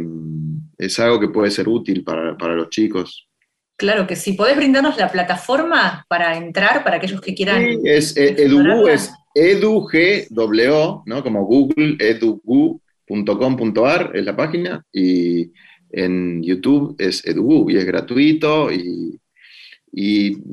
es 0.79 0.99
algo 1.01 1.21
que 1.21 1.29
puede 1.29 1.51
ser 1.51 1.69
útil 1.69 2.03
para, 2.05 2.55
los 2.55 2.71
chicos. 2.71 3.29
Claro 3.77 4.07
que 4.07 4.17
sí. 4.17 4.33
¿Podés 4.33 4.57
brindarnos 4.57 4.97
la 4.97 5.13
plataforma 5.13 6.07
para 6.09 6.35
entrar, 6.37 6.83
para 6.83 6.97
aquellos 6.97 7.21
que 7.21 7.35
quieran? 7.35 7.63
Sí, 7.63 7.79
es 7.85 8.17
eh, 8.17 8.37
es 8.89 9.13
edugw, 9.35 9.91
¿no? 11.05 11.23
Como 11.23 11.45
Google, 11.45 11.99
edugu.com.ar 11.99 14.13
es 14.15 14.25
la 14.25 14.35
página, 14.35 14.83
y 14.93 15.53
en 15.91 16.43
YouTube 16.43 16.97
es 16.99 17.23
EduGu, 17.27 17.71
y 17.71 17.77
es 17.77 17.85
gratuito, 17.85 18.73
y, 18.73 19.21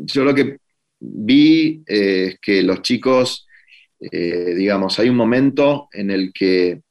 yo 0.06 0.24
lo 0.24 0.34
que 0.34 0.58
vi 1.00 1.84
eh, 1.86 2.30
es 2.30 2.40
que 2.40 2.64
los 2.64 2.82
chicos, 2.82 3.46
eh, 4.12 4.54
digamos, 4.56 5.00
hay 5.00 5.10
un 5.10 5.16
momento 5.16 5.88
en 5.92 6.12
el 6.12 6.32
que 6.34 6.82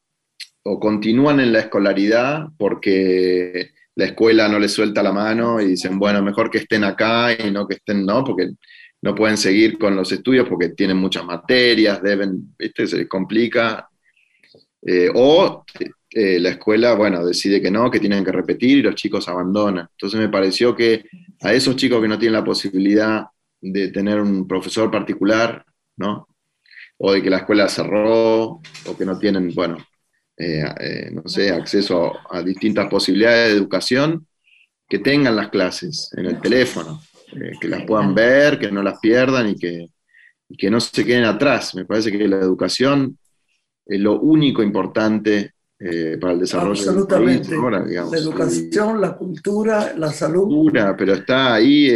o 0.65 0.79
continúan 0.79 1.39
en 1.39 1.51
la 1.51 1.59
escolaridad 1.59 2.47
porque 2.57 3.71
la 3.95 4.05
escuela 4.05 4.47
no 4.47 4.59
les 4.59 4.71
suelta 4.71 5.03
la 5.03 5.11
mano 5.11 5.61
y 5.61 5.67
dicen, 5.67 5.99
bueno, 5.99 6.23
mejor 6.23 6.49
que 6.49 6.59
estén 6.59 6.83
acá 6.83 7.33
y 7.33 7.51
no 7.51 7.67
que 7.67 7.75
estén, 7.75 8.05
no, 8.05 8.23
porque 8.23 8.51
no 9.01 9.13
pueden 9.13 9.37
seguir 9.37 9.77
con 9.77 9.95
los 9.95 10.11
estudios 10.11 10.47
porque 10.47 10.69
tienen 10.69 10.97
muchas 10.97 11.25
materias, 11.25 12.01
deben, 12.01 12.55
¿viste? 12.57 12.87
Se 12.87 12.97
les 12.97 13.07
complica. 13.07 13.87
Eh, 14.81 15.09
o 15.13 15.63
eh, 16.09 16.39
la 16.39 16.49
escuela, 16.49 16.93
bueno, 16.95 17.25
decide 17.25 17.61
que 17.61 17.71
no, 17.71 17.91
que 17.91 17.99
tienen 17.99 18.23
que 18.23 18.31
repetir 18.31 18.77
y 18.77 18.81
los 18.81 18.95
chicos 18.95 19.27
abandonan. 19.27 19.87
Entonces 19.91 20.19
me 20.19 20.29
pareció 20.29 20.75
que 20.75 21.05
a 21.41 21.53
esos 21.53 21.75
chicos 21.75 22.01
que 22.01 22.07
no 22.07 22.17
tienen 22.17 22.33
la 22.39 22.43
posibilidad 22.43 23.25
de 23.61 23.89
tener 23.89 24.19
un 24.21 24.47
profesor 24.47 24.89
particular, 24.89 25.65
¿no? 25.97 26.27
O 26.97 27.11
de 27.11 27.21
que 27.21 27.29
la 27.29 27.37
escuela 27.37 27.67
cerró, 27.67 28.43
o 28.85 28.97
que 28.97 29.05
no 29.05 29.17
tienen, 29.17 29.53
bueno, 29.53 29.77
eh, 30.35 30.63
eh, 30.79 31.11
no 31.11 31.27
sé, 31.27 31.51
acceso 31.51 32.11
a, 32.31 32.41
distintas 32.41 32.87
posibilidades 32.87 33.51
de 33.51 33.57
educación, 33.57 34.27
que 34.89 34.99
tengan 34.99 35.35
las 35.35 35.49
clases 35.49 36.09
en 36.17 36.25
el 36.25 36.41
teléfono, 36.41 37.01
eh, 37.33 37.51
que 37.61 37.67
las 37.67 37.83
puedan 37.85 38.15
ver, 38.15 38.57
que 38.57 38.71
no 38.71 38.81
las 38.81 38.99
pierdan 38.99 39.49
y 39.49 39.55
que, 39.55 39.89
que 40.57 40.71
no 40.71 40.79
se 40.79 41.05
queden 41.05 41.25
atrás. 41.25 41.75
Me 41.75 41.85
parece 41.85 42.11
que 42.11 42.27
la 42.27 42.37
educación 42.37 43.17
es 43.85 43.99
lo 43.99 44.19
único 44.19 44.63
importante 44.63 45.51
para 46.21 46.31
el 46.31 46.39
desarrollo 46.39 46.93
del 46.93 47.07
país 47.07 47.49
la 47.49 48.17
educación, 48.17 49.01
la 49.01 49.17
cultura, 49.17 49.93
la 49.97 50.13
salud. 50.13 50.71
pero 50.97 51.15
está 51.15 51.55
ahí, 51.55 51.91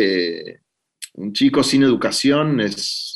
un 1.14 1.32
chico 1.32 1.64
sin 1.64 1.84
educación 1.84 2.60
es 2.60 3.07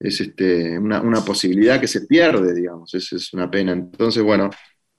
es 0.00 0.20
este, 0.20 0.78
una, 0.78 1.22
posibilidad 1.22 1.78
que 1.78 1.86
se 1.86 2.06
pierde, 2.06 2.54
digamos, 2.54 2.94
es, 2.94 3.12
es 3.12 3.32
una 3.34 3.50
pena. 3.50 3.72
Entonces, 3.72 4.22
bueno, 4.22 4.48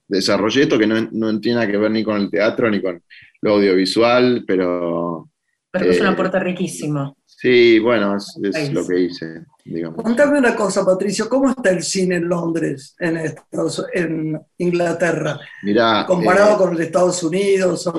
desarrollé 0.08 0.64
esto 0.64 0.78
que 0.78 0.86
no, 0.86 1.10
no, 1.12 1.40
tiene 1.40 1.56
nada 1.56 1.72
que 1.72 1.78
ver 1.78 1.90
ni 1.90 2.04
con 2.04 2.18
el 2.18 2.30
teatro 2.30 2.70
ni 2.70 2.82
con 2.82 3.02
lo 3.42 3.56
audiovisual, 3.56 4.44
pero... 4.46 5.28
Pero 5.72 5.90
es 5.90 6.00
un 6.02 6.08
eh, 6.08 6.10
aporte 6.10 6.40
riquísimo. 6.40 7.16
Sí, 7.26 7.80
bueno, 7.80 8.18
es, 8.18 8.72
lo 8.72 8.86
que 8.86 9.00
hice, 9.00 9.46
digamos. 9.66 10.04
Contame 10.04 10.38
una 10.38 10.54
cosa, 10.54 10.86
Patricio, 10.86 11.28
¿cómo 11.28 11.50
está 11.50 11.72
el 11.72 11.82
cine 11.82 12.18
en 12.18 12.28
Londres, 12.28 12.96
en, 13.00 13.34
en 13.94 14.40
Inglaterra? 14.58 15.40
Mirá, 15.64 16.06
comparado 16.06 16.54
eh, 16.54 16.58
con 16.58 16.72
los 16.74 16.80
Estados 16.80 17.24
Unidos, 17.24 17.90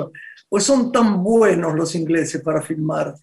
pues 0.48 0.62
son 0.62 0.92
tan 0.92 1.24
buenos 1.24 1.74
los 1.74 1.92
ingleses 1.96 2.40
para 2.40 2.62
filmar. 2.62 3.14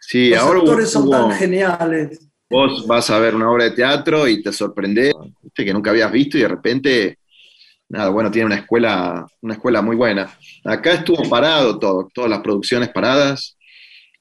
Sí, 0.00 0.30
los 0.30 0.40
actores 0.40 0.90
son 0.90 1.10
tan 1.10 1.30
geniales. 1.32 2.27
Vos 2.50 2.86
vas 2.86 3.10
a 3.10 3.18
ver 3.18 3.34
una 3.34 3.50
obra 3.50 3.64
de 3.64 3.72
teatro 3.72 4.26
y 4.26 4.42
te 4.42 4.52
sorprende 4.52 5.12
que 5.54 5.72
nunca 5.72 5.90
habías 5.90 6.10
visto 6.10 6.38
y 6.38 6.42
de 6.42 6.48
repente, 6.48 7.18
nada, 7.88 8.08
bueno, 8.10 8.30
tiene 8.30 8.46
una 8.46 8.56
escuela, 8.56 9.26
una 9.42 9.54
escuela 9.54 9.82
muy 9.82 9.96
buena. 9.96 10.38
Acá 10.64 10.94
estuvo 10.94 11.28
parado 11.28 11.78
todo, 11.78 12.08
todas 12.12 12.30
las 12.30 12.40
producciones 12.40 12.88
paradas. 12.90 13.56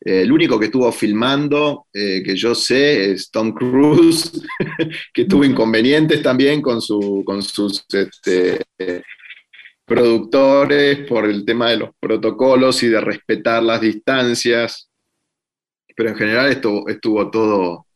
Eh, 0.04 0.22
el 0.22 0.32
único 0.32 0.60
que 0.60 0.66
estuvo 0.66 0.92
filmando, 0.92 1.88
eh, 1.94 2.22
que 2.24 2.36
yo 2.36 2.54
sé, 2.54 3.12
es 3.12 3.32
Tom 3.32 3.54
Cruise, 3.54 4.32
que 5.14 5.26
tuvo 5.26 5.44
inconvenientes 5.44 6.22
también 6.22 6.62
con, 6.62 6.82
su, 6.82 7.24
con 7.26 7.42
sus 7.42 7.86
este, 7.92 8.62
productores 9.86 11.08
por 11.08 11.26
el 11.26 11.46
tema 11.46 11.70
de 11.70 11.78
los 11.78 11.90
protocolos 12.00 12.84
y 12.84 12.90
de 12.90 13.02
respetar 13.02 13.64
las 13.64 13.82
distancias. 13.82 14.90
Pero 15.96 16.10
en 16.10 16.16
general 16.16 16.52
esto, 16.52 16.88
estuvo 16.88 17.32
todo, 17.32 17.87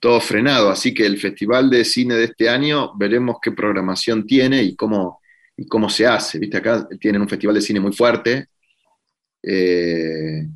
todo 0.00 0.20
frenado. 0.20 0.70
Así 0.70 0.92
que 0.92 1.06
el 1.06 1.18
Festival 1.18 1.70
de 1.70 1.84
Cine 1.84 2.14
de 2.14 2.24
este 2.24 2.48
año 2.48 2.92
veremos 2.96 3.36
qué 3.40 3.52
programación 3.52 4.26
tiene 4.26 4.62
y 4.62 4.74
cómo, 4.74 5.20
y 5.56 5.66
cómo 5.66 5.88
se 5.88 6.06
hace. 6.06 6.38
Viste, 6.38 6.56
acá 6.56 6.88
tienen 6.98 7.20
un 7.20 7.28
festival 7.28 7.54
de 7.54 7.60
cine 7.60 7.78
muy 7.78 7.92
fuerte, 7.92 8.48
eh, 9.42 10.46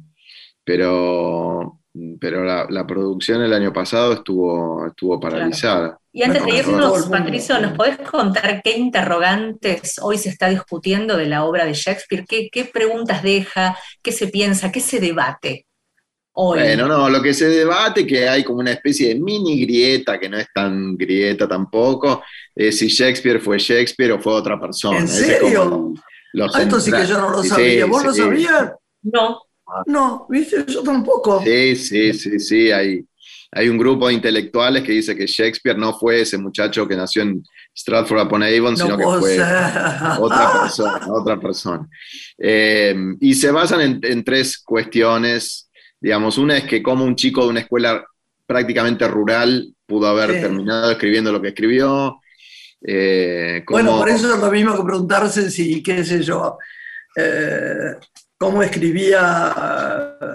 pero, 0.65 1.81
pero 2.19 2.45
la, 2.45 2.87
producción 2.87 3.43
el 3.43 3.53
año 3.53 3.73
pasado 3.73 4.15
estuvo, 4.15 4.87
estuvo 4.87 5.21
paralizada. 5.21 5.99
Y 6.11 6.23
antes 6.23 6.45
de 6.45 6.57
irnos, 6.57 7.07
Patricio, 7.07 7.61
¿nos 7.61 7.73
podés 7.73 7.99
contar 7.99 8.63
qué 8.63 8.79
interrogantes 8.79 9.99
hoy 10.01 10.17
se 10.17 10.31
está 10.31 10.49
discutiendo 10.49 11.17
de 11.17 11.27
la 11.27 11.45
obra 11.45 11.67
de 11.67 11.75
Shakespeare? 11.75 12.25
¿Qué, 12.27 12.49
qué 12.51 12.65
preguntas 12.65 13.23
deja? 13.23 13.77
¿Qué 14.01 14.13
se 14.13 14.29
piensa? 14.29 14.73
¿Qué 14.73 14.81
se 14.81 15.01
debate? 15.01 15.67
Bueno, 16.35 16.89
no, 16.89 17.09
lo 17.09 17.23
que 17.23 17.33
se 17.33 17.49
debate, 17.49 18.05
que 18.05 18.29
hay 18.29 18.43
como 18.43 18.59
una 18.59 18.73
especie 18.73 19.09
de 19.09 19.21
mini 19.21 19.61
grieta, 19.61 20.19
que 20.19 20.29
no 20.29 20.37
es 20.37 20.49
tan 20.53 20.97
grieta 20.97 21.47
tampoco, 21.47 22.23
es 22.55 22.77
si 22.79 22.89
Shakespeare 22.89 23.41
fue 23.41 23.59
Shakespeare 23.59 24.13
o 24.13 24.21
fue 24.21 24.33
otra 24.33 24.59
persona. 24.61 24.99
¿En 24.99 25.09
serio? 25.09 25.95
Ah, 26.53 26.63
esto 26.63 26.81
sí 26.81 26.91
que 26.91 27.07
yo 27.07 27.19
no 27.19 27.31
lo 27.31 27.43
sabía. 27.45 27.87
¿Vos 27.87 28.05
lo 28.05 28.13
sabías? 28.13 28.73
No. 29.03 29.43
No, 29.87 30.27
¿viste? 30.29 30.65
Yo 30.67 30.83
tampoco. 30.83 31.43
Sí, 31.43 31.77
sí, 31.77 32.13
sí, 32.13 32.39
sí. 32.39 32.71
Hay, 32.71 33.05
hay 33.53 33.69
un 33.69 33.79
grupo 33.79 34.09
de 34.09 34.15
intelectuales 34.15 34.83
que 34.83 34.93
dice 34.93 35.17
que 35.17 35.27
Shakespeare 35.27 35.79
no 35.79 35.97
fue 35.97 36.21
ese 36.21 36.37
muchacho 36.37 36.87
que 36.87 36.97
nació 36.97 37.23
en 37.23 37.43
Stratford 37.77 38.27
upon 38.27 38.43
Avon, 38.43 38.77
sino 38.77 38.97
que 38.97 39.05
fue 39.05 39.39
otra 40.19 40.53
persona. 40.63 41.07
Otra 41.13 41.41
persona. 41.41 41.89
Eh, 42.37 42.95
y 43.21 43.35
se 43.35 43.51
basan 43.51 43.81
en, 43.81 44.01
en 44.03 44.25
tres 44.25 44.59
cuestiones 44.59 45.64
Digamos, 46.05 46.37
una 46.37 46.59
es 46.59 46.65
que 46.65 46.83
como 46.83 47.03
un 47.03 47.17
chico 47.17 47.45
de 47.45 47.49
una 47.49 47.61
escuela 47.61 48.05
prácticamente 48.47 49.09
rural 49.09 49.75
pudo 49.87 50.07
haber 50.07 50.39
terminado 50.39 50.91
escribiendo 50.91 51.33
lo 51.33 51.41
que 51.41 51.49
escribió. 51.49 52.21
Eh, 52.87 53.65
bueno, 53.67 53.97
por 53.97 54.11
eso 54.11 54.35
es 54.35 54.39
lo 54.39 54.51
mismo 54.51 54.77
que 54.77 54.85
preguntarse 54.85 55.51
si, 55.51 55.83
qué 55.83 56.05
sé 56.05 56.23
yo, 56.23 56.59
eh, 57.17 57.95
cómo 58.37 58.63
escribía, 58.63 60.29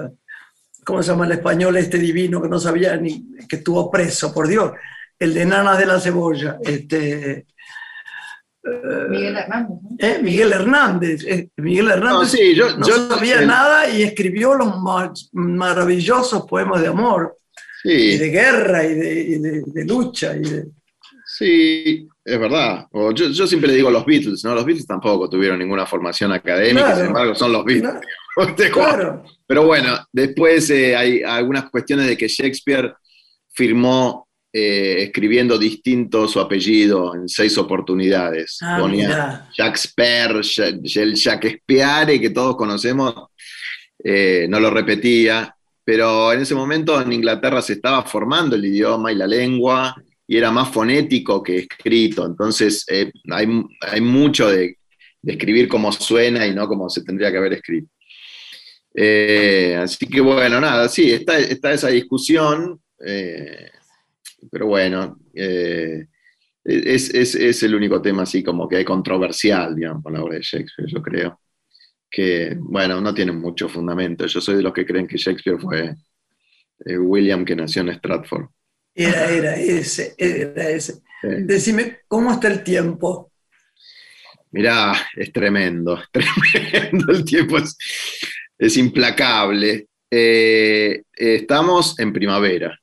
¿cómo 0.83 1.03
se 1.03 1.11
llama 1.11 1.27
el 1.27 1.33
español 1.33 1.77
este 1.77 1.99
divino 1.99 2.41
que 2.41 2.49
no 2.49 2.59
sabía 2.59 2.97
ni 2.97 3.37
que 3.47 3.57
estuvo 3.57 3.91
preso, 3.91 4.33
por 4.33 4.47
Dios? 4.47 4.71
El 5.19 5.35
de 5.35 5.45
Nanas 5.45 5.77
de 5.77 5.85
la 5.85 5.99
Cebolla. 5.99 6.57
Este, 6.63 7.45
Miguel 9.09 9.37
Hernández. 9.37 9.79
¿Eh? 9.99 10.19
Miguel 10.21 10.53
Hernández. 10.53 11.23
Eh, 11.25 11.49
Miguel 11.57 11.89
Hernández 11.89 12.33
no, 12.77 12.85
sabía 12.85 13.41
nada 13.41 13.89
y 13.89 14.03
escribió 14.03 14.55
los 14.55 14.75
maravillosos 15.33 16.45
poemas 16.45 16.81
de 16.81 16.87
amor, 16.87 17.37
y 17.83 18.17
de 18.17 18.29
guerra 18.29 18.83
y 18.83 18.95
de, 18.95 19.85
lucha. 19.85 20.35
Y 20.35 20.63
Sí, 21.25 22.07
es 22.25 22.39
verdad. 22.39 22.87
yo, 23.13 23.47
siempre 23.47 23.69
le 23.69 23.77
digo 23.77 23.89
los 23.89 24.05
Beatles, 24.05 24.43
¿no? 24.43 24.55
Los 24.55 24.65
Beatles 24.65 24.85
tampoco 24.85 25.29
tuvieron 25.29 25.59
ninguna 25.59 25.85
formación 25.85 26.31
académica, 26.31 26.95
sin 26.95 27.05
embargo 27.05 27.35
son 27.35 27.53
los 27.53 27.63
Beatles. 27.63 27.93
Pero 29.47 29.65
bueno, 29.65 29.97
después 30.11 30.69
eh, 30.69 30.95
hay 30.95 31.23
algunas 31.23 31.69
cuestiones 31.69 32.07
de 32.07 32.17
que 32.17 32.27
Shakespeare 32.27 32.93
firmó 33.53 34.28
eh, 34.51 35.03
escribiendo 35.03 35.59
distinto 35.59 36.27
su 36.27 36.39
apellido 36.39 37.13
en 37.13 37.29
seis 37.29 37.55
oportunidades. 37.59 38.57
Ah, 38.63 38.79
Ponía 38.81 39.47
Shakespeare, 39.53 40.37
el 40.37 41.13
Shakespeare 41.13 42.19
que 42.19 42.31
todos 42.31 42.55
conocemos, 42.55 43.13
eh, 44.03 44.47
no 44.49 44.59
lo 44.59 44.71
repetía, 44.71 45.55
pero 45.85 46.33
en 46.33 46.41
ese 46.41 46.55
momento 46.55 46.99
en 46.99 47.13
Inglaterra 47.13 47.61
se 47.61 47.73
estaba 47.73 48.01
formando 48.01 48.55
el 48.55 48.65
idioma 48.65 49.11
y 49.11 49.15
la 49.17 49.27
lengua 49.27 49.95
y 50.25 50.37
era 50.37 50.49
más 50.49 50.69
fonético 50.69 51.43
que 51.43 51.59
escrito, 51.59 52.25
entonces 52.25 52.85
eh, 52.87 53.11
hay, 53.29 54.01
mucho 54.01 54.49
de, 54.49 54.77
escribir 55.27 55.67
como 55.67 55.91
suena 55.91 56.47
y 56.47 56.55
no 56.55 56.67
como 56.67 56.89
se 56.89 57.03
tendría 57.03 57.29
que 57.29 57.37
haber 57.37 57.53
escrito. 57.53 57.91
así 59.79 60.07
que 60.07 60.21
bueno, 60.21 60.59
nada, 60.59 60.89
sí, 60.89 61.11
está, 61.11 61.37
está 61.37 61.71
esa 61.71 61.89
discusión 61.89 62.81
pero 64.51 64.67
bueno, 64.67 65.19
eh, 65.33 66.07
es, 66.63 67.63
el 67.63 67.75
único 67.75 68.01
tema 68.01 68.23
así 68.23 68.43
como 68.43 68.67
que 68.67 68.77
hay 68.77 68.85
controversial, 68.85 69.75
digamos, 69.75 70.03
con 70.03 70.13
la 70.13 70.23
obra 70.23 70.35
de 70.35 70.41
Shakespeare, 70.41 70.89
yo 70.91 71.01
creo. 71.01 71.41
Que, 72.09 72.55
bueno, 72.59 72.99
no 73.01 73.13
tiene 73.13 73.31
mucho 73.31 73.69
fundamento. 73.69 74.25
Yo 74.25 74.41
soy 74.41 74.55
de 74.55 74.63
los 74.63 74.73
que 74.73 74.85
creen 74.85 75.07
que 75.07 75.17
Shakespeare 75.17 75.59
fue 75.59 75.95
eh, 76.85 76.97
William 76.97 77.45
que 77.45 77.55
nació 77.55 77.81
en 77.81 77.89
Stratford. 77.89 78.47
Era, 78.95 79.29
era 79.29 79.55
ese, 79.55 80.15
era 80.17 80.69
ese. 80.69 81.01
Decime, 81.21 81.99
¿cómo 82.07 82.31
está 82.31 82.47
el 82.47 82.63
tiempo? 82.63 83.31
Mirá, 84.51 84.93
es 85.15 85.31
tremendo, 85.31 86.01
es 86.01 86.09
tremendo, 86.11 87.11
el 87.11 87.23
tiempo 87.23 87.57
es, 88.57 88.77
implacable. 88.77 89.87
Eh, 90.09 91.03
estamos 91.13 91.99
en 91.99 92.11
primavera. 92.11 92.77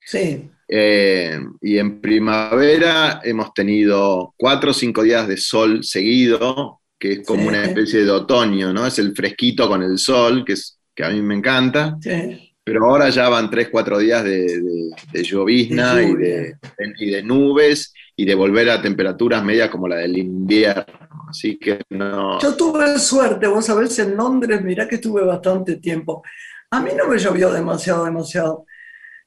Sí. 0.00 0.50
Eh, 0.68 1.38
y 1.60 1.78
en 1.78 2.00
primavera 2.00 3.20
hemos 3.22 3.54
tenido 3.54 4.34
cuatro 4.36 4.70
o 4.70 4.74
cinco 4.74 5.02
días 5.02 5.28
de 5.28 5.36
sol 5.36 5.84
seguido, 5.84 6.80
que 6.98 7.12
es 7.12 7.26
como 7.26 7.46
una 7.46 7.64
especie 7.64 8.04
de 8.04 8.10
otoño, 8.10 8.72
¿no? 8.72 8.86
Es 8.86 8.98
el 8.98 9.14
fresquito 9.14 9.68
con 9.68 9.82
el 9.82 9.98
sol, 9.98 10.44
que, 10.44 10.54
es, 10.54 10.78
que 10.94 11.04
a 11.04 11.10
mí 11.10 11.22
me 11.22 11.34
encanta. 11.34 11.96
Sí. 12.00 12.54
Pero 12.64 12.84
ahora 12.84 13.10
ya 13.10 13.28
van 13.28 13.48
tres, 13.48 13.68
cuatro 13.70 13.98
días 13.98 14.24
de, 14.24 14.90
llovizna 15.22 16.02
y, 16.02 16.16
de, 16.16 16.56
y 16.98 17.10
de 17.10 17.22
nubes 17.22 17.92
y 18.16 18.24
de 18.24 18.34
volver 18.34 18.68
a 18.70 18.82
temperaturas 18.82 19.44
medias 19.44 19.70
como 19.70 19.86
la 19.86 19.98
del 19.98 20.18
invierno. 20.18 20.84
Así 21.28 21.58
que 21.58 21.80
no. 21.90 22.40
Yo 22.40 22.56
tuve 22.56 22.98
suerte, 22.98 23.46
vos 23.46 23.66
sabés, 23.66 23.96
en 24.00 24.16
Londres, 24.16 24.62
mirá 24.62 24.88
que 24.88 24.96
estuve 24.96 25.24
bastante 25.24 25.76
tiempo. 25.76 26.24
A 26.70 26.80
mí 26.80 26.90
no 26.96 27.06
me 27.06 27.18
llovió 27.18 27.52
demasiado, 27.52 28.04
demasiado. 28.04 28.64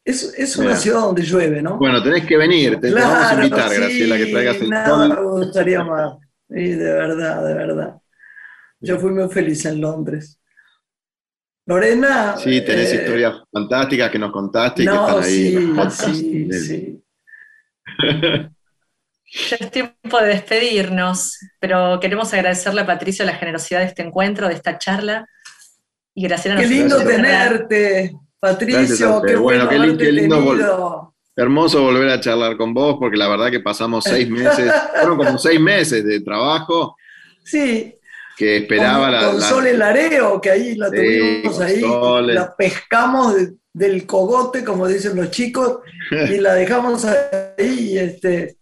Es, 0.04 0.34
es 0.38 0.58
una 0.58 0.76
ciudad 0.76 1.02
donde 1.02 1.22
llueve, 1.22 1.62
¿no? 1.62 1.78
Bueno, 1.78 2.02
tenés 2.02 2.26
que 2.26 2.38
venir, 2.38 2.80
te, 2.80 2.92
vamos 2.92 3.32
a 3.32 3.36
invitar, 3.36 3.74
Graciela, 3.74 4.18
que 4.18 4.26
traigas 4.28 4.56
el 4.58 4.70
nada 4.70 5.08
me 5.08 5.22
gustaría 5.22 5.84
más. 5.84 6.18
Sí, 6.50 6.70
de 6.70 6.94
verdad, 6.94 7.46
de 7.46 7.54
verdad. 7.54 8.02
Yo 8.80 8.98
fui 8.98 9.12
muy 9.12 9.30
feliz 9.30 9.66
en 9.66 9.82
Londres. 9.82 10.40
Lorena. 11.66 12.36
Sí, 12.38 12.62
tenés 12.66 12.92
eh, 12.92 12.96
historias 12.96 13.36
fantásticas 13.52 14.10
que 14.10 14.18
nos 14.18 14.32
contaste 14.32 14.84
y 14.84 14.86
que 14.88 14.92
están 14.92 15.24
ahí. 15.24 15.92
Sí, 15.92 16.48
sí, 16.52 16.60
sí. 16.60 17.04
Ya 19.32 19.58
es 19.60 19.70
tiempo 19.70 20.20
de 20.20 20.28
despedirnos, 20.28 21.38
pero 21.60 22.00
queremos 22.00 22.34
agradecerle 22.34 22.82
a 22.82 22.88
Patricio 22.88 23.24
la 23.26 23.36
generosidad 23.36 23.82
de 23.82 23.86
este 23.86 24.02
encuentro, 24.02 24.48
de 24.48 24.56
esta 24.56 24.80
charla. 24.80 25.28
Y 26.16 26.24
gracias 26.24 26.60
Qué 26.60 26.66
lindo 26.66 26.98
tenerte, 27.04 28.16
Patricio. 28.40 29.22
Qué 29.26 29.36
bueno, 29.36 29.68
qué, 29.68 29.98
qué 29.98 30.12
lindo 30.12 31.14
Hermoso 31.36 31.82
volver 31.82 32.10
a 32.10 32.20
charlar 32.20 32.58
con 32.58 32.74
vos, 32.74 32.98
porque 33.00 33.16
la 33.16 33.30
verdad 33.30 33.50
que 33.50 33.62
pasamos 33.62 34.04
seis 34.04 34.30
meses, 34.30 34.72
fueron 35.00 35.18
como 35.18 35.38
seis 35.38 35.60
meses 35.60 36.04
de 36.04 36.20
trabajo. 36.20 36.98
Sí, 37.44 37.96
que 38.38 38.58
esperaba 38.58 39.10
la, 39.10 39.32
con 39.32 39.42
Sol 39.42 39.68
el 39.68 39.82
Areo, 39.82 40.40
que 40.42 40.50
ahí 40.50 40.76
la 40.76 40.90
tuvimos 40.90 41.60
ahí, 41.60 41.82
la 42.34 42.56
pescamos 42.56 43.36
del 43.74 44.06
cogote, 44.06 44.64
como 44.64 44.88
dicen 44.88 45.16
los 45.16 45.32
chicos, 45.32 45.80
y 46.12 46.38
la 46.38 46.54
dejamos 46.56 47.06
ahí, 47.06 47.98
este, 47.98 48.58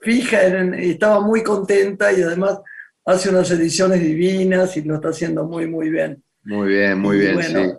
fija, 0.00 0.42
estaba 0.42 1.20
muy 1.20 1.42
contenta 1.42 2.12
y 2.12 2.22
además 2.22 2.60
hace 3.04 3.30
unas 3.30 3.50
ediciones 3.50 4.00
divinas 4.00 4.76
y 4.76 4.82
lo 4.82 4.96
está 4.96 5.08
haciendo 5.08 5.44
muy, 5.44 5.66
muy 5.66 5.90
bien. 5.90 6.22
Muy 6.42 6.68
bien, 6.68 6.98
muy 6.98 7.18
bien. 7.18 7.42
sí. 7.42 7.72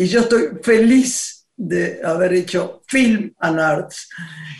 Y 0.00 0.06
yo 0.06 0.20
estoy 0.20 0.50
feliz 0.62 1.44
de 1.56 2.00
haber 2.04 2.32
hecho 2.32 2.82
Film 2.86 3.34
and 3.40 3.58
Arts. 3.58 4.08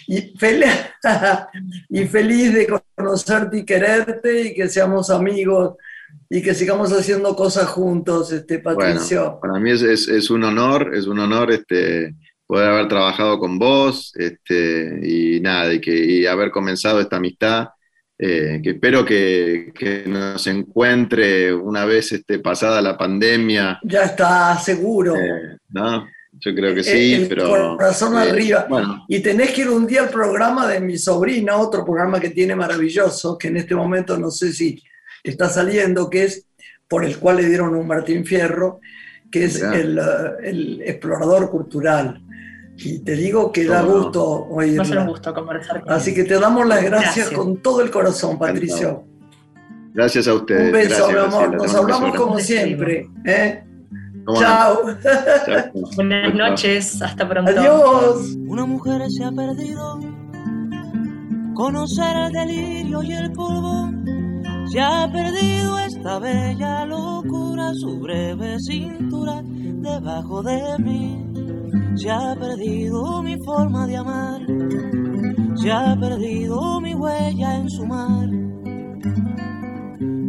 Y 0.09 0.36
feliz, 0.36 0.68
y 1.89 2.05
feliz 2.07 2.53
de 2.53 2.80
conocerte 2.97 3.59
y 3.59 3.64
quererte 3.64 4.49
y 4.49 4.55
que 4.55 4.68
seamos 4.68 5.11
amigos 5.11 5.76
y 6.28 6.43
que 6.43 6.55
sigamos 6.55 6.91
haciendo 6.93 7.36
cosas 7.36 7.68
juntos, 7.68 8.32
este, 8.32 8.59
Patricio. 8.59 9.39
para 9.41 9.61
mí 9.61 9.70
es, 9.70 10.28
un 10.28 10.43
honor, 10.43 10.93
es 10.93 11.07
un 11.07 11.20
honor 11.20 11.53
este, 11.53 12.16
poder 12.45 12.70
haber 12.70 12.89
trabajado 12.89 13.39
con 13.39 13.61
vos 13.61 14.12
este, 14.16 14.99
y 15.05 15.39
nada, 15.39 15.72
y, 15.72 15.80
que, 15.80 16.28
haber 16.28 16.51
comenzado 16.51 17.01
esta 17.01 17.18
amistad. 17.18 17.68
Eh, 18.20 18.60
que 18.62 18.70
espero 18.70 19.04
que, 19.04 19.72
nos 20.06 20.44
encuentre 20.48 21.54
una 21.54 21.84
vez 21.84 22.10
este, 22.12 22.40
pasada 22.40 22.82
la 22.82 22.98
pandemia. 22.98 23.78
Ya 23.84 24.02
está, 24.02 24.58
seguro. 24.58 25.14
Eh, 25.14 25.56
¿no? 25.68 26.08
Yo 26.32 26.54
creo 26.54 26.74
que 26.74 26.82
sí, 26.82 27.14
el 27.14 27.28
pero. 27.28 27.76
Corazón 27.76 28.14
eh, 28.14 28.28
arriba. 28.28 28.66
Y 29.08 29.20
tenés 29.20 29.52
que 29.52 29.62
ir 29.62 29.70
un 29.70 29.86
día 29.86 30.02
al 30.02 30.10
programa 30.10 30.66
de 30.66 30.80
mi 30.80 30.98
sobrina, 30.98 31.56
otro 31.56 31.84
programa 31.84 32.18
que 32.18 32.30
tiene 32.30 32.56
maravilloso, 32.56 33.38
que 33.38 33.48
en 33.48 33.58
este 33.58 33.74
momento 33.74 34.18
no 34.18 34.30
sé 34.30 34.52
si 34.52 34.82
está 35.22 35.48
saliendo, 35.48 36.10
que 36.10 36.24
es 36.24 36.44
por 36.88 37.04
el 37.04 37.18
cual 37.18 37.36
le 37.36 37.48
dieron 37.48 37.74
un 37.74 37.86
Martín 37.86 38.24
Fierro, 38.24 38.80
que 39.30 39.44
es 39.44 39.62
el, 39.62 40.00
el, 40.42 40.82
explorador 40.82 41.50
cultural. 41.50 42.20
Y 42.81 43.01
te 43.01 43.12
digo 43.16 43.51
que 43.51 43.64
da 43.66 43.83
gusto 43.83 44.47
oírla. 44.51 44.85
Va 44.85 45.01
a 45.01 45.03
un 45.03 45.09
gusto 45.09 45.35
conversar 45.35 45.83
con 45.83 45.93
Así 45.93 46.14
que 46.14 46.24
te 46.24 46.39
damos 46.39 46.66
las 46.66 46.83
gracias, 46.85 47.31
con 47.31 47.57
todo 47.61 47.83
el 47.83 47.91
corazón, 47.91 48.39
Patricio. 48.39 49.05
Gracias 49.95 50.29
a 50.29 50.35
ustedes. 50.35 50.66
Un 50.66 50.72
beso, 50.72 51.11
mi 51.11 51.18
amor. 51.18 51.57
Nos 51.57 51.74
hablamos 51.74 52.14
como 52.14 52.39
siempre. 52.39 53.09
¿eh? 53.24 53.64
Chao. 54.39 54.83
Buenas 55.97 56.35
noches. 56.35 57.03
Hasta 57.03 57.29
pronto. 57.29 57.51
Adiós. 57.51 58.37
Una 58.47 58.64
mujer 58.64 59.03
se 59.11 59.24
ha 59.24 59.33
perdido. 59.33 59.99
Conocer 61.55 62.16
el 62.16 62.33
delirio 62.33 63.03
y 63.03 63.12
el 63.12 63.33
polvo 63.33 63.91
se 64.70 64.81
ha 64.81 65.11
perdido 65.11 65.79
esta 65.81 66.20
bella 66.20 66.85
locura, 66.85 67.72
su 67.74 67.99
breve 67.99 68.61
cintura 68.61 69.43
debajo 69.43 70.43
de 70.43 70.61
mí. 70.79 71.24
Se 71.99 72.09
ha 72.09 72.32
perdido 72.36 73.24
mi 73.24 73.36
forma 73.44 73.84
de 73.88 73.96
amar, 73.96 74.40
se 75.57 75.72
ha 75.72 75.96
perdido 75.99 76.80
mi 76.80 76.94
huella 76.94 77.57
en 77.57 77.68
su 77.68 77.84
mar. 77.86 78.28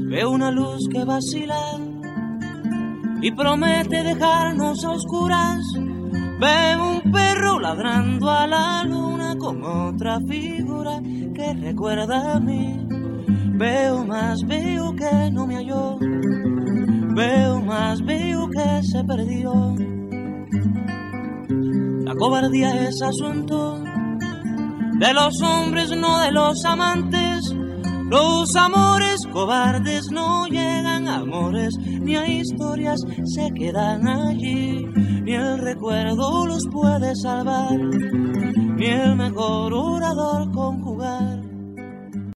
Veo 0.09 0.32
una 0.32 0.49
luz 0.49 0.88
que 0.91 1.05
vacila 1.05 1.78
y 3.22 3.32
promete 3.34 4.01
dejarnos 4.01 4.84
a 4.84 4.89
oscuras. 4.89 5.59
Veo 6.39 6.89
un 6.89 7.11
perro 7.11 7.59
ladrando 7.59 8.32
a 8.32 8.47
la 8.47 8.84
luna 8.84 9.36
con 9.38 9.63
otra 9.63 10.20
figura 10.28 10.99
que 11.36 11.53
recuerda 11.53 12.34
a 12.34 12.39
mí. 12.39 12.84
Veo 13.59 14.03
más, 14.05 14.41
veo 14.47 14.95
que 14.95 15.30
no 15.32 15.45
me 15.45 15.57
halló. 15.57 15.99
Veo 17.15 17.61
más, 17.61 18.03
veo 18.03 18.49
que 18.49 18.84
se 18.84 19.03
perdió. 19.03 19.76
La 21.50 22.14
cobardía 22.16 22.88
es 22.88 23.02
asunto 23.02 23.82
de 25.00 25.14
los 25.14 25.41
hombres, 25.41 25.89
no 25.97 26.20
de 26.20 26.32
los 26.32 26.64
amantes. 26.64 27.56
Los 28.06 28.56
amores 28.56 29.22
cobardes 29.32 30.12
no 30.12 30.45
llegan 30.47 31.08
a 31.08 31.18
amores, 31.18 31.76
ni 31.80 32.16
a 32.16 32.28
historias 32.28 33.00
se 33.26 33.50
quedan 33.56 34.08
allí. 34.08 34.86
Ni 35.24 35.34
el 35.34 35.58
recuerdo 35.60 36.45
los 36.45 36.64
puede 36.72 37.16
salvar, 37.16 37.78
ni 37.80 38.86
el 38.86 39.16
mejor 39.16 39.74
orador 39.74 40.52
conjugar 40.52 41.49